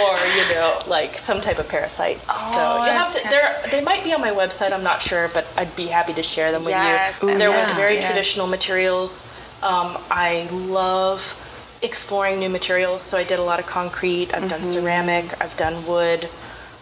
or 0.03 0.17
you 0.35 0.53
know 0.53 0.79
like 0.85 1.17
some 1.17 1.39
type 1.39 1.59
of 1.59 1.69
parasite. 1.69 2.17
so 2.17 2.59
Oh, 2.59 2.85
you 2.85 2.91
have 2.91 3.13
to. 3.15 3.29
They're, 3.29 3.61
they 3.71 3.81
might 3.81 4.03
be 4.03 4.11
on 4.13 4.19
my 4.19 4.31
website. 4.31 4.73
I'm 4.73 4.83
not 4.83 5.01
sure, 5.01 5.29
but 5.33 5.47
I'd 5.55 5.73
be 5.77 5.87
happy 5.87 6.13
to 6.13 6.21
share 6.23 6.51
them 6.51 6.61
with 6.65 6.71
Yes, 6.71 7.21
you. 7.21 7.29
Ooh, 7.29 7.37
They're 7.37 7.49
yeah. 7.49 7.67
with 7.69 7.77
very 7.77 7.95
Yeah. 7.95 8.05
traditional 8.07 8.47
materials. 8.47 9.33
Um, 9.61 9.97
I 10.09 10.47
love 10.51 11.35
exploring 11.81 12.39
new 12.39 12.49
materials. 12.49 13.01
So 13.01 13.17
I 13.17 13.23
did 13.23 13.39
a 13.39 13.43
lot 13.43 13.59
of 13.59 13.65
concrete. 13.65 14.33
I've 14.33 14.49
done 14.49 14.63
ceramic. 14.63 15.41
I've 15.41 15.55
done 15.55 15.85
wood. 15.87 16.29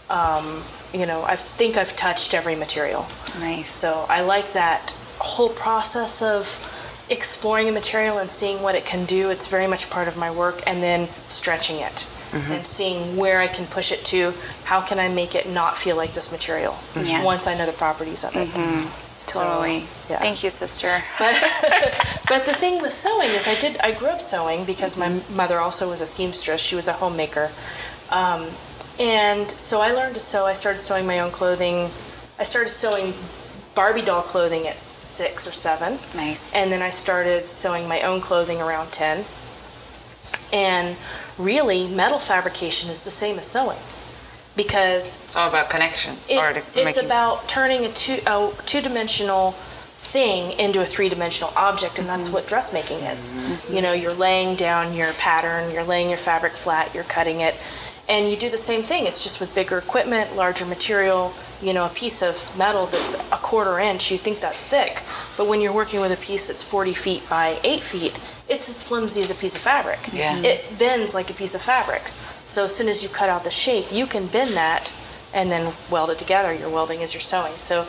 Um, 0.10 0.62
you 0.94 1.06
know, 1.06 1.24
I 1.24 1.36
think 1.36 1.78
I've 1.78 1.96
touched 1.96 2.34
every 2.34 2.56
material. 2.56 3.06
Nice. 3.40 3.72
So 3.72 4.06
I 4.10 4.22
like 4.22 4.54
that 4.54 4.96
whole 5.20 5.50
process 5.50 6.22
of 6.22 6.74
exploring 7.10 7.70
a 7.70 7.72
material 7.72 8.18
and 8.20 8.30
seeing 8.30 8.62
what 8.62 8.76
it 8.76 8.86
can 8.86 9.06
do. 9.06 9.30
It's 9.30 9.48
very 9.48 9.68
much 9.68 9.90
part 9.90 10.08
of 10.08 10.18
my 10.18 10.30
work, 10.32 10.62
and 10.68 10.82
then 10.84 11.08
stretching 11.28 11.78
it 11.80 12.08
and 12.34 12.68
seeing 12.68 13.16
where 13.18 13.40
I 13.40 13.48
can 13.48 13.66
push 13.68 13.92
it 13.92 14.04
to. 14.06 14.34
How 14.66 14.82
can 14.82 15.00
I 15.00 15.08
make 15.08 15.34
it 15.34 15.50
not 15.50 15.78
feel 15.78 15.96
like 15.96 16.12
this 16.12 16.32
material 16.32 16.76
Yes. 16.96 17.26
once 17.26 17.48
I 17.48 17.58
know 17.58 17.66
the 17.66 17.76
properties 17.78 18.24
of 18.24 18.36
it? 18.36 18.50
So, 18.50 18.90
Totally. 19.18 19.86
yeah. 20.10 20.20
Thank 20.20 20.44
you, 20.44 20.50
sister. 20.50 21.02
But 21.18 21.34
but 22.30 22.46
the 22.46 22.54
thing 22.54 22.82
with 22.82 22.92
sewing 22.94 23.30
is 23.30 23.48
I 23.48 23.56
did 23.56 23.78
I 23.80 23.92
grew 23.92 24.10
up 24.10 24.22
sewing 24.22 24.66
because 24.66 24.98
my 24.98 25.22
mother 25.36 25.60
also 25.60 25.90
was 25.90 26.02
a 26.02 26.06
seamstress. 26.06 26.62
She 26.62 26.76
was 26.76 26.88
a 26.88 26.94
homemaker. 26.94 27.52
Um, 28.12 28.48
and 29.00 29.50
so 29.50 29.82
I 29.82 29.92
learned 29.92 30.16
to 30.16 30.22
sew. 30.22 30.46
I 30.46 30.54
started 30.54 30.80
sewing 30.80 31.06
my 31.06 31.20
own 31.20 31.32
clothing. 31.32 31.90
I 32.40 32.44
started 32.44 32.70
sewing 32.70 33.14
Barbie 33.76 34.02
doll 34.02 34.24
clothing 34.24 34.68
at 34.68 34.80
six 34.80 35.48
or 35.48 35.52
seven. 35.52 36.00
Nice. 36.16 36.54
And 36.56 36.72
then 36.72 36.82
I 36.82 36.90
started 36.90 37.46
sewing 37.46 37.88
my 37.88 38.02
own 38.02 38.22
clothing 38.22 38.60
around 38.60 38.92
10. 38.92 39.26
And 40.52 40.98
really, 41.38 41.88
metal 41.88 42.18
fabrication 42.18 42.90
is 42.90 43.04
the 43.04 43.12
same 43.12 43.38
as 43.38 43.46
sewing 43.46 43.78
because 44.58 45.24
It's 45.26 45.36
all 45.36 45.48
about 45.48 45.70
connections. 45.70 46.28
it's, 46.30 46.76
it's 46.76 47.02
about 47.02 47.48
turning 47.48 47.86
a, 47.86 47.90
two, 47.90 48.20
a 48.26 48.52
two-dimensional 48.66 49.52
thing 50.00 50.58
into 50.60 50.80
a 50.80 50.86
three-dimensional 50.86 51.52
object 51.56 51.98
and 51.98 52.08
that's 52.08 52.26
mm-hmm. 52.26 52.36
what 52.36 52.48
dressmaking 52.48 52.98
is. 53.12 53.34
Mm-hmm. 53.34 53.74
You 53.76 53.82
know 53.82 53.94
you're 53.94 54.14
laying 54.14 54.56
down 54.56 54.94
your 54.94 55.14
pattern 55.14 55.72
you're 55.74 55.84
laying 55.84 56.10
your 56.10 56.20
fabric 56.20 56.54
flat 56.54 56.94
you're 56.94 57.04
cutting 57.06 57.42
it 57.42 57.56
and 58.10 58.30
you 58.30 58.38
do 58.38 58.50
the 58.50 58.58
same 58.58 58.82
thing. 58.82 59.06
It's 59.06 59.24
just 59.24 59.40
with 59.40 59.54
bigger 59.56 59.78
equipment 59.78 60.36
larger 60.36 60.66
material 60.66 61.34
you 61.62 61.74
know 61.74 61.86
a 61.86 61.90
piece 61.90 62.22
of 62.22 62.56
metal 62.58 62.86
that's 62.88 63.20
a 63.32 63.38
quarter 63.38 63.80
inch 63.80 64.12
you 64.12 64.18
think 64.18 64.40
that's 64.40 64.68
thick 64.68 65.02
but 65.36 65.48
when 65.48 65.62
you're 65.62 65.74
working 65.74 66.00
with 66.00 66.12
a 66.12 66.24
piece 66.24 66.48
that's 66.48 66.62
40 66.62 66.94
feet 66.94 67.28
by 67.30 67.60
8 67.64 67.84
feet 67.84 68.20
it's 68.48 68.70
as 68.70 68.88
flimsy 68.88 69.22
as 69.22 69.32
a 69.32 69.36
piece 69.36 69.56
of 69.56 69.62
fabric. 69.62 70.00
Yeah. 70.14 70.40
it 70.44 70.64
bends 70.78 71.16
like 71.16 71.30
a 71.30 71.34
piece 71.34 71.56
of 71.56 71.62
fabric 71.62 72.12
so 72.48 72.66
as 72.66 72.76
soon 72.76 72.88
as 72.88 73.04
you 73.04 73.10
cut 73.10 73.30
out 73.30 73.44
the 73.44 73.52
shape 73.52 73.86
you 73.92 74.08
can 74.08 74.26
bend 74.28 74.56
that 74.56 74.92
and 75.34 75.52
then 75.52 75.74
weld 75.92 76.10
it 76.10 76.18
together. 76.18 76.54
Your 76.54 76.70
welding 76.70 77.02
is 77.02 77.14
your 77.14 77.22
sewing. 77.22 77.54
So 77.54 77.84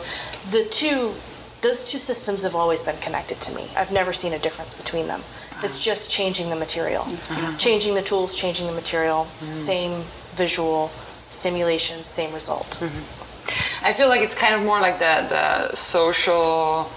the 0.51 0.67
two, 0.69 1.13
those 1.61 1.89
two 1.89 1.99
systems 1.99 2.43
have 2.43 2.55
always 2.55 2.81
been 2.81 2.97
connected 2.97 3.39
to 3.41 3.55
me. 3.55 3.69
I've 3.75 3.91
never 3.91 4.13
seen 4.13 4.33
a 4.33 4.39
difference 4.39 4.73
between 4.73 5.07
them. 5.07 5.21
It's 5.63 5.77
uh-huh. 5.77 5.91
just 5.91 6.11
changing 6.11 6.49
the 6.49 6.55
material, 6.55 7.01
uh-huh. 7.01 7.33
Uh-huh. 7.33 7.57
changing 7.57 7.95
the 7.95 8.01
tools, 8.01 8.35
changing 8.35 8.67
the 8.67 8.73
material, 8.73 9.27
mm. 9.39 9.43
same 9.43 10.03
visual 10.33 10.89
stimulation, 11.27 12.03
same 12.03 12.33
result. 12.33 12.77
Mm-hmm. 12.79 13.85
I 13.85 13.93
feel 13.93 14.09
like 14.09 14.21
it's 14.21 14.39
kind 14.39 14.53
of 14.53 14.61
more 14.61 14.79
like 14.79 14.99
the 14.99 15.25
the 15.29 15.75
social. 15.75 16.89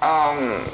Um, 0.00 0.64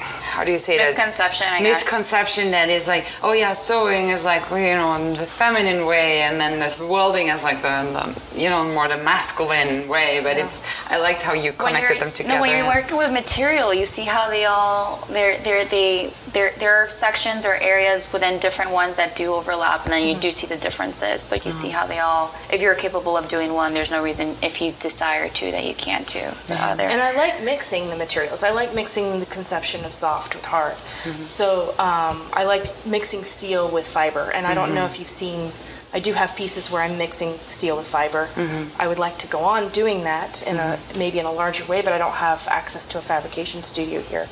how 0.00 0.40
how 0.40 0.46
do 0.46 0.52
you 0.52 0.58
say 0.58 0.78
that? 0.78 0.96
Misconception, 0.96 1.48
I 1.48 1.60
guess. 1.60 1.84
Misconception 1.84 2.50
that 2.52 2.70
is 2.70 2.88
like, 2.88 3.06
oh 3.22 3.34
yeah, 3.34 3.52
sewing 3.52 4.08
is 4.08 4.24
like 4.24 4.48
you 4.50 4.74
know 4.74 4.94
in 4.94 5.12
the 5.12 5.26
feminine 5.26 5.84
way, 5.84 6.22
and 6.22 6.40
then 6.40 6.58
this 6.58 6.80
welding 6.80 7.28
is 7.28 7.44
like 7.44 7.60
the, 7.60 7.68
the 7.92 8.40
you 8.40 8.48
know 8.48 8.64
more 8.72 8.88
the 8.88 8.96
masculine 9.04 9.86
way. 9.86 10.20
But 10.22 10.38
it's 10.38 10.64
I 10.88 10.98
liked 10.98 11.22
how 11.22 11.34
you 11.34 11.52
When 11.52 11.74
connected 11.74 12.00
them 12.00 12.10
together. 12.10 12.36
No, 12.36 12.40
when 12.40 12.56
you're 12.56 12.66
working 12.66 12.96
with 12.96 13.12
material, 13.12 13.74
you 13.74 13.84
see 13.84 14.04
how 14.04 14.30
they 14.30 14.46
all 14.46 15.06
there 15.10 15.36
there 15.42 15.66
they 15.66 16.10
there 16.32 16.52
there 16.58 16.74
are 16.76 16.88
sections 16.88 17.44
or 17.44 17.56
areas 17.56 18.10
within 18.10 18.38
different 18.38 18.70
ones 18.70 18.96
that 18.96 19.14
do 19.16 19.34
overlap, 19.34 19.84
and 19.84 19.92
then 19.92 20.04
you 20.04 20.12
mm-hmm. 20.12 20.20
do 20.20 20.30
see 20.30 20.46
the 20.46 20.56
differences. 20.56 21.26
But 21.26 21.44
you 21.44 21.52
see 21.52 21.68
mm. 21.68 21.72
how 21.72 21.86
they 21.86 21.98
all. 21.98 22.34
If 22.50 22.62
you're 22.62 22.74
capable 22.74 23.18
of 23.18 23.28
doing 23.28 23.52
one, 23.52 23.74
there's 23.74 23.90
no 23.90 24.02
reason 24.02 24.36
if 24.42 24.62
you 24.62 24.72
desire 24.80 25.28
to 25.28 25.50
that 25.50 25.66
you 25.66 25.74
can't 25.74 26.06
do 26.06 26.24
the 26.46 26.56
other. 26.60 26.84
And 26.84 27.02
I 27.02 27.14
like 27.14 27.44
mixing 27.44 27.90
the 27.90 27.96
materials. 27.96 28.42
I 28.42 28.52
like 28.52 28.74
mixing 28.74 29.20
the 29.20 29.26
conception 29.26 29.84
of 29.84 29.89
soft 29.90 30.34
with 30.34 30.44
hard. 30.44 30.74
Mm-hmm. 30.74 31.10
So 31.10 31.70
um, 31.78 32.22
I 32.32 32.44
like 32.46 32.64
mixing 32.86 33.22
steel 33.24 33.70
with 33.70 33.86
fiber. 33.86 34.30
And 34.32 34.46
I 34.46 34.54
don't 34.54 34.74
know 34.74 34.82
mm-hmm. 34.82 34.92
if 34.92 34.98
you've 34.98 35.08
seen, 35.08 35.52
I 35.92 36.00
do 36.00 36.12
have 36.12 36.36
pieces 36.36 36.70
where 36.70 36.82
I'm 36.82 36.98
mixing 36.98 37.32
steel 37.48 37.76
with 37.76 37.86
fiber. 37.86 38.26
Mm-hmm. 38.34 38.80
I 38.80 38.86
would 38.86 38.98
like 38.98 39.16
to 39.18 39.26
go 39.26 39.40
on 39.40 39.70
doing 39.70 40.04
that 40.04 40.46
in 40.46 40.56
a 40.56 40.78
maybe 40.96 41.18
in 41.18 41.26
a 41.26 41.32
larger 41.32 41.64
way, 41.66 41.82
but 41.82 41.92
I 41.92 41.98
don't 41.98 42.14
have 42.14 42.46
access 42.48 42.86
to 42.88 42.98
a 42.98 43.00
fabrication 43.00 43.62
studio 43.62 44.00
here. 44.00 44.26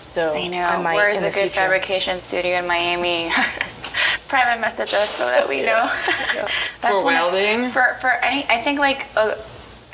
So 0.00 0.34
I 0.34 0.48
know. 0.48 0.82
might 0.82 0.96
Where's 0.96 1.22
a 1.22 1.26
good 1.26 1.50
future. 1.50 1.60
fabrication 1.60 2.20
studio 2.20 2.58
in 2.58 2.66
Miami? 2.66 3.30
Private 4.28 4.60
message 4.60 4.94
us 4.94 5.10
so 5.10 5.26
that 5.26 5.46
we 5.48 5.60
know. 5.60 5.90
That's 6.80 7.02
For 7.02 7.04
when 7.04 7.16
I- 7.16 7.22
welding? 7.22 7.70
for 7.70 7.94
for 8.00 8.10
any, 8.22 8.44
I 8.48 8.62
think 8.62 8.78
like 8.78 9.08
uh, 9.16 9.34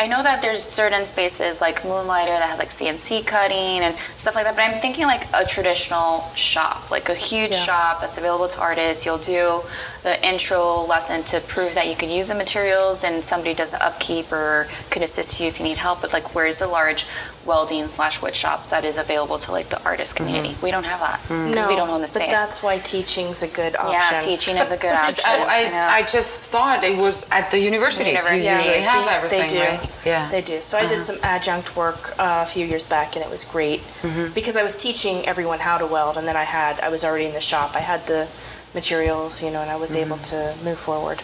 I 0.00 0.06
know 0.06 0.22
that 0.22 0.42
there's 0.42 0.62
certain 0.62 1.04
spaces 1.06 1.60
like 1.60 1.82
Moonlighter 1.84 2.30
that 2.30 2.48
has 2.48 2.60
like 2.60 2.68
CNC 2.70 3.26
cutting 3.26 3.80
and 3.82 3.96
stuff 4.16 4.36
like 4.36 4.44
that. 4.44 4.54
But 4.54 4.62
I'm 4.62 4.80
thinking 4.80 5.06
like 5.06 5.26
a 5.34 5.44
traditional 5.44 6.30
shop, 6.36 6.88
like 6.90 7.08
a 7.08 7.14
huge 7.16 7.50
Yeah. 7.50 7.58
shop 7.64 8.00
that's 8.00 8.16
available 8.16 8.46
to 8.46 8.60
artists. 8.60 9.04
You'll 9.04 9.18
do 9.18 9.62
the 10.04 10.24
intro 10.24 10.82
lesson 10.82 11.24
to 11.24 11.40
prove 11.40 11.74
that 11.74 11.88
you 11.88 11.96
can 11.96 12.10
use 12.10 12.28
the 12.28 12.36
materials, 12.36 13.02
and 13.02 13.24
somebody 13.24 13.54
does 13.54 13.72
the 13.72 13.84
upkeep 13.84 14.30
or 14.30 14.68
can 14.90 15.02
assist 15.02 15.40
you 15.40 15.48
if 15.48 15.58
you 15.58 15.64
need 15.64 15.78
help. 15.78 16.00
But 16.00 16.12
like, 16.12 16.32
where's 16.32 16.60
the 16.60 16.68
large 16.68 17.04
welding 17.48 17.88
slash 17.88 18.22
wood 18.22 18.34
shops 18.34 18.70
that 18.70 18.84
is 18.84 18.98
available 18.98 19.38
to 19.38 19.50
like 19.50 19.70
the 19.70 19.82
artist 19.82 20.14
mm-hmm. 20.14 20.26
community? 20.26 20.56
We 20.62 20.70
don't 20.70 20.84
have 20.84 21.00
that 21.00 21.20
because 21.22 21.66
we 21.66 21.74
don't 21.74 21.88
own 21.88 22.02
the 22.02 22.08
space. 22.08 22.26
But 22.26 22.30
that's 22.30 22.62
why 22.62 22.78
teaching's 22.78 23.42
a 23.42 23.48
good 23.48 23.74
option. 23.74 23.92
yeah, 23.92 24.20
teaching 24.20 24.56
is 24.56 24.70
a 24.70 24.76
good 24.76 24.92
option. 25.06 25.24
I, 25.26 25.64
you 25.64 25.70
know. 25.70 25.86
I 25.88 26.02
just 26.02 26.52
thought 26.52 26.84
it 26.84 26.96
was 26.96 27.28
at 27.30 27.50
the 27.50 27.58
universities. 27.58 28.06
You 28.06 28.36
University. 28.36 28.54
usually 28.54 28.84
Yeah, 28.84 28.92
have 28.92 29.04
they- 29.06 29.16
everything, 29.16 29.48
they 29.48 29.54
do. 29.54 29.60
right? 29.60 29.92
Yeah. 30.04 30.30
They 30.30 30.42
do. 30.42 30.60
So 30.60 30.78
I 30.78 30.82
did 30.82 30.92
uh-huh. 30.92 31.02
some 31.02 31.18
adjunct 31.22 31.76
work 31.76 32.12
uh, 32.18 32.44
a 32.44 32.46
few 32.46 32.64
years 32.64 32.86
back, 32.86 33.16
and 33.16 33.24
it 33.24 33.30
was 33.30 33.44
great 33.44 33.80
mm-hmm. 33.80 34.32
because 34.34 34.56
I 34.56 34.62
was 34.62 34.76
teaching 34.76 35.26
everyone 35.26 35.58
how 35.58 35.78
to 35.78 35.86
weld, 35.86 36.16
and 36.18 36.26
then 36.28 36.36
I 36.36 36.44
had 36.44 36.78
I 36.80 36.90
was 36.90 37.02
already 37.04 37.26
in 37.26 37.32
the 37.32 37.40
shop. 37.40 37.74
I 37.74 37.80
had 37.80 38.06
the 38.06 38.28
materials, 38.74 39.42
you 39.42 39.50
know, 39.50 39.60
and 39.62 39.70
I 39.70 39.76
was 39.76 39.94
mm-hmm. 39.94 40.12
able 40.12 40.18
to 40.32 40.54
move 40.62 40.78
forward. 40.78 41.22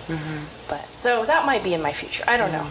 But 0.69 0.93
so 0.93 1.27
that 1.27 1.45
might 1.45 1.63
be 1.63 1.75
in 1.75 1.83
my 1.83 1.93
future. 1.93 2.25
I 2.27 2.37
don't 2.37 2.53
know. 2.53 2.67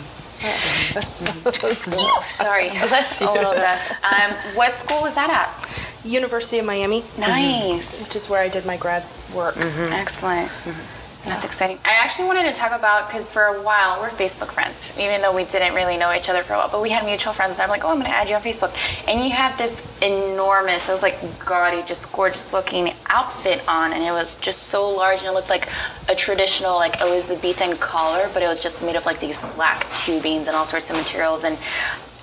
Sorry, 2.27 2.69
Bless 2.69 3.21
oh, 3.21 3.25
you. 3.25 3.31
a 3.31 3.33
little 3.39 3.53
dust. 3.53 3.91
Um, 4.03 4.31
what 4.55 4.73
school 4.73 5.01
was 5.01 5.15
that 5.15 5.29
at? 5.29 6.05
University 6.05 6.59
of 6.59 6.65
Miami, 6.65 7.03
Nice. 7.17 7.95
Mm-hmm. 7.95 8.03
which 8.05 8.15
is 8.15 8.29
where 8.29 8.41
I 8.41 8.49
did 8.49 8.65
my 8.65 8.77
grad 8.77 9.05
work. 9.33 9.55
Mm-hmm. 9.55 9.93
Excellent. 9.93 10.47
Mm-hmm. 10.49 11.02
That's 11.25 11.45
exciting. 11.45 11.79
I 11.85 11.93
actually 12.03 12.27
wanted 12.27 12.53
to 12.53 12.59
talk 12.59 12.77
about 12.77 13.07
because 13.07 13.31
for 13.31 13.43
a 13.43 13.61
while 13.61 14.01
we're 14.01 14.09
Facebook 14.09 14.51
friends, 14.51 14.97
even 14.99 15.21
though 15.21 15.33
we 15.33 15.45
didn't 15.45 15.73
really 15.73 15.95
know 15.97 16.13
each 16.13 16.29
other 16.29 16.43
for 16.43 16.53
a 16.53 16.57
while. 16.57 16.69
But 16.69 16.81
we 16.81 16.89
had 16.89 17.05
mutual 17.05 17.31
friends. 17.31 17.59
And 17.59 17.63
I'm 17.63 17.69
like, 17.69 17.85
oh, 17.85 17.89
I'm 17.89 17.95
going 17.95 18.07
to 18.11 18.15
add 18.15 18.29
you 18.29 18.35
on 18.35 18.41
Facebook, 18.41 18.73
and 19.07 19.23
you 19.23 19.31
had 19.31 19.57
this 19.57 19.87
enormous, 20.01 20.89
it 20.89 20.91
was 20.91 21.01
like 21.01 21.17
gaudy, 21.45 21.81
just 21.83 22.11
gorgeous 22.13 22.51
looking 22.51 22.91
outfit 23.07 23.63
on, 23.69 23.93
and 23.93 24.03
it 24.03 24.11
was 24.11 24.39
just 24.41 24.63
so 24.63 24.89
large, 24.89 25.19
and 25.19 25.27
it 25.27 25.33
looked 25.33 25.49
like 25.49 25.69
a 26.09 26.15
traditional 26.15 26.75
like 26.75 26.99
Elizabethan 27.01 27.77
collar, 27.77 28.29
but 28.33 28.43
it 28.43 28.47
was 28.47 28.59
just 28.59 28.83
made 28.85 28.97
of 28.97 29.05
like 29.05 29.19
these 29.21 29.45
black 29.55 29.85
tubings 29.91 30.47
and 30.47 30.55
all 30.57 30.65
sorts 30.65 30.89
of 30.89 30.97
materials 30.97 31.43
and. 31.43 31.57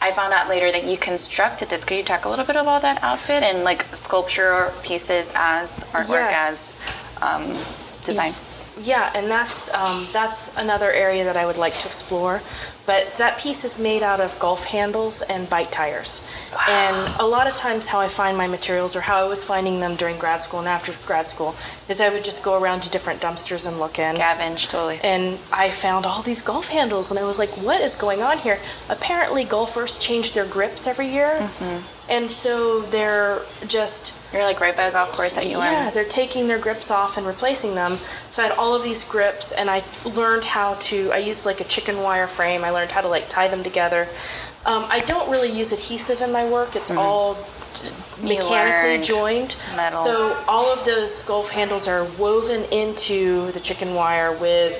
I 0.03 0.13
found 0.13 0.33
out 0.33 0.49
later 0.49 0.73
that 0.73 0.85
you 0.87 0.97
constructed 0.97 1.69
this. 1.69 1.85
Could 1.85 1.99
you 1.99 2.03
talk 2.03 2.25
a 2.25 2.29
little 2.31 2.47
bit 2.47 2.57
about 2.57 2.81
that 2.81 3.03
outfit 3.03 3.43
and 3.43 3.65
like 3.65 3.83
sculpture 3.95 4.73
pieces 4.83 5.31
as 5.37 5.91
artwork 5.93 6.31
Yes. 6.31 6.81
as 7.21 7.23
um, 7.23 7.63
design? 8.03 8.33
Yeah, 8.83 9.13
and 9.15 9.31
that's 9.31 9.73
um, 9.75 10.07
that's 10.11 10.57
another 10.57 10.91
area 10.91 11.25
that 11.25 11.37
I 11.37 11.45
would 11.45 11.59
like 11.59 11.75
to 11.75 11.87
explore. 11.87 12.41
But 12.87 13.13
that 13.19 13.39
piece 13.39 13.65
is 13.65 13.79
made 13.79 14.03
out 14.03 14.21
of 14.21 14.39
golf 14.39 14.65
handles 14.65 15.23
and 15.23 15.49
bike 15.51 15.71
tires. 15.71 16.27
And 16.69 17.21
a 17.21 17.27
lot 17.27 17.47
of 17.47 17.55
times, 17.55 17.89
how 17.89 18.01
I 18.01 18.09
find 18.09 18.37
my 18.37 18.47
materials, 18.47 18.95
or 18.95 19.01
how 19.01 19.25
I 19.25 19.29
was 19.29 19.45
finding 19.45 19.81
them 19.81 19.97
during 19.97 20.19
grad 20.19 20.41
school 20.41 20.61
and 20.61 20.69
after 20.69 20.93
grad 21.07 21.27
school, 21.27 21.55
is 21.89 22.01
I 22.01 22.09
would 22.11 22.25
just 22.25 22.45
go 22.45 22.61
around 22.61 22.83
to 22.83 22.91
different 22.91 23.21
dumpsters 23.21 23.67
and 23.67 23.79
look 23.79 23.99
in. 23.99 24.17
Scavenge, 24.17 24.69
totally. 24.71 25.01
And 25.03 25.39
I 25.53 25.71
found 25.71 26.07
all 26.07 26.23
these 26.23 26.43
golf 26.43 26.69
handles, 26.69 27.11
and 27.11 27.19
I 27.19 27.25
was 27.25 27.39
like, 27.39 27.51
"What 27.51 27.81
is 27.81 27.97
going 27.97 28.23
on 28.23 28.39
here?" 28.39 28.59
Apparently, 28.89 29.45
golfers 29.45 29.99
change 29.99 30.33
their 30.33 30.47
grips 30.47 30.87
every 30.87 31.09
year, 31.09 31.37
mm-hmm. 31.41 32.13
and 32.13 32.31
so 32.31 32.83
they're 32.83 33.41
just 33.67 34.19
You're 34.33 34.45
like 34.45 34.61
right 34.61 34.77
by 34.77 34.85
a 34.85 34.93
golf 34.93 35.13
course 35.13 35.35
that 35.35 35.47
you 35.47 35.59
yeah, 35.59 35.87
learn. 35.87 35.95
they're 35.95 36.05
taking 36.05 36.47
their 36.47 36.59
grips 36.59 36.91
off 36.91 37.17
and 37.17 37.27
replacing 37.27 37.75
them. 37.75 37.93
So 38.31 38.43
I 38.43 38.47
had 38.47 38.57
all 38.57 38.75
of 38.77 38.85
these 38.85 39.03
grips, 39.09 39.53
and 39.53 39.69
I 39.69 39.83
learned 40.05 40.45
how 40.45 40.75
to. 40.75 41.11
I 41.13 41.19
used 41.19 41.47
like 41.47 41.61
a 41.61 41.65
chicken 41.65 41.97
wire 42.03 42.29
frame. 42.29 42.65
I 42.65 42.71
learned 42.71 42.93
how 42.93 43.01
to 43.01 43.09
like 43.09 43.29
tie 43.29 43.49
them 43.49 43.63
together. 43.65 44.07
Um, 44.67 44.85
I 44.89 45.01
don't 45.07 45.31
really 45.31 45.51
use 45.51 45.73
adhesive 45.73 46.21
in 46.21 46.33
my 46.33 46.49
work. 46.49 46.77
It's 46.77 46.91
all 46.91 47.37
Mm-hmm. 47.71 48.27
You 48.27 48.35
mechanically 48.35 49.03
joined. 49.03 49.57
metal. 49.77 49.99
So 49.99 50.43
all 50.49 50.73
of 50.73 50.85
those 50.85 51.23
golf 51.23 51.51
handles 51.51 51.89
are 51.89 52.05
woven 52.19 52.65
into 52.73 53.51
the 53.53 53.61
chicken 53.61 53.95
wire 53.95 54.37
with 54.39 54.75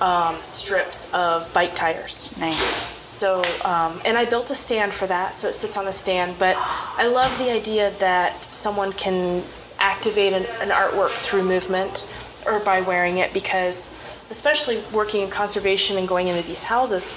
um, 0.00 0.34
strips 0.42 1.12
of 1.14 1.52
bike 1.52 1.74
tires. 1.74 2.36
Nice. 2.40 2.58
So, 3.06 3.42
um, 3.64 4.00
and 4.04 4.16
I 4.16 4.24
built 4.24 4.50
a 4.50 4.54
stand 4.54 4.92
for 4.92 5.06
that, 5.06 5.34
so 5.34 5.48
it 5.48 5.54
sits 5.54 5.76
on 5.76 5.86
a 5.86 5.92
stand. 5.92 6.36
But 6.38 6.56
I 6.58 7.06
love 7.06 7.36
the 7.38 7.50
idea 7.50 7.90
that 7.98 8.44
someone 8.44 8.92
can 8.92 9.42
activate 9.78 10.32
an, 10.32 10.44
an 10.60 10.68
artwork 10.68 11.10
through 11.10 11.44
movement 11.44 12.08
or 12.46 12.58
by 12.60 12.80
wearing 12.80 13.18
it, 13.18 13.32
because 13.32 13.96
especially 14.30 14.82
working 14.94 15.22
in 15.22 15.30
conservation 15.30 15.98
and 15.98 16.08
going 16.08 16.28
into 16.28 16.42
these 16.46 16.64
houses, 16.64 17.10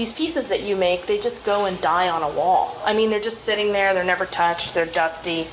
these 0.00 0.14
pieces 0.14 0.48
that 0.48 0.62
you 0.62 0.76
make, 0.76 1.04
they 1.04 1.18
just 1.18 1.44
go 1.44 1.66
and 1.66 1.78
die 1.82 2.08
on 2.08 2.22
a 2.22 2.34
wall. 2.34 2.74
I 2.86 2.94
mean, 2.94 3.10
they're 3.10 3.20
just 3.20 3.42
sitting 3.44 3.70
there, 3.74 3.92
they're 3.92 4.02
never 4.02 4.24
touched, 4.24 4.74
they're 4.74 4.86
dusty, 4.86 5.46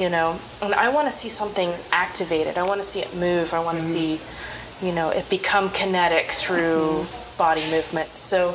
you 0.00 0.08
know. 0.08 0.38
And 0.62 0.72
I 0.72 0.88
want 0.94 1.08
to 1.08 1.12
see 1.12 1.28
something 1.28 1.68
activated. 1.90 2.58
I 2.58 2.62
want 2.62 2.80
to 2.80 2.86
see 2.86 3.00
it 3.00 3.12
move. 3.16 3.52
I 3.52 3.58
want 3.58 3.76
to 3.76 3.82
see, 3.82 4.20
you 4.86 4.94
know, 4.94 5.10
it 5.10 5.28
become 5.28 5.70
kinetic 5.70 6.30
through 6.30 7.06
body 7.36 7.68
movement. 7.72 8.08
So 8.16 8.50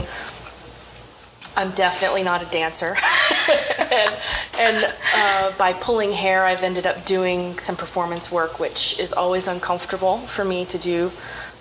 I'm 1.58 1.72
definitely 1.72 2.24
not 2.24 2.42
a 2.42 2.50
dancer. 2.50 2.96
and 3.80 4.16
and 4.60 4.94
uh, 5.14 5.52
by 5.58 5.74
pulling 5.74 6.14
hair, 6.14 6.46
I've 6.46 6.64
ended 6.64 6.88
up 6.88 7.04
doing 7.04 7.58
some 7.58 7.76
performance 7.76 8.32
work, 8.32 8.62
which 8.62 8.98
is 8.98 9.12
always 9.12 9.50
uncomfortable 9.50 10.20
for 10.20 10.46
me 10.46 10.64
to 10.64 10.78
do. 10.78 11.12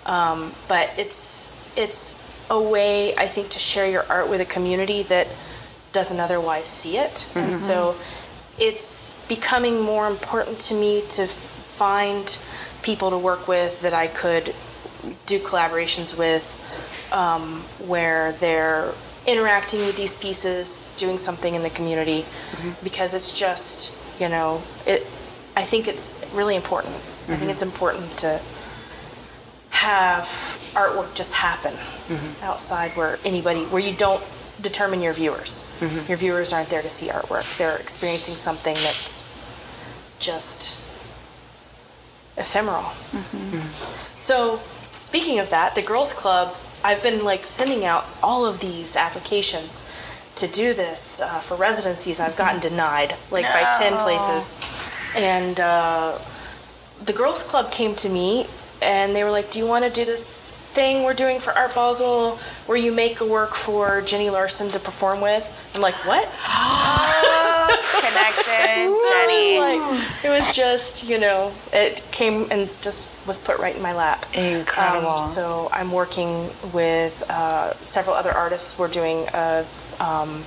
Um, 0.05 0.53
but 0.69 0.89
it's 0.97 1.59
it's 1.75 2.22
a 2.53 2.61
way 2.61 3.15
I 3.15 3.25
think 3.25 3.49
to 3.49 3.59
share 3.59 3.89
your 3.89 4.05
art 4.09 4.29
with 4.29 4.39
a 4.39 4.45
community 4.45 5.01
that 5.03 5.27
doesn't 5.91 6.19
otherwise 6.19 6.67
see 6.67 6.97
it, 6.97 7.27
and 7.35 7.45
mm-hmm. 7.45 7.51
so 7.51 7.95
it's 8.59 9.25
becoming 9.27 9.81
more 9.81 10.07
important 10.07 10.59
to 10.59 10.75
me 10.75 11.01
to 11.09 11.25
find 11.25 12.25
people 12.83 13.09
to 13.09 13.17
work 13.17 13.47
with 13.47 13.81
that 13.81 13.93
I 13.93 14.07
could 14.07 14.53
do 15.25 15.39
collaborations 15.39 16.17
with 16.17 16.45
um, 17.11 17.61
where 17.89 18.33
they're 18.33 18.91
interacting 19.25 19.79
with 19.79 19.97
these 19.97 20.15
pieces, 20.15 20.95
doing 20.99 21.17
something 21.17 21.55
in 21.55 21.63
the 21.63 21.69
community, 21.71 22.21
mm-hmm. 22.21 22.83
because 22.83 23.13
it's 23.13 23.37
just, 23.37 23.97
you 24.21 24.29
know, 24.29 24.61
it. 24.85 25.01
I 25.55 25.61
think 25.61 25.87
it's 25.87 26.25
really 26.33 26.55
important. 26.55 26.95
I 26.95 26.99
think 26.99 27.41
mm-hmm. 27.41 27.49
it's 27.49 27.61
important 27.61 28.05
to 28.19 28.39
have 29.83 30.23
artwork 30.73 31.13
just 31.13 31.35
happen 31.35 31.73
mm-hmm. 31.73 32.45
outside 32.45 32.91
where 32.91 33.19
anybody, 33.25 33.63
where 33.65 33.81
you 33.81 33.93
don't 33.93 34.23
determine 34.61 35.01
your 35.01 35.13
viewers. 35.13 35.69
Mm-hmm. 35.79 36.07
Your 36.07 36.17
viewers 36.17 36.53
aren't 36.53 36.69
there 36.69 36.81
to 36.81 36.89
see 36.89 37.07
artwork. 37.09 37.57
They're 37.57 37.77
experiencing 37.77 38.35
something 38.35 38.75
that's 38.75 39.29
just 40.19 40.79
ephemeral. 42.37 42.87
Mm-hmm. 43.11 43.59
So, 44.19 44.61
speaking 44.97 45.39
of 45.39 45.49
that, 45.49 45.75
the 45.75 45.81
Girls 45.81 46.13
Club, 46.13 46.55
I've 46.83 47.03
been 47.03 47.25
like 47.25 47.43
sending 47.43 47.83
out 47.83 48.05
all 48.23 48.45
of 48.45 48.61
these 48.61 48.95
applications 48.95 49.91
to 50.35 50.47
do 50.47 50.73
this 50.73 51.21
uh, 51.21 51.39
for 51.39 51.55
residencies. 51.57 52.21
I've 52.21 52.37
gotten 52.37 52.61
denied 52.61 53.15
like 53.31 53.45
by 53.45 53.71
10 53.77 53.97
places. 53.97 54.55
And 55.15 55.59
uh, 55.59 56.17
the 57.03 57.13
Girls 57.13 57.43
Club 57.43 57.71
came 57.71 57.95
to 57.95 58.09
me 58.09 58.47
and 58.83 59.15
they 59.15 59.23
were 59.23 59.31
like, 59.31 59.49
Do 59.51 59.59
you 59.59 59.67
want 59.67 59.85
to 59.85 59.91
do 59.91 60.05
this 60.05 60.57
thing 60.73 61.03
we're 61.03 61.13
doing 61.13 61.39
for 61.39 61.51
Art 61.53 61.73
Basel 61.75 62.37
where 62.65 62.77
you 62.77 62.93
make 62.93 63.21
a 63.21 63.25
work 63.25 63.53
for 63.53 64.01
Jenny 64.01 64.29
Larson 64.29 64.69
to 64.71 64.79
perform 64.79 65.21
with? 65.21 65.71
I'm 65.75 65.81
like, 65.81 65.95
What? 66.05 66.27
connection, 68.03 68.89
So 68.89 69.09
Jenny. 69.09 69.55
It 69.55 69.59
was, 69.59 70.13
like, 70.13 70.25
it 70.25 70.29
was 70.29 70.51
just, 70.53 71.09
you 71.09 71.19
know, 71.19 71.51
it 71.71 72.05
came 72.11 72.47
and 72.51 72.69
just 72.81 73.09
was 73.27 73.43
put 73.43 73.57
right 73.59 73.75
in 73.75 73.81
my 73.81 73.93
lap. 73.93 74.25
Incredible. 74.33 75.09
Um, 75.09 75.19
so 75.19 75.69
I'm 75.71 75.91
working 75.91 76.49
with 76.73 77.23
uh, 77.29 77.73
several 77.75 78.15
other 78.15 78.31
artists. 78.31 78.77
We're 78.77 78.89
doing 78.89 79.25
a, 79.33 79.65
um, 79.99 80.43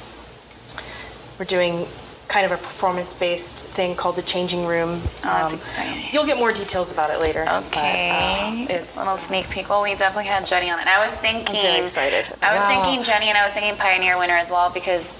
we're 1.38 1.44
doing 1.46 1.86
kind 2.28 2.44
of 2.44 2.52
a 2.52 2.56
performance-based 2.56 3.68
thing 3.68 3.94
called 3.96 4.16
the 4.16 4.22
Changing 4.22 4.66
Room. 4.66 4.90
Um, 4.90 4.98
Oh, 4.98 5.20
that's 5.22 5.52
exciting. 5.54 6.04
You'll 6.12 6.26
get 6.26 6.38
more 6.38 6.52
details 6.52 6.92
about 6.92 7.10
it 7.10 7.20
later. 7.20 7.44
but, 7.44 7.64
Okay. 7.68 8.10
uh, 8.10 8.66
it's 8.74 8.98
little 8.98 9.16
sneak 9.16 9.48
peek. 9.50 9.68
Well, 9.68 9.82
we 9.82 9.94
definitely 9.94 10.24
had 10.26 10.44
Jenny 10.46 10.68
on 10.70 10.78
it. 10.78 10.82
And 10.82 10.90
I 10.90 11.04
was 11.04 11.14
thinking. 11.14 11.56
I'm 11.56 11.62
very 11.62 11.80
excited. 11.80 12.30
I 12.42 12.52
was 12.54 12.62
Wow. 12.62 12.82
thinking 12.84 13.02
Jenny 13.04 13.28
and 13.28 13.38
I 13.38 13.42
was 13.44 13.52
thinking 13.52 13.76
Pioneer 13.76 14.18
Winter 14.18 14.34
as 14.36 14.50
well 14.50 14.70
because 14.70 15.16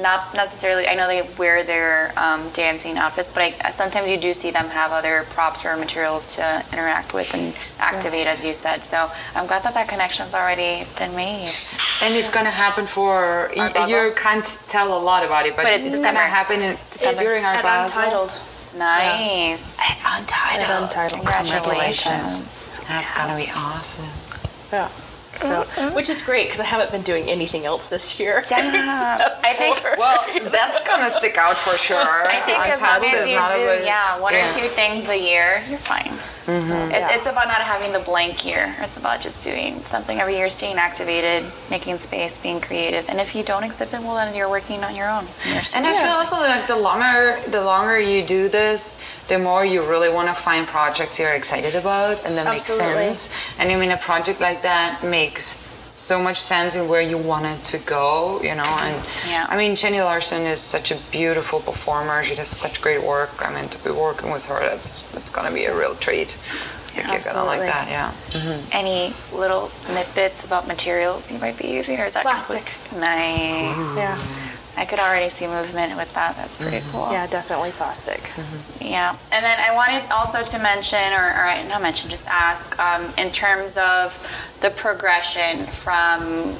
not 0.00 0.34
necessarily. 0.34 0.86
I 0.86 0.94
know 0.94 1.06
they 1.06 1.22
wear 1.38 1.62
their 1.64 2.12
um, 2.16 2.48
dancing 2.50 2.96
outfits, 2.98 3.30
but 3.30 3.42
I, 3.64 3.70
sometimes 3.70 4.08
you 4.08 4.16
do 4.16 4.32
see 4.32 4.50
them 4.50 4.66
have 4.68 4.92
other 4.92 5.24
props 5.30 5.64
or 5.64 5.76
materials 5.76 6.36
to 6.36 6.64
interact 6.72 7.14
with 7.14 7.32
and 7.34 7.54
activate, 7.78 8.26
as 8.26 8.44
you 8.44 8.54
said. 8.54 8.84
So 8.84 9.10
I'm 9.34 9.46
glad 9.46 9.62
that 9.64 9.74
that 9.74 9.88
connection's 9.88 10.34
already 10.34 10.86
been 10.98 11.14
made. 11.16 11.50
And 12.02 12.14
it's 12.14 12.30
gonna 12.30 12.50
happen 12.50 12.86
for 12.86 13.50
y- 13.56 13.72
you 13.88 14.12
can't 14.16 14.46
tell 14.68 14.96
a 14.96 15.00
lot 15.02 15.24
about 15.24 15.46
it, 15.46 15.56
but, 15.56 15.64
But 15.64 15.72
it's 15.74 15.94
it's 15.94 16.04
gonna 16.04 16.20
happen 16.20 16.60
in 16.62 16.72
it's 16.72 17.02
during 17.20 17.44
our 17.44 17.54
Art 17.54 17.62
Basel. 17.64 18.02
Untitled. 18.02 18.40
Nice. 18.76 19.78
Untitled. 20.06 20.70
At 20.70 20.82
Untitled. 20.82 21.26
Congratulations. 21.26 22.80
That's 22.88 23.16
gonna 23.18 23.36
be 23.36 23.50
awesome. 23.54 24.06
Yeah. 24.72 24.88
So, 25.38 25.64
oh, 25.66 25.74
oh. 25.78 25.94
which 25.94 26.08
is 26.08 26.24
great 26.24 26.46
because 26.46 26.60
I 26.60 26.64
haven't 26.64 26.90
been 26.90 27.02
doing 27.02 27.28
anything 27.28 27.64
else 27.64 27.88
this 27.88 28.18
year. 28.18 28.42
Yeah. 28.58 29.38
I 29.44 29.52
think. 29.54 29.82
Well, 29.98 30.18
that's 30.50 30.86
gonna 30.88 31.08
stick 31.10 31.36
out 31.38 31.56
for 31.56 31.76
sure. 31.76 31.96
I 31.96 32.40
think 32.40 32.58
as 32.58 32.80
long 32.80 32.96
Untitled 32.96 33.20
as 33.20 33.28
you 33.28 33.34
not 33.36 33.52
a 33.52 33.78
do, 33.78 33.84
yeah, 33.84 34.20
one 34.20 34.32
yeah. 34.32 34.48
or 34.48 34.58
two 34.58 34.68
things 34.68 35.08
a 35.08 35.16
year, 35.16 35.62
you're 35.68 35.78
fine. 35.78 36.12
Mm-hmm. 36.48 36.92
It, 36.92 37.02
It's 37.14 37.26
about 37.26 37.46
not 37.46 37.60
having 37.60 37.92
the 37.92 37.98
blank 37.98 38.44
year. 38.44 38.74
It's 38.80 38.96
about 38.96 39.20
just 39.20 39.44
doing 39.44 39.80
something 39.82 40.18
every 40.18 40.36
year, 40.36 40.48
staying 40.48 40.78
activated, 40.78 41.44
making 41.70 41.98
space, 41.98 42.38
being 42.40 42.58
creative. 42.58 43.06
And 43.10 43.20
if 43.20 43.34
you 43.34 43.42
don't 43.42 43.64
exhibit, 43.64 44.00
well, 44.00 44.14
then 44.14 44.34
you're 44.34 44.48
working 44.48 44.82
on 44.82 44.96
your 44.96 45.10
own. 45.10 45.24
in 45.44 45.52
your 45.52 45.62
And 45.74 45.86
I 45.86 45.92
feel 45.92 46.12
also 46.12 46.36
like 46.36 46.66
the 46.66 46.76
longer 46.76 47.38
the 47.50 47.62
longer 47.62 48.00
you 48.00 48.24
do 48.24 48.48
this, 48.48 49.04
the 49.28 49.38
more 49.38 49.62
you 49.64 49.86
really 49.86 50.08
want 50.10 50.28
to 50.28 50.34
find 50.34 50.66
projects 50.66 51.20
you're 51.20 51.34
excited 51.34 51.74
about 51.74 52.24
and 52.24 52.34
that 52.38 52.46
makes 52.46 52.64
sense. 52.64 53.36
And 53.58 53.70
I 53.70 53.76
mean, 53.76 53.90
a 53.90 53.98
project 53.98 54.40
like 54.40 54.62
that 54.62 55.04
makes 55.04 55.67
so 55.98 56.22
much 56.22 56.38
sense 56.38 56.76
in 56.76 56.88
where 56.88 57.00
you 57.02 57.18
wanted 57.18 57.62
to 57.64 57.78
go, 57.78 58.40
you 58.42 58.54
know. 58.54 58.76
And 58.86 58.96
Yeah. 59.28 59.46
I 59.48 59.56
mean, 59.56 59.74
Jenny 59.74 60.00
Larson 60.00 60.42
is 60.46 60.60
such 60.60 60.92
a 60.92 60.96
beautiful 61.10 61.58
performer. 61.60 62.22
She 62.22 62.34
does 62.36 62.48
such 62.48 62.80
great 62.80 63.02
work. 63.02 63.30
I 63.44 63.52
mean, 63.52 63.68
to 63.68 63.78
be 63.84 63.90
working 63.90 64.30
with 64.30 64.46
her, 64.46 64.60
that's 64.60 65.02
that's 65.14 65.30
gonna 65.30 65.50
be 65.50 65.64
a 65.66 65.74
real 65.76 65.94
treat. 65.96 66.36
If 66.88 66.96
you 66.96 67.02
get 67.02 67.36
on 67.36 67.46
like 67.46 67.60
that, 67.60 67.86
yeah. 67.88 68.12
Mm-hmm. 68.30 68.68
Any 68.72 69.12
little 69.32 69.66
snippets 69.68 70.44
about 70.44 70.66
materials 70.66 71.30
you 71.32 71.38
might 71.38 71.56
be 71.56 71.68
using, 71.68 71.98
or 72.00 72.06
is 72.06 72.14
that 72.14 72.22
Plastic. 72.22 72.64
complete- 72.66 73.00
Nice. 73.00 73.96
Yeah. 73.96 74.18
I 74.78 74.84
could 74.84 75.00
already 75.00 75.28
see 75.28 75.48
movement 75.48 75.96
with 75.96 76.14
that. 76.14 76.36
That's 76.36 76.56
pretty 76.56 76.86
cool. 76.92 77.10
Yeah, 77.10 77.26
definitely 77.26 77.72
plastic. 77.72 78.30
Yeah, 78.80 79.16
and 79.32 79.44
then 79.44 79.58
I 79.58 79.74
wanted 79.74 80.08
also 80.12 80.44
to 80.44 80.62
mention, 80.62 81.12
or, 81.12 81.26
or 81.34 81.68
not 81.68 81.82
mention, 81.82 82.08
just 82.08 82.28
ask, 82.28 82.78
um, 82.78 83.12
in 83.18 83.32
terms 83.32 83.76
of 83.76 84.14
the 84.60 84.70
progression 84.70 85.66
from 85.66 86.54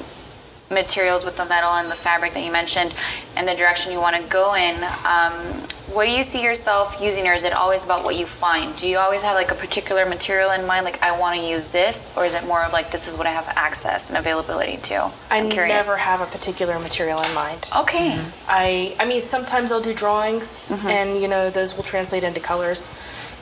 materials 0.69 1.23
with 1.23 1.37
the 1.37 1.45
metal 1.45 1.71
and 1.71 1.89
the 1.89 1.95
fabric 1.95 2.33
that 2.33 2.43
you 2.43 2.51
mentioned, 2.51 2.93
and 3.37 3.47
the 3.47 3.55
direction 3.55 3.93
you 3.93 4.01
want 4.01 4.17
to 4.17 4.23
go 4.29 4.53
in. 4.53 4.75
Um, 5.07 5.63
what 5.93 6.05
do 6.05 6.11
you 6.11 6.23
see 6.23 6.43
yourself 6.43 7.01
using, 7.01 7.27
or 7.27 7.33
is 7.33 7.43
it 7.43 7.53
always 7.53 7.83
about 7.85 8.03
what 8.03 8.15
you 8.15 8.25
find? 8.25 8.75
Do 8.77 8.87
you 8.87 8.97
always 8.97 9.23
have 9.23 9.35
like 9.35 9.51
a 9.51 9.55
particular 9.55 10.05
material 10.05 10.51
in 10.51 10.65
mind, 10.67 10.85
like 10.85 11.01
I 11.01 11.17
want 11.19 11.39
to 11.39 11.45
use 11.45 11.71
this, 11.71 12.13
or 12.17 12.25
is 12.25 12.35
it 12.35 12.45
more 12.47 12.63
of 12.63 12.73
like 12.73 12.91
this 12.91 13.07
is 13.07 13.17
what 13.17 13.25
I 13.27 13.31
have 13.31 13.47
access 13.55 14.09
and 14.09 14.17
availability 14.17 14.77
to? 14.77 14.95
I 15.31 15.37
I'm 15.39 15.49
curious. 15.49 15.87
never 15.87 15.97
have 15.97 16.21
a 16.21 16.25
particular 16.27 16.77
material 16.79 17.19
in 17.21 17.33
mind. 17.33 17.69
Okay. 17.75 18.19
I 18.47 18.95
I 18.99 19.05
mean 19.05 19.21
sometimes 19.21 19.71
I'll 19.71 19.81
do 19.81 19.93
drawings 19.93 20.71
and 20.85 21.19
you 21.21 21.27
know 21.27 21.49
those 21.49 21.75
will 21.75 21.83
translate 21.83 22.23
into 22.23 22.39
colors 22.39 22.97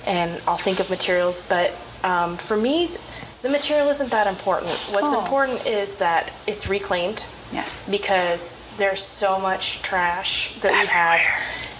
and 0.05 0.41
I'll 0.47 0.57
think 0.57 0.79
of 0.79 0.89
materials 0.89 1.41
but 1.49 1.71
um, 2.03 2.37
for 2.37 2.55
me 2.55 2.89
the 3.41 3.49
material 3.49 3.87
isn't 3.89 4.09
that 4.11 4.25
important. 4.27 4.71
What's 4.91 5.13
Oh. 5.13 5.19
important 5.21 5.65
is 5.65 5.97
that 5.97 6.31
it's 6.47 6.67
reclaimed 6.69 7.25
Yes. 7.51 7.85
because 7.89 8.63
there's 8.77 9.01
so 9.01 9.39
much 9.39 9.81
trash 9.81 10.55
that 10.61 10.71
we 10.71 10.87
have. 10.87 11.21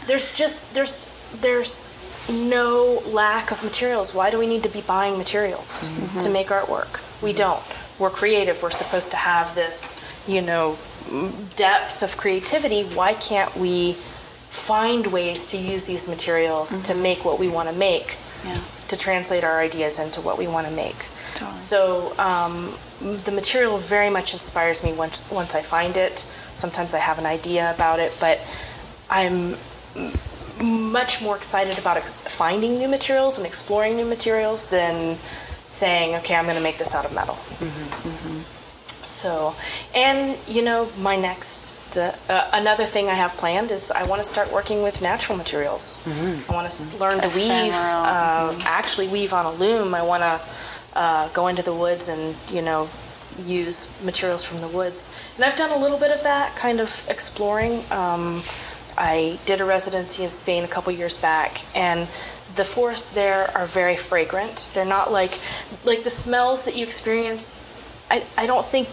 There's 0.07 0.35
just 0.37 0.73
there's 0.73 1.13
there's 1.41 1.93
no 2.29 3.01
lack 3.07 3.51
of 3.51 3.63
materials. 3.63 4.13
Why 4.13 4.31
do 4.31 4.39
we 4.39 4.47
need 4.47 4.63
to 4.63 4.69
be 4.69 4.81
buying 4.81 5.17
materials 5.17 5.87
mm-hmm. 5.87 6.19
to 6.19 6.29
make 6.31 6.47
artwork? 6.47 7.03
We 7.21 7.31
mm-hmm. 7.31 7.37
don't. 7.37 7.63
We're 7.99 8.09
creative. 8.09 8.61
We're 8.61 8.69
supposed 8.69 9.11
to 9.11 9.17
have 9.17 9.55
this, 9.55 9.99
you 10.27 10.41
know, 10.41 10.77
depth 11.55 12.03
of 12.03 12.15
creativity. 12.17 12.83
Why 12.83 13.13
can't 13.13 13.55
we 13.55 13.93
find 13.93 15.07
ways 15.07 15.45
to 15.51 15.57
use 15.57 15.87
these 15.87 16.07
materials 16.07 16.81
to 16.81 16.93
mm-hmm. 16.93 17.03
make 17.03 17.25
what 17.25 17.39
we 17.39 17.49
want 17.49 17.69
to 17.69 17.75
make? 17.75 18.17
Yeah. 18.45 18.59
To 18.89 18.97
translate 18.97 19.43
our 19.43 19.59
ideas 19.59 19.99
into 19.99 20.21
what 20.21 20.37
we 20.37 20.47
want 20.47 20.67
to 20.67 20.73
make. 20.73 21.07
Totally. 21.33 21.57
So 21.57 22.13
um, 22.19 22.73
the 22.99 23.31
material 23.31 23.77
very 23.77 24.09
much 24.09 24.33
inspires 24.33 24.83
me 24.83 24.93
once 24.93 25.29
once 25.31 25.55
I 25.55 25.61
find 25.61 25.97
it. 25.97 26.19
Sometimes 26.55 26.93
I 26.93 26.99
have 26.99 27.19
an 27.19 27.25
idea 27.25 27.73
about 27.73 27.99
it, 27.99 28.15
but 28.19 28.39
I'm 29.09 29.55
much 30.63 31.21
more 31.21 31.35
excited 31.35 31.77
about 31.77 31.97
ex- 31.97 32.09
finding 32.09 32.77
new 32.79 32.87
materials 32.87 33.37
and 33.37 33.45
exploring 33.45 33.95
new 33.95 34.05
materials 34.05 34.69
than 34.69 35.17
saying, 35.69 36.15
okay, 36.15 36.35
I'm 36.35 36.45
going 36.45 36.57
to 36.57 36.63
make 36.63 36.77
this 36.77 36.95
out 36.95 37.05
of 37.05 37.13
metal. 37.13 37.37
So, 39.03 39.55
and 39.95 40.37
you 40.47 40.63
know, 40.63 40.89
my 40.99 41.15
next 41.15 41.97
uh, 41.97 42.13
uh, 42.27 42.49
another 42.53 42.83
thing 42.85 43.07
I 43.07 43.13
have 43.13 43.37
planned 43.37 43.71
is 43.71 43.89
I 43.91 44.05
want 44.05 44.21
to 44.21 44.27
start 44.27 44.51
working 44.51 44.83
with 44.83 45.01
natural 45.01 45.37
materials. 45.37 46.05
I 46.49 46.53
want 46.53 46.69
to 46.69 46.97
learn 46.99 47.21
to 47.21 47.27
weave, 47.29 47.73
uh, 47.73 48.53
actually 48.65 49.07
weave 49.07 49.31
on 49.31 49.45
a 49.45 49.51
loom. 49.51 49.95
I 49.95 50.01
want 50.03 50.23
to 50.23 50.41
uh, 50.95 51.29
go 51.29 51.47
into 51.47 51.61
the 51.63 51.73
woods 51.73 52.09
and 52.09 52.35
you 52.53 52.61
know 52.61 52.89
use 53.45 53.95
materials 54.03 54.43
from 54.43 54.57
the 54.57 54.67
woods. 54.67 55.31
And 55.35 55.45
I've 55.45 55.55
done 55.55 55.71
a 55.71 55.77
little 55.81 55.97
bit 55.99 56.11
of 56.11 56.23
that, 56.23 56.55
kind 56.57 56.81
of 56.81 57.05
exploring. 57.09 57.83
Um, 57.91 58.41
I 58.97 59.39
did 59.45 59.61
a 59.61 59.65
residency 59.65 60.23
in 60.23 60.31
Spain 60.31 60.63
a 60.63 60.67
couple 60.67 60.91
years 60.93 61.19
back, 61.19 61.63
and 61.75 62.07
the 62.55 62.65
forests 62.65 63.13
there 63.13 63.49
are 63.55 63.65
very 63.65 63.95
fragrant. 63.95 64.71
They're 64.73 64.85
not 64.85 65.11
like 65.11 65.39
like 65.85 66.03
the 66.03 66.09
smells 66.09 66.65
that 66.65 66.75
you 66.75 66.83
experience. 66.83 67.73
I, 68.09 68.23
I 68.37 68.47
don't 68.47 68.65
think 68.65 68.87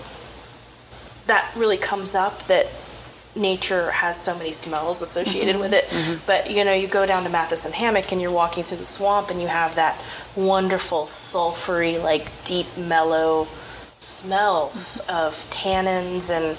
that 1.27 1.51
really 1.57 1.77
comes 1.77 2.15
up 2.15 2.43
that 2.45 2.67
nature 3.37 3.91
has 3.91 4.21
so 4.21 4.37
many 4.37 4.53
smells 4.53 5.03
associated 5.03 5.55
mm-hmm. 5.55 5.61
with 5.61 5.75
it. 5.75 5.85
Mm-hmm. 5.85 6.27
But 6.27 6.51
you 6.51 6.65
know, 6.65 6.75
you 6.75 6.87
go 6.87 7.07
down 7.07 7.25
to 7.25 7.31
Matheson 7.31 7.73
Hammock 7.73 8.13
and 8.13 8.21
you're 8.21 8.31
walking 8.31 8.65
through 8.65 8.79
the 8.79 8.85
swamp 8.85 9.31
and 9.31 9.41
you 9.41 9.49
have 9.49 9.75
that 9.77 10.01
wonderful 10.37 11.03
sulfury, 11.03 12.03
like 12.03 12.31
deep 12.45 12.67
mellow 12.77 13.49
smells 13.99 15.07
mm-hmm. 15.07 15.27
of 15.27 15.33
tannins 15.51 16.31
and 16.31 16.59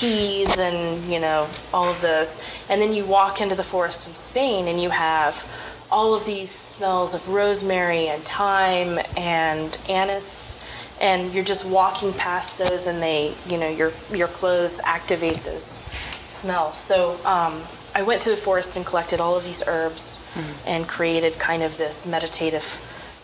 teas 0.00 0.58
and 0.58 1.04
you 1.04 1.20
know 1.20 1.48
all 1.72 1.88
of 1.90 2.00
those. 2.00 2.60
And 2.70 2.80
then 2.80 2.92
you 2.92 3.04
walk 3.04 3.40
into 3.40 3.54
the 3.54 3.64
forest 3.64 4.08
in 4.08 4.14
Spain 4.14 4.68
and 4.68 4.80
you 4.80 4.90
have 4.90 5.44
all 5.90 6.14
of 6.14 6.26
these 6.26 6.50
smells 6.50 7.14
of 7.14 7.28
rosemary 7.28 8.08
and 8.08 8.22
thyme 8.22 8.98
and 9.16 9.78
anise. 9.88 10.62
And 11.00 11.32
you're 11.34 11.44
just 11.44 11.64
walking 11.68 12.12
past 12.14 12.58
those 12.58 12.86
and 12.86 13.02
they 13.02 13.34
you 13.48 13.58
know 13.58 13.68
your 13.68 13.92
your 14.12 14.28
clothes 14.28 14.80
activate 14.84 15.38
those 15.44 15.88
smells. 16.28 16.76
So 16.76 17.12
um, 17.24 17.62
i 17.94 18.02
went 18.02 18.20
to 18.20 18.30
the 18.30 18.36
forest 18.36 18.76
and 18.76 18.84
collected 18.84 19.20
all 19.20 19.36
of 19.36 19.44
these 19.44 19.62
herbs 19.66 20.28
and 20.66 20.86
created 20.86 21.38
kind 21.38 21.62
of 21.62 21.78
this 21.78 22.06
meditative 22.06 22.62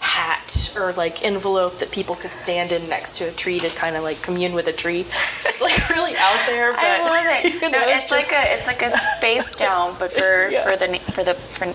hat 0.03 0.75
or 0.77 0.93
like 0.95 1.25
envelope 1.25 1.79
that 1.79 1.91
people 1.93 2.15
could 2.17 2.33
stand 2.33 2.73
in 2.73 2.89
next 2.89 3.19
to 3.19 3.25
a 3.29 3.31
tree 3.33 3.59
to 3.61 3.69
kind 3.71 3.95
of 3.97 4.03
like 4.03 4.21
commune 4.21 4.53
with 4.53 4.67
a 4.67 4.73
tree 4.73 5.01
it's 5.47 5.63
like 5.63 5.89
really 5.97 6.15
out 6.17 6.45
there 6.47 6.73
but 6.73 6.81
I 6.83 6.99
love 7.05 7.45
it. 7.45 7.55
you 7.55 7.61
No, 7.61 7.69
know, 7.71 7.79
it's, 7.87 8.11
like 8.11 8.29
just- 8.29 8.33
a 8.33 8.55
it's 8.55 8.67
like 8.67 8.83
a 8.83 8.91
space 8.91 9.57
dome, 9.63 9.95
but 9.99 10.13
for 10.13 10.49
Yeah. 10.49 10.65
for 10.65 10.77
the 10.77 10.99
for 11.13 11.23
the 11.25 11.35
for 11.35 11.67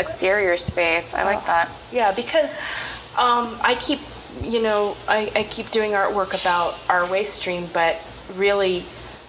exterior 0.00 0.56
space. 0.56 1.12
I 1.14 1.24
like 1.24 1.44
that. 1.46 1.70
Yeah, 1.92 2.12
because 2.14 2.64
um, 3.18 3.58
I 3.62 3.76
keep, 3.80 3.98
you 4.42 4.62
know, 4.62 4.96
I, 5.08 5.30
I 5.34 5.42
keep 5.44 5.68
doing 5.70 5.90
artwork 5.92 6.40
about 6.40 6.76
our 6.88 7.10
waste 7.10 7.34
stream, 7.40 7.68
but 7.74 8.00
really 8.34 8.84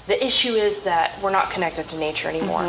the 0.07 0.23
issue 0.23 0.51
is 0.53 0.83
that 0.85 1.17
we're 1.21 1.31
not 1.31 1.49
connected 1.51 1.87
to 1.89 1.97
nature 1.99 2.29
anymore. 2.29 2.61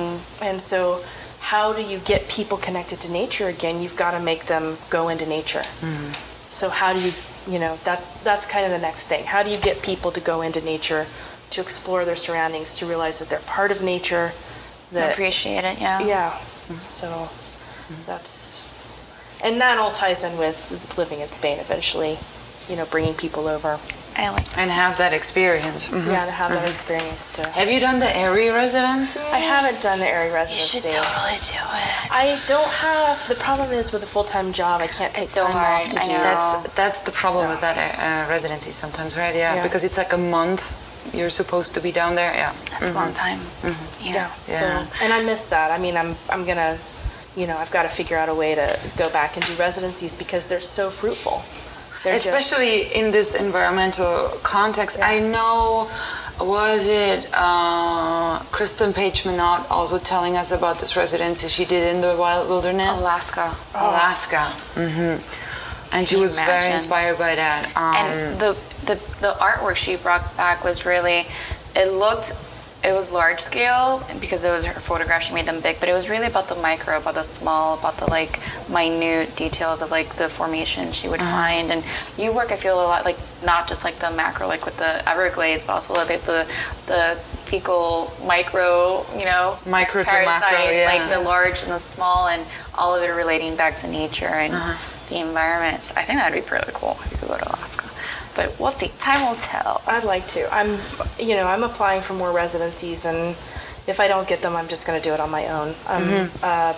And 0.43 0.61
so, 0.61 1.03
how 1.41 1.72
do 1.72 1.82
you 1.82 1.99
get 1.99 2.28
people 2.28 2.59
connected 2.59 3.01
to 3.01 3.11
nature 3.11 3.49
again? 3.49 3.82
You've 3.82 3.97
got 3.97 4.12
to 4.12 4.20
make 4.20 4.45
them 4.45 4.76
go 4.91 5.09
into 5.09 5.26
nature. 5.26 5.62
Hmm. 5.80 6.12
So, 6.47 6.68
how 6.68 6.93
do 6.93 7.01
you, 7.01 7.12
you 7.49 7.59
know, 7.59 7.78
that's 7.82 8.22
that's 8.22 8.51
kind 8.51 8.64
of 8.66 8.72
the 8.72 8.78
next 8.78 9.07
thing. 9.07 9.24
How 9.24 9.43
do 9.43 9.51
you 9.51 9.59
get 9.59 9.82
people 9.82 10.11
to 10.12 10.20
go 10.20 10.43
into 10.43 10.61
nature, 10.61 11.07
to 11.51 11.61
explore 11.61 12.05
their 12.05 12.16
surroundings, 12.16 12.78
to 12.78 12.86
realize 12.86 13.18
that 13.18 13.30
they're 13.30 13.47
part 13.47 13.70
of 13.72 13.82
nature, 13.82 14.32
that 14.93 15.12
Appreciate 15.12 15.64
it, 15.64 15.80
yeah. 15.80 16.01
yeah. 16.01 16.30
Hmm. 16.30 16.74
So 16.76 17.09
hmm. 17.09 18.03
that's 18.07 18.68
and 19.43 19.61
that 19.61 19.78
all 19.78 19.91
ties 19.91 20.22
in 20.24 20.38
with 20.38 20.95
living 20.99 21.20
in 21.20 21.28
Spain 21.28 21.59
eventually. 21.59 22.18
You 22.68 22.76
know, 22.76 22.86
bringing 22.86 23.14
people 23.14 23.49
over. 23.49 23.78
I 24.17 24.29
like 24.31 24.59
And 24.59 24.71
have 24.71 24.99
that 24.99 25.13
experience. 25.13 25.89
Mhm. 25.89 26.07
Yeah, 26.13 26.25
to 26.27 26.31
have 26.33 26.51
that 26.53 26.69
experience 26.69 27.31
to. 27.37 27.49
Have 27.51 27.71
you 27.71 27.81
done 27.81 27.99
the 28.01 28.11
AIRIE 28.17 28.51
residency? 28.51 29.21
I 29.33 29.39
haven't 29.39 29.81
done 29.81 29.99
the 30.01 30.07
AIRIE 30.09 30.27
You 30.31 30.47
should 30.47 30.85
residency. 30.85 30.91
totally 30.99 31.39
do 31.39 31.63
it. 31.79 32.13
I 32.25 32.39
don't 32.47 32.73
have. 32.87 33.27
The 33.29 33.37
problem 33.37 33.73
is 33.73 33.93
with 33.93 34.03
a 34.03 34.07
full 34.07 34.25
time 34.25 34.53
job, 34.53 34.81
I 34.81 34.89
can't 34.89 35.15
take 35.15 35.27
It's 35.27 35.35
so 35.35 35.45
time 35.45 35.53
hard, 35.53 35.85
off 35.85 35.91
to 35.93 36.01
I 36.01 36.05
do 36.05 36.13
know. 36.13 36.23
That's 36.23 36.51
that's 36.75 37.01
the 37.01 37.13
problem 37.13 37.49
with 37.49 37.61
that 37.61 37.77
uh, 37.79 38.29
residency 38.29 38.73
sometimes, 38.73 39.17
right? 39.17 39.35
Yeah, 39.35 39.55
Yeah. 39.55 39.63
because 39.63 39.85
it's 39.85 39.97
like 39.99 40.13
a 40.13 40.19
month 40.19 40.81
you're 41.15 41.31
supposed 41.31 41.75
to 41.75 41.81
be 41.81 41.91
down 41.93 42.15
there. 42.15 42.33
Yeah. 42.35 42.53
That's 42.71 42.91
a 42.91 42.95
long 42.95 43.13
time. 43.15 43.41
Yeah. 44.01 44.29
So, 44.39 44.65
Yeah. 44.65 44.87
and 45.03 45.13
I 45.13 45.23
miss 45.23 45.47
that. 45.47 45.71
I 45.71 45.79
mean, 45.79 45.97
I'm 45.97 46.17
I'm 46.29 46.45
gonna, 46.45 46.79
you 47.37 47.47
know, 47.47 47.57
I've 47.57 47.71
got 47.71 47.83
to 47.85 47.89
figure 47.89 48.19
out 48.19 48.29
a 48.29 48.35
way 48.35 48.55
to 48.55 48.67
go 48.99 49.09
back 49.09 49.37
and 49.37 49.45
do 49.47 49.55
residencies 49.55 50.15
because 50.15 50.47
they're 50.49 50.61
so 50.79 50.91
fruitful. 50.91 51.43
They're 52.03 52.13
just- 52.15 52.27
Especially 52.27 52.83
in 52.95 53.11
this 53.11 53.35
environmental 53.35 54.39
context. 54.43 54.99
I 55.03 55.19
know, 55.21 55.91
was 56.41 56.87
it 56.87 57.29
uh, 57.35 58.39
Kristen 58.51 58.93
Page 58.93 59.27
Minot 59.27 59.67
also 59.71 59.99
telling 59.99 60.37
us 60.37 60.51
about 60.53 60.79
this 60.79 60.97
residency 60.97 61.49
she 61.49 61.65
did 61.65 61.95
in 61.95 62.01
the 62.01 62.17
wild 62.17 62.49
wilderness? 62.49 63.03
Alaska. 63.03 63.55
Alaska. 63.75 64.45
hmm 64.75 65.17
And 65.93 66.09
she 66.09 66.17
was 66.17 66.37
very 66.37 66.73
inspired 66.73 67.19
by 67.19 67.35
that. 67.35 67.67
Um, 67.77 67.95
and 67.97 68.39
the, 68.41 68.57
the 68.87 68.95
the 69.21 69.33
artwork 69.41 69.77
she 69.77 69.97
brought 69.97 70.25
back 70.37 70.65
was 70.65 70.87
really 70.87 71.27
it 71.77 71.93
looked 71.93 72.33
it 72.83 72.93
was 72.95 73.12
large 73.12 73.41
scale 73.41 74.03
because 74.20 74.43
it 74.45 74.51
was 74.51 74.64
her 74.64 74.81
photograph 74.81 75.22
she 75.22 75.35
made 75.35 75.45
them 75.45 75.61
big 75.61 75.78
but 75.81 75.89
it 75.89 75.93
was 75.93 76.09
really 76.09 76.26
about 76.26 76.49
the 76.49 76.55
micro 76.57 76.97
about 76.97 77.12
the 77.14 77.22
small 77.22 77.78
about 77.78 77.97
the 77.99 78.07
like 78.07 78.41
minute 78.70 79.35
details 79.37 79.83
of 79.83 79.91
like 79.91 80.14
the 80.14 80.28
formation 80.28 80.91
she 80.91 81.07
would 81.07 81.20
find 81.20 81.70
and 81.70 81.85
you 82.16 82.33
work 82.33 82.51
i 82.53 82.57
feel 82.57 82.76
a 82.76 82.87
lot 82.93 83.05
like 83.05 83.18
not 83.45 83.68
just 83.68 83.85
like 83.85 83.97
the 83.99 84.11
macro 84.12 84.47
like 84.49 84.64
with 84.64 84.76
the 84.78 85.07
everglades 85.09 85.64
but 85.66 85.74
also 85.74 85.93
like 85.93 86.09
the 86.22 86.47
the 86.87 87.14
fecal 87.45 88.11
micro 88.26 89.05
you 89.18 89.24
know 89.26 89.59
Micro 89.66 90.03
to 90.03 90.09
parasites, 90.09 90.41
macro, 90.41 90.70
yeah. 90.70 90.87
like 90.87 91.11
the 91.11 91.20
large 91.22 91.62
and 91.62 91.72
the 91.72 91.78
small 91.78 92.28
and 92.28 92.43
all 92.78 92.95
of 92.95 93.03
it 93.03 93.09
relating 93.09 93.57
back 93.57 93.76
to 93.76 93.89
nature 93.89 94.26
and 94.26 94.55
Uh-huh. 94.55 95.07
the 95.11 95.18
environment. 95.18 95.83
So 95.83 96.01
I 96.01 96.05
think 96.05 96.18
that'd 96.20 96.41
be 96.41 96.47
pretty 96.49 96.70
cool 96.72 96.97
if 97.05 97.11
you 97.12 97.18
could 97.18 97.28
go 97.28 97.37
to 97.37 97.49
Alaska. 97.51 97.87
But 98.41 98.59
we'll 98.59 98.70
see. 98.70 98.88
Time 98.99 99.20
will 99.28 99.34
tell. 99.36 99.82
I'd 99.86 100.05
like 100.05 100.26
to. 100.28 100.49
I'm, 100.51 100.78
you 101.18 101.34
know, 101.36 101.47
I'm 101.47 101.62
applying 101.62 102.01
for 102.01 102.14
more 102.14 102.32
residencies, 102.32 103.05
and 103.05 103.36
if 103.86 104.01
I 104.01 104.09
don't 104.09 104.26
get 104.26 104.41
them, 104.41 104.57
I'm 104.57 104.66
just 104.66 104.86
going 104.86 104.99
to 104.99 105.07
do 105.07 105.12
it 105.12 105.20
on 105.20 105.30
my 105.30 105.47
own. 105.49 105.68
Um, 105.86 106.03
Mm-hmm. 106.03 106.36
uh, 106.43 106.72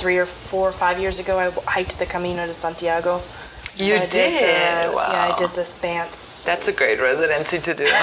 three 0.00 0.16
or 0.16 0.24
four 0.24 0.66
or 0.70 0.72
five 0.72 0.98
years 0.98 1.20
ago, 1.20 1.38
I 1.38 1.50
hiked 1.70 1.98
the 1.98 2.06
Camino 2.06 2.46
de 2.46 2.54
Santiago. 2.54 3.20
You 3.76 3.96
I 3.96 4.06
did? 4.06 4.90
the- 4.90 4.92
Wow. 4.94 5.08
Yeah, 5.10 5.32
I 5.32 5.36
did 5.38 5.50
the 5.54 5.62
Spance. 5.62 6.44
That's 6.44 6.68
a 6.68 6.72
great 6.72 7.00
residency 7.00 7.58
to 7.58 7.74
do. 7.74 7.84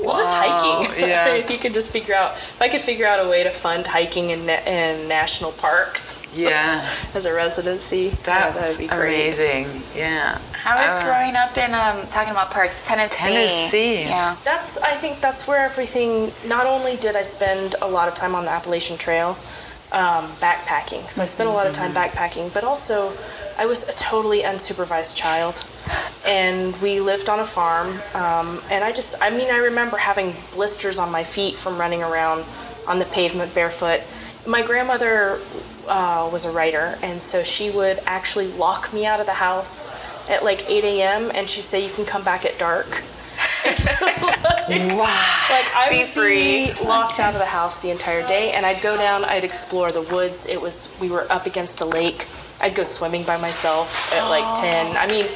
Well, 0.00 0.14
just 0.16 0.34
hiking. 0.34 0.90
yeah. 1.08 1.34
if 1.34 1.50
you 1.50 1.56
could 1.56 1.72
just 1.72 1.90
figure 1.90 2.14
out, 2.14 2.32
if 2.34 2.60
I 2.60 2.68
could 2.68 2.80
figure 2.82 3.06
out 3.06 3.24
a 3.24 3.28
way 3.28 3.42
to 3.42 3.50
fund 3.50 3.86
hiking 3.86 4.30
in, 4.30 4.40
in 4.50 5.08
national 5.08 5.52
parks 5.52 6.26
yeah, 6.34 6.80
as 7.14 7.24
a 7.24 7.32
residency, 7.32 8.08
that 8.24 8.54
that's 8.54 8.78
would 8.78 8.84
be 8.84 8.88
great. 8.94 9.14
amazing. 9.14 9.80
Yeah. 9.96 10.38
How 10.52 10.78
is 10.78 10.98
Uh, 10.98 11.04
growing 11.04 11.36
up 11.36 11.56
in 11.56 11.72
um, 11.74 12.06
talking 12.08 12.32
about 12.32 12.50
parks, 12.50 12.82
Tennessee? 12.86 13.16
Tennessee. 13.16 14.02
Yeah. 14.02 14.36
That's 14.44 14.82
I 14.82 14.90
think 14.92 15.20
that's 15.22 15.46
where 15.48 15.64
everything. 15.64 16.32
Not 16.46 16.66
only 16.66 16.96
did 16.96 17.16
I 17.16 17.22
spend 17.22 17.74
a 17.80 17.88
lot 17.88 18.06
of 18.08 18.14
time 18.14 18.34
on 18.34 18.44
the 18.44 18.50
Appalachian 18.50 18.98
Trail, 18.98 19.38
um, 19.92 20.26
backpacking. 20.42 21.08
So 21.10 21.22
I 21.22 21.26
spent 21.26 21.48
a 21.48 21.52
lot 21.52 21.66
of 21.66 21.72
time 21.72 21.92
backpacking, 21.94 22.52
but 22.52 22.64
also 22.64 23.12
I 23.56 23.66
was 23.66 23.88
a 23.88 23.92
totally 23.94 24.42
unsupervised 24.42 25.16
child, 25.16 25.64
and 26.26 26.74
we 26.82 27.00
lived 27.00 27.28
on 27.28 27.40
a 27.40 27.46
farm. 27.46 27.88
Um, 28.14 28.60
and 28.70 28.82
I 28.84 28.92
just, 28.92 29.16
I 29.22 29.30
mean, 29.30 29.50
I 29.50 29.58
remember 29.58 29.96
having 29.96 30.34
blisters 30.52 30.98
on 30.98 31.12
my 31.12 31.22
feet 31.24 31.54
from 31.54 31.78
running 31.78 32.02
around 32.02 32.44
on 32.88 32.98
the 32.98 33.04
pavement 33.06 33.54
barefoot. 33.54 34.00
My 34.46 34.62
grandmother 34.62 35.40
uh, 35.88 36.28
was 36.32 36.44
a 36.44 36.50
writer, 36.50 36.98
and 37.02 37.20
so 37.22 37.42
she 37.44 37.70
would 37.70 38.00
actually 38.06 38.48
lock 38.48 38.92
me 38.92 39.06
out 39.06 39.20
of 39.20 39.26
the 39.26 39.32
house 39.34 40.28
at 40.30 40.42
like 40.44 40.68
8 40.68 40.82
a.m. 40.84 41.30
and 41.34 41.48
she'd 41.48 41.62
say, 41.62 41.84
"You 41.86 41.92
can 41.92 42.04
come 42.04 42.24
back 42.24 42.44
at 42.44 42.58
dark." 42.58 43.02
So, 43.76 44.04
like, 44.04 44.92
Wow. 44.92 44.98
like 45.50 45.74
I 45.74 45.86
Be 45.90 45.98
would 46.00 46.08
free. 46.08 46.72
be 46.74 46.84
locked 46.84 47.18
out 47.18 47.32
of 47.32 47.40
the 47.40 47.46
house 47.46 47.82
the 47.82 47.90
entire 47.90 48.24
day, 48.26 48.52
and 48.54 48.66
I'd 48.66 48.82
go 48.82 48.96
down. 48.98 49.24
I'd 49.24 49.42
explore 49.42 49.90
the 49.90 50.02
woods. 50.02 50.46
It 50.46 50.60
was 50.60 50.94
we 51.00 51.08
were 51.08 51.26
up 51.32 51.46
against 51.46 51.80
a 51.80 51.84
lake. 51.86 52.26
I'd 52.64 52.74
go 52.74 52.84
swimming 52.84 53.24
by 53.24 53.36
myself 53.36 53.92
at 54.14 54.24
like 54.30 54.48
ten. 54.58 54.96
I 54.96 55.06
mean, 55.06 55.26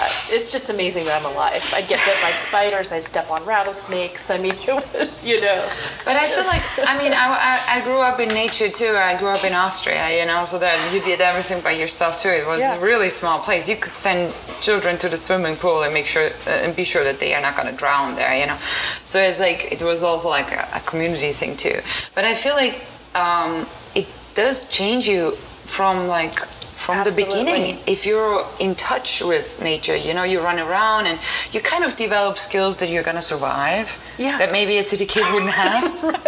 uh, 0.00 0.08
it's 0.32 0.50
just 0.50 0.70
amazing 0.70 1.04
that 1.04 1.20
I'm 1.20 1.30
alive. 1.34 1.60
I'd 1.76 1.86
get 1.86 2.00
bit 2.06 2.16
by 2.22 2.32
spiders. 2.32 2.92
I'd 2.94 3.02
step 3.02 3.30
on 3.30 3.44
rattlesnakes. 3.44 4.30
I 4.30 4.38
mean, 4.38 4.54
it 4.66 4.72
was 4.94 5.26
you 5.26 5.38
know. 5.42 5.60
But 6.06 6.16
I 6.16 6.24
feel 6.26 6.46
like, 6.48 6.88
I 6.88 6.96
mean, 6.96 7.12
I, 7.12 7.26
I, 7.28 7.76
I 7.76 7.84
grew 7.84 8.00
up 8.00 8.18
in 8.20 8.28
nature 8.30 8.70
too. 8.70 8.94
I 8.96 9.18
grew 9.18 9.28
up 9.28 9.44
in 9.44 9.52
Austria, 9.52 10.18
you 10.18 10.24
know, 10.26 10.46
so 10.46 10.58
that 10.58 10.76
you 10.94 11.02
did 11.02 11.20
everything 11.20 11.60
by 11.62 11.72
yourself 11.72 12.16
too. 12.22 12.30
It 12.30 12.46
was 12.46 12.60
Yeah. 12.62 12.78
a 12.78 12.80
really 12.80 13.10
small 13.10 13.38
place. 13.40 13.68
You 13.68 13.76
could 13.76 13.94
send 13.94 14.32
children 14.62 14.96
to 14.98 15.10
the 15.10 15.18
swimming 15.18 15.56
pool 15.56 15.82
and 15.82 15.92
make 15.92 16.06
sure 16.06 16.24
uh, 16.46 16.62
and 16.64 16.74
be 16.74 16.84
sure 16.84 17.04
that 17.04 17.20
they 17.20 17.34
are 17.34 17.42
not 17.42 17.54
going 17.54 17.68
to 17.68 17.76
drown 17.76 18.14
there, 18.14 18.32
you 18.40 18.46
know. 18.46 18.56
So 19.04 19.18
it's 19.20 19.40
like 19.40 19.70
it 19.72 19.82
was 19.82 20.02
also 20.02 20.30
like 20.30 20.50
a, 20.52 20.66
a 20.76 20.80
community 20.86 21.32
thing 21.32 21.54
too. 21.58 21.80
But 22.14 22.24
I 22.24 22.34
feel 22.34 22.54
like 22.54 22.80
um, 23.14 23.66
it 23.94 24.06
does 24.34 24.70
change 24.70 25.06
you 25.06 25.36
from 25.64 26.06
like 26.08 26.38
from 26.80 26.94
Absolutely. 26.96 27.40
the 27.40 27.44
beginning. 27.44 27.78
If 27.86 28.06
you're 28.06 28.42
in 28.58 28.74
touch 28.74 29.20
with 29.22 29.60
nature 29.62 29.94
you 29.94 30.14
know 30.14 30.24
you 30.24 30.40
run 30.40 30.58
around 30.58 31.06
and 31.06 31.18
you 31.52 31.60
kind 31.60 31.84
of 31.84 31.94
develop 31.96 32.38
skills 32.38 32.80
that 32.80 32.88
you're 32.88 33.02
gonna 33.02 33.20
survive 33.20 33.98
Yeah. 34.16 34.38
that 34.38 34.50
maybe 34.50 34.78
a 34.78 34.82
city 34.82 35.04
kid 35.04 35.22
wouldn't 35.32 35.52
have. 35.52 35.84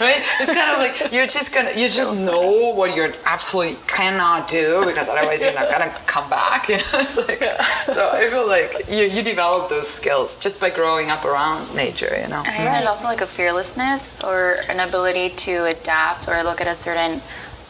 Right. 0.00 0.18
It's 0.40 0.52
kind 0.52 0.70
of 0.72 0.78
like 0.78 1.12
you're 1.12 1.26
just 1.26 1.54
gonna 1.54 1.70
you 1.76 1.88
just 1.88 2.18
know 2.18 2.72
what 2.74 2.96
you 2.96 3.12
absolutely 3.26 3.76
cannot 3.86 4.48
do 4.48 4.82
because 4.86 5.08
otherwise 5.08 5.44
you're 5.44 5.54
not 5.54 5.70
gonna 5.70 5.92
come 6.06 6.28
back 6.30 6.68
you 6.70 6.76
know? 6.78 6.82
It's 7.04 7.18
like 7.28 7.42
so 7.42 8.10
i 8.12 8.26
feel 8.28 8.48
like 8.48 8.72
you, 8.90 9.04
you 9.14 9.22
develop 9.22 9.68
those 9.68 9.86
skills 9.88 10.36
just 10.38 10.60
by 10.60 10.70
growing 10.70 11.10
up 11.10 11.24
around 11.24 11.72
nature 11.76 12.12
you 12.20 12.28
know? 12.28 12.42
And 12.46 12.62
I 12.62 12.64
read 12.64 12.86
also 12.86 13.04
like 13.06 13.20
a 13.20 13.26
fearlessness 13.26 14.24
or 14.24 14.56
an 14.70 14.80
ability 14.80 15.28
to 15.46 15.66
adapt 15.66 16.28
or 16.28 16.42
look 16.42 16.60
at 16.60 16.66
a 16.66 16.74
certain 16.74 17.20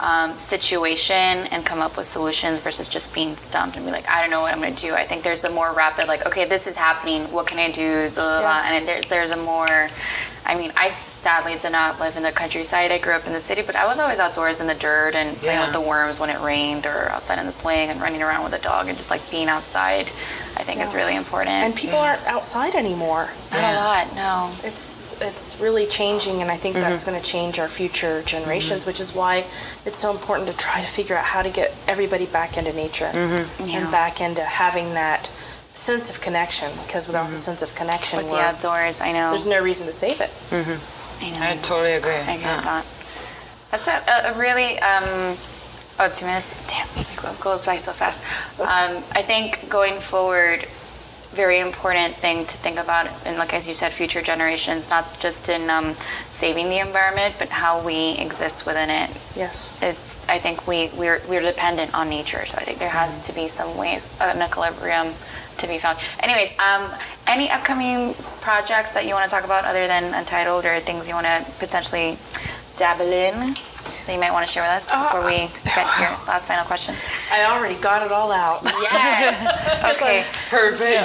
um, 0.02 0.36
situation 0.36 1.14
and 1.52 1.64
come 1.64 1.80
up 1.80 1.96
with 1.96 2.06
solutions 2.06 2.58
versus 2.58 2.88
just 2.88 3.14
being 3.14 3.36
stumped 3.36 3.76
and 3.76 3.86
be 3.86 3.92
like, 3.92 4.08
I 4.08 4.20
don't 4.20 4.30
know 4.30 4.40
what 4.40 4.52
I'm 4.52 4.60
going 4.60 4.74
to 4.74 4.82
do. 4.82 4.94
I 4.94 5.04
think 5.04 5.22
there's 5.22 5.44
a 5.44 5.50
more 5.52 5.72
rapid, 5.72 6.08
like, 6.08 6.26
okay, 6.26 6.44
this 6.44 6.66
is 6.66 6.76
happening. 6.76 7.22
What 7.32 7.46
can 7.46 7.58
I 7.58 7.70
do? 7.70 8.10
Blah, 8.10 8.24
blah, 8.24 8.40
blah. 8.40 8.62
And 8.64 8.86
there's 8.86 9.08
there's 9.08 9.30
a 9.30 9.36
more. 9.36 9.88
I 10.44 10.56
mean, 10.56 10.72
I 10.76 10.92
sadly 11.08 11.56
did 11.58 11.72
not 11.72 12.00
live 12.00 12.16
in 12.16 12.22
the 12.22 12.32
countryside. 12.32 12.90
I 12.90 12.98
grew 12.98 13.12
up 13.12 13.26
in 13.26 13.32
the 13.32 13.40
city, 13.40 13.62
but 13.62 13.76
I 13.76 13.86
was 13.86 13.98
always 13.98 14.18
outdoors 14.18 14.60
in 14.60 14.66
the 14.66 14.74
dirt 14.74 15.14
and 15.14 15.36
playing 15.38 15.58
Yeah. 15.58 15.64
with 15.64 15.72
the 15.72 15.80
worms 15.80 16.18
when 16.18 16.30
it 16.30 16.40
rained 16.40 16.86
or 16.86 17.10
outside 17.10 17.38
in 17.38 17.46
the 17.46 17.52
swing 17.52 17.90
and 17.90 18.00
running 18.00 18.22
around 18.22 18.44
with 18.44 18.52
a 18.54 18.58
dog 18.58 18.88
and 18.88 18.98
just 18.98 19.10
like 19.10 19.28
being 19.30 19.48
outside. 19.48 20.08
I 20.54 20.64
think 20.64 20.80
is 20.82 20.94
really 20.94 21.16
important. 21.16 21.50
And 21.50 21.74
people 21.74 21.98
aren't 21.98 22.24
outside 22.26 22.74
anymore. 22.74 23.30
not 23.50 23.74
a 23.74 23.76
lot, 23.76 24.14
no. 24.14 24.50
It's 24.62 25.20
it's 25.20 25.60
really 25.60 25.86
changing, 25.86 26.42
and 26.42 26.50
I 26.50 26.56
think 26.56 26.76
that's 26.76 27.02
mm-hmm. 27.02 27.10
going 27.12 27.22
to 27.22 27.28
change 27.28 27.58
our 27.58 27.68
future 27.68 28.22
generations, 28.22 28.82
mm-hmm. 28.82 28.90
which 28.90 29.00
is 29.00 29.14
why 29.14 29.44
it's 29.86 29.96
so 29.96 30.10
important 30.10 30.48
to 30.50 30.56
try 30.56 30.80
to 30.80 30.86
figure 30.86 31.16
out 31.16 31.24
how 31.24 31.42
to 31.42 31.50
get 31.50 31.74
everybody 31.88 32.26
back 32.26 32.56
into 32.58 32.72
nature 32.74 33.06
mm-hmm. 33.06 33.66
Yeah. 33.66 33.78
and 33.78 33.90
back 33.90 34.20
into 34.20 34.42
having 34.42 34.92
that 34.94 35.32
sense 35.72 36.10
of 36.14 36.20
connection. 36.22 36.70
Because 36.86 37.06
without 37.06 37.30
the 37.30 37.38
sense 37.38 37.62
of 37.62 37.74
connection, 37.74 38.18
With 38.18 38.30
the 38.30 38.36
outdoors, 38.38 39.00
I 39.00 39.12
know. 39.12 39.28
there's 39.30 39.46
no 39.46 39.62
reason 39.62 39.86
to 39.86 39.92
save 39.92 40.20
it. 40.20 40.30
I 40.50 41.30
know. 41.30 41.36
i 41.40 41.56
totally 41.62 41.92
agree 41.92 42.12
I 42.12 42.36
get 42.36 42.40
Yeah. 42.40 42.60
that. 42.62 42.86
That's 43.70 43.88
a, 43.88 44.02
a, 44.06 44.34
a 44.34 44.38
really 44.38 44.78
um, 44.80 45.36
oh 46.00 46.10
two 46.12 46.26
minutes. 46.26 46.54
Damn, 46.68 46.86
we 46.96 47.04
go, 47.16 47.32
go 47.40 47.58
by 47.64 47.76
so 47.78 47.92
fast. 47.92 48.22
Um, 48.60 49.02
I 49.12 49.22
think 49.22 49.68
going 49.68 49.94
forward, 49.98 50.66
very 51.32 51.58
important 51.58 52.14
thing 52.14 52.44
to 52.44 52.56
think 52.58 52.78
about, 52.78 53.08
and 53.24 53.38
like 53.38 53.54
as 53.54 53.66
you 53.66 53.72
said, 53.74 53.90
future 53.90 54.20
generations, 54.22 54.90
not 54.90 55.18
just 55.18 55.48
in 55.48 55.68
um, 55.70 55.94
saving 56.30 56.68
the 56.68 56.78
environment, 56.78 57.34
but 57.38 57.48
how 57.48 57.82
we 57.82 58.12
exist 58.18 58.66
within 58.66 58.90
it. 58.90 59.10
Yes. 59.34 59.76
It's 59.82 60.28
I 60.28 60.38
think 60.38 60.66
we 60.68 60.90
we're 60.96 61.20
we're 61.28 61.40
dependent 61.40 61.94
on 61.94 62.08
nature, 62.10 62.44
so 62.44 62.58
I 62.58 62.64
think 62.64 62.78
there 62.78 62.90
has 62.90 63.26
to 63.28 63.34
be 63.34 63.48
some 63.48 63.76
way 63.78 64.00
an 64.20 64.42
equilibrium 64.42 65.14
to 65.58 65.66
be 65.66 65.78
found. 65.78 65.98
Anyways, 66.20 66.52
um, 66.58 66.90
any 67.28 67.50
upcoming 67.50 68.14
projects 68.40 68.94
that 68.94 69.06
you 69.06 69.14
want 69.14 69.28
to 69.28 69.34
talk 69.34 69.44
about 69.44 69.64
other 69.64 69.86
than 69.86 70.12
Untitled, 70.14 70.64
or 70.66 70.80
things 70.80 71.08
you 71.08 71.14
want 71.14 71.26
to 71.26 71.44
potentially 71.58 72.16
dabble 72.76 73.04
in 73.12 73.54
that 74.06 74.12
you 74.14 74.18
might 74.18 74.32
want 74.32 74.44
to 74.46 74.50
share 74.52 74.62
with 74.62 74.70
us 74.72 74.90
before 74.90 75.24
we 75.24 75.36
get 75.74 75.86
to 75.86 76.00
your 76.02 76.10
last 76.26 76.48
final 76.48 76.64
question? 76.64 76.94
I 77.30 77.44
already 77.44 77.74
got 77.80 78.04
it 78.04 78.10
all 78.12 78.32
out. 78.32 78.62
Yes. 78.64 79.92
okay. 80.00 80.24
perfect 80.48 81.02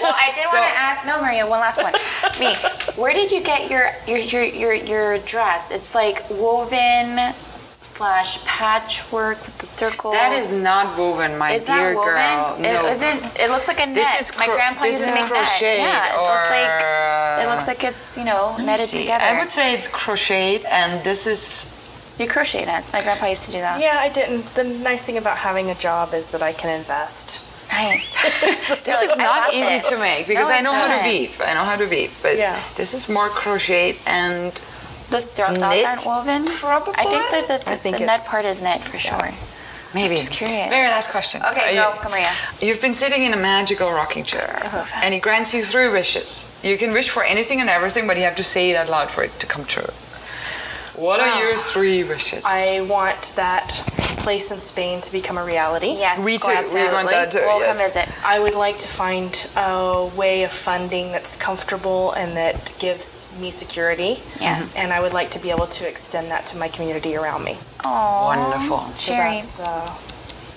Well, 0.00 0.14
I 0.16 0.32
did 0.34 0.44
So- 0.50 0.58
want 0.58 0.70
to 0.72 0.78
ask. 0.78 1.06
No, 1.06 1.20
Maria, 1.22 1.46
one 1.46 1.60
last 1.60 1.82
one. 1.82 1.92
Me. 2.40 2.54
Where 3.00 3.12
did 3.12 3.30
you 3.30 3.42
get 3.42 3.70
your 3.70 3.90
your 4.06 4.18
your 4.18 4.44
your, 4.44 4.74
your 4.74 5.18
dress? 5.18 5.70
It's 5.70 5.94
like 5.94 6.28
woven 6.30 7.34
slash 7.82 8.44
patchwork 8.44 9.40
with 9.44 9.56
the 9.58 9.66
circles. 9.66 10.14
That 10.14 10.32
is 10.32 10.62
not 10.62 10.96
woven, 10.98 11.38
my 11.38 11.52
It's 11.52 11.66
dear 11.66 11.94
not 11.94 11.96
woven. 11.96 12.12
girl. 12.14 12.56
It 12.58 12.62
no. 12.82 12.86
isn't. 12.88 13.40
It 13.40 13.48
looks 13.50 13.68
like 13.68 13.80
a 13.80 13.86
net. 13.86 13.94
This 13.94 14.30
is 14.30 14.38
My 14.38 14.46
grandpa 14.46 14.82
this 14.82 15.00
used 15.00 15.04
to 15.04 15.08
is 15.08 15.14
make 15.14 15.30
crocheted 15.30 15.80
net. 15.80 16.08
Yeah, 16.08 16.14
it 16.14 16.20
looks 16.28 16.50
like 16.50 17.42
it 17.44 17.48
looks 17.50 17.66
like 17.66 17.84
it's 17.84 18.18
you 18.18 18.24
know 18.24 18.56
netted 18.58 18.86
See, 18.86 19.02
together. 19.02 19.24
I 19.24 19.38
would 19.38 19.50
say 19.50 19.74
it's 19.74 19.88
crocheted, 19.88 20.66
and 20.66 21.02
this 21.04 21.26
is 21.26 21.74
you 22.18 22.26
crochet 22.28 22.66
nets. 22.66 22.92
My 22.92 23.00
grandpa 23.02 23.26
used 23.26 23.46
to 23.46 23.52
do 23.52 23.58
that. 23.60 23.80
Yeah, 23.80 23.96
I 23.98 24.10
didn't. 24.10 24.44
The 24.54 24.64
nice 24.64 25.06
thing 25.06 25.16
about 25.16 25.38
having 25.38 25.70
a 25.70 25.74
job 25.74 26.12
is 26.12 26.30
that 26.32 26.42
I 26.42 26.52
can 26.52 26.78
invest. 26.78 27.46
Nice. 27.72 28.12
this 28.84 29.00
is 29.00 29.16
not 29.16 29.54
easy 29.54 29.76
it. 29.76 29.84
to 29.84 29.96
make 29.98 30.26
because 30.26 30.48
No, 30.48 30.54
I 30.54 30.56
it's 30.58 30.64
know 30.64 30.74
how 30.74 30.88
to 31.00 31.08
weave. 31.08 31.40
I 31.42 31.54
know 31.54 31.64
how 31.64 31.76
to 31.76 31.86
weave, 31.88 32.18
but 32.20 32.36
Yeah. 32.36 32.60
this 32.76 32.92
is 32.94 33.08
more 33.08 33.28
crocheted 33.30 33.96
and 34.06 34.52
Those 35.10 35.26
dots 35.26 35.58
Knit, 35.60 35.84
aren't 35.86 36.06
woven. 36.06 36.46
probably? 36.46 36.94
I 36.96 37.04
think 37.04 37.24
that 37.30 37.46
the, 37.48 37.70
I 37.70 37.74
the, 37.74 37.80
think 37.80 37.98
the 37.98 38.06
net 38.06 38.20
part 38.30 38.44
is 38.44 38.62
knit 38.62 38.80
for 38.80 38.98
sure. 38.98 39.30
maybe. 39.94 40.14
just 40.16 40.32
curious. 40.32 40.68
Very 40.70 40.88
last 40.88 41.10
question. 41.10 41.42
Okay, 41.42 41.76
Are 41.78 41.82
go, 41.90 41.94
you- 41.94 42.00
come 42.00 42.12
Maria. 42.12 42.30
You've 42.60 42.80
been 42.80 42.94
sitting 42.94 43.22
in 43.24 43.32
a 43.32 43.36
magical 43.36 43.90
rocking 43.90 44.24
chair, 44.24 44.42
so 44.42 44.84
and 45.02 45.12
he 45.12 45.20
grants 45.20 45.52
you 45.52 45.64
three 45.64 45.88
wishes. 45.88 46.50
You 46.62 46.76
can 46.78 46.92
wish 46.92 47.10
for 47.10 47.24
anything 47.24 47.60
and 47.60 47.68
everything, 47.68 48.06
but 48.06 48.16
you 48.16 48.22
have 48.22 48.36
to 48.36 48.44
say 48.44 48.70
it 48.70 48.76
out 48.76 48.88
loud 48.88 49.10
for 49.10 49.24
it 49.24 49.32
to 49.40 49.46
come 49.46 49.64
true. 49.64 49.90
What 50.94 51.20
are 51.20 51.26
Wow. 51.26 51.38
your 51.40 51.56
three 51.58 52.02
wishes? 52.04 52.44
I 52.46 52.80
want 52.88 53.32
that 53.36 53.68
place 54.18 54.50
in 54.50 54.58
Spain 54.58 55.00
to 55.00 55.12
become 55.12 55.38
a 55.38 55.44
reality. 55.44 55.92
Yes, 55.98 56.18
we 56.18 56.36
go 56.38 56.48
too. 56.66 56.74
We 56.74 56.92
want 56.92 57.08
that 57.08 57.30
too. 57.30 57.38
We'll 57.42 57.60
yes. 57.60 57.68
come 57.68 57.78
visit. 57.78 58.08
I 58.24 58.38
would 58.38 58.54
like 58.54 58.76
to 58.78 58.88
find 58.88 59.48
a 59.56 60.10
way 60.14 60.42
of 60.42 60.52
funding 60.52 61.10
that's 61.12 61.36
comfortable 61.36 62.12
and 62.12 62.36
that 62.36 62.74
gives 62.78 63.34
me 63.40 63.50
security. 63.50 64.20
Yes. 64.40 64.76
And 64.76 64.92
I 64.92 65.00
would 65.00 65.14
like 65.14 65.30
to 65.30 65.38
be 65.38 65.50
able 65.50 65.66
to 65.68 65.88
extend 65.88 66.30
that 66.30 66.44
to 66.46 66.58
my 66.58 66.68
community 66.68 67.16
around 67.16 67.44
me. 67.44 67.56
Oh, 67.84 68.24
Wonderful. 68.26 68.80
So 68.94 69.14
Sharing. 69.14 69.34
that's, 69.34 69.60
uh, 69.60 69.96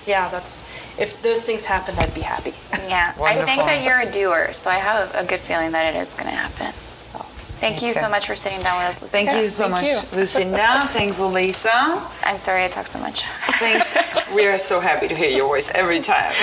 yeah, 0.06 0.28
that's, 0.28 0.98
if 1.00 1.22
those 1.22 1.42
things 1.44 1.64
happen, 1.64 1.94
I'd 1.98 2.14
be 2.14 2.20
happy. 2.20 2.52
Yeah, 2.86 3.14
I 3.22 3.36
think 3.46 3.62
that 3.64 3.82
you're 3.82 4.00
a 4.00 4.10
doer, 4.10 4.52
so 4.52 4.68
I 4.70 4.74
have 4.74 5.14
a 5.14 5.24
good 5.24 5.40
feeling 5.40 5.72
that 5.72 5.94
it 5.94 5.98
is 5.98 6.12
going 6.12 6.28
to 6.28 6.36
happen. 6.36 6.74
Thank 7.60 7.80
Me 7.82 7.88
you 7.88 7.94
too. 7.94 8.00
so 8.00 8.08
much 8.10 8.26
for 8.26 8.36
sitting 8.36 8.60
down 8.60 8.78
with 8.78 8.88
us. 8.88 9.02
Lucinda. 9.02 9.30
Thank 9.30 9.42
you 9.42 9.48
so 9.48 9.62
thank 9.68 9.72
much, 9.72 10.12
you. 10.12 10.18
Lucinda. 10.18 10.80
Thanks, 10.88 11.18
Elisa. 11.18 11.70
I'm 12.24 12.38
sorry 12.38 12.64
I 12.64 12.68
talk 12.68 12.86
so 12.86 12.98
much. 12.98 13.22
Thanks. 13.58 13.96
we 14.34 14.46
are 14.46 14.58
so 14.58 14.80
happy 14.80 15.08
to 15.08 15.14
hear 15.14 15.30
your 15.30 15.46
voice 15.48 15.70
every 15.74 16.00
time. 16.00 16.32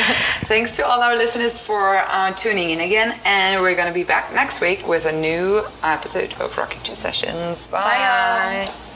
Thanks 0.45 0.75
to 0.77 0.85
all 0.85 1.01
our 1.01 1.15
listeners 1.15 1.59
for 1.59 1.97
uh, 1.97 2.31
tuning 2.31 2.71
in 2.71 2.79
again, 2.81 3.19
and 3.25 3.61
we're 3.61 3.75
going 3.75 3.87
to 3.87 3.93
be 3.93 4.03
back 4.03 4.33
next 4.33 4.61
week 4.61 4.87
with 4.87 5.05
a 5.05 5.11
new 5.11 5.61
episode 5.83 6.33
of 6.41 6.57
Rocking 6.57 6.81
Chair 6.81 6.95
Sessions. 6.95 7.65
Bye, 7.67 7.79
y'all. 7.81 8.65
Bye. 8.65 8.90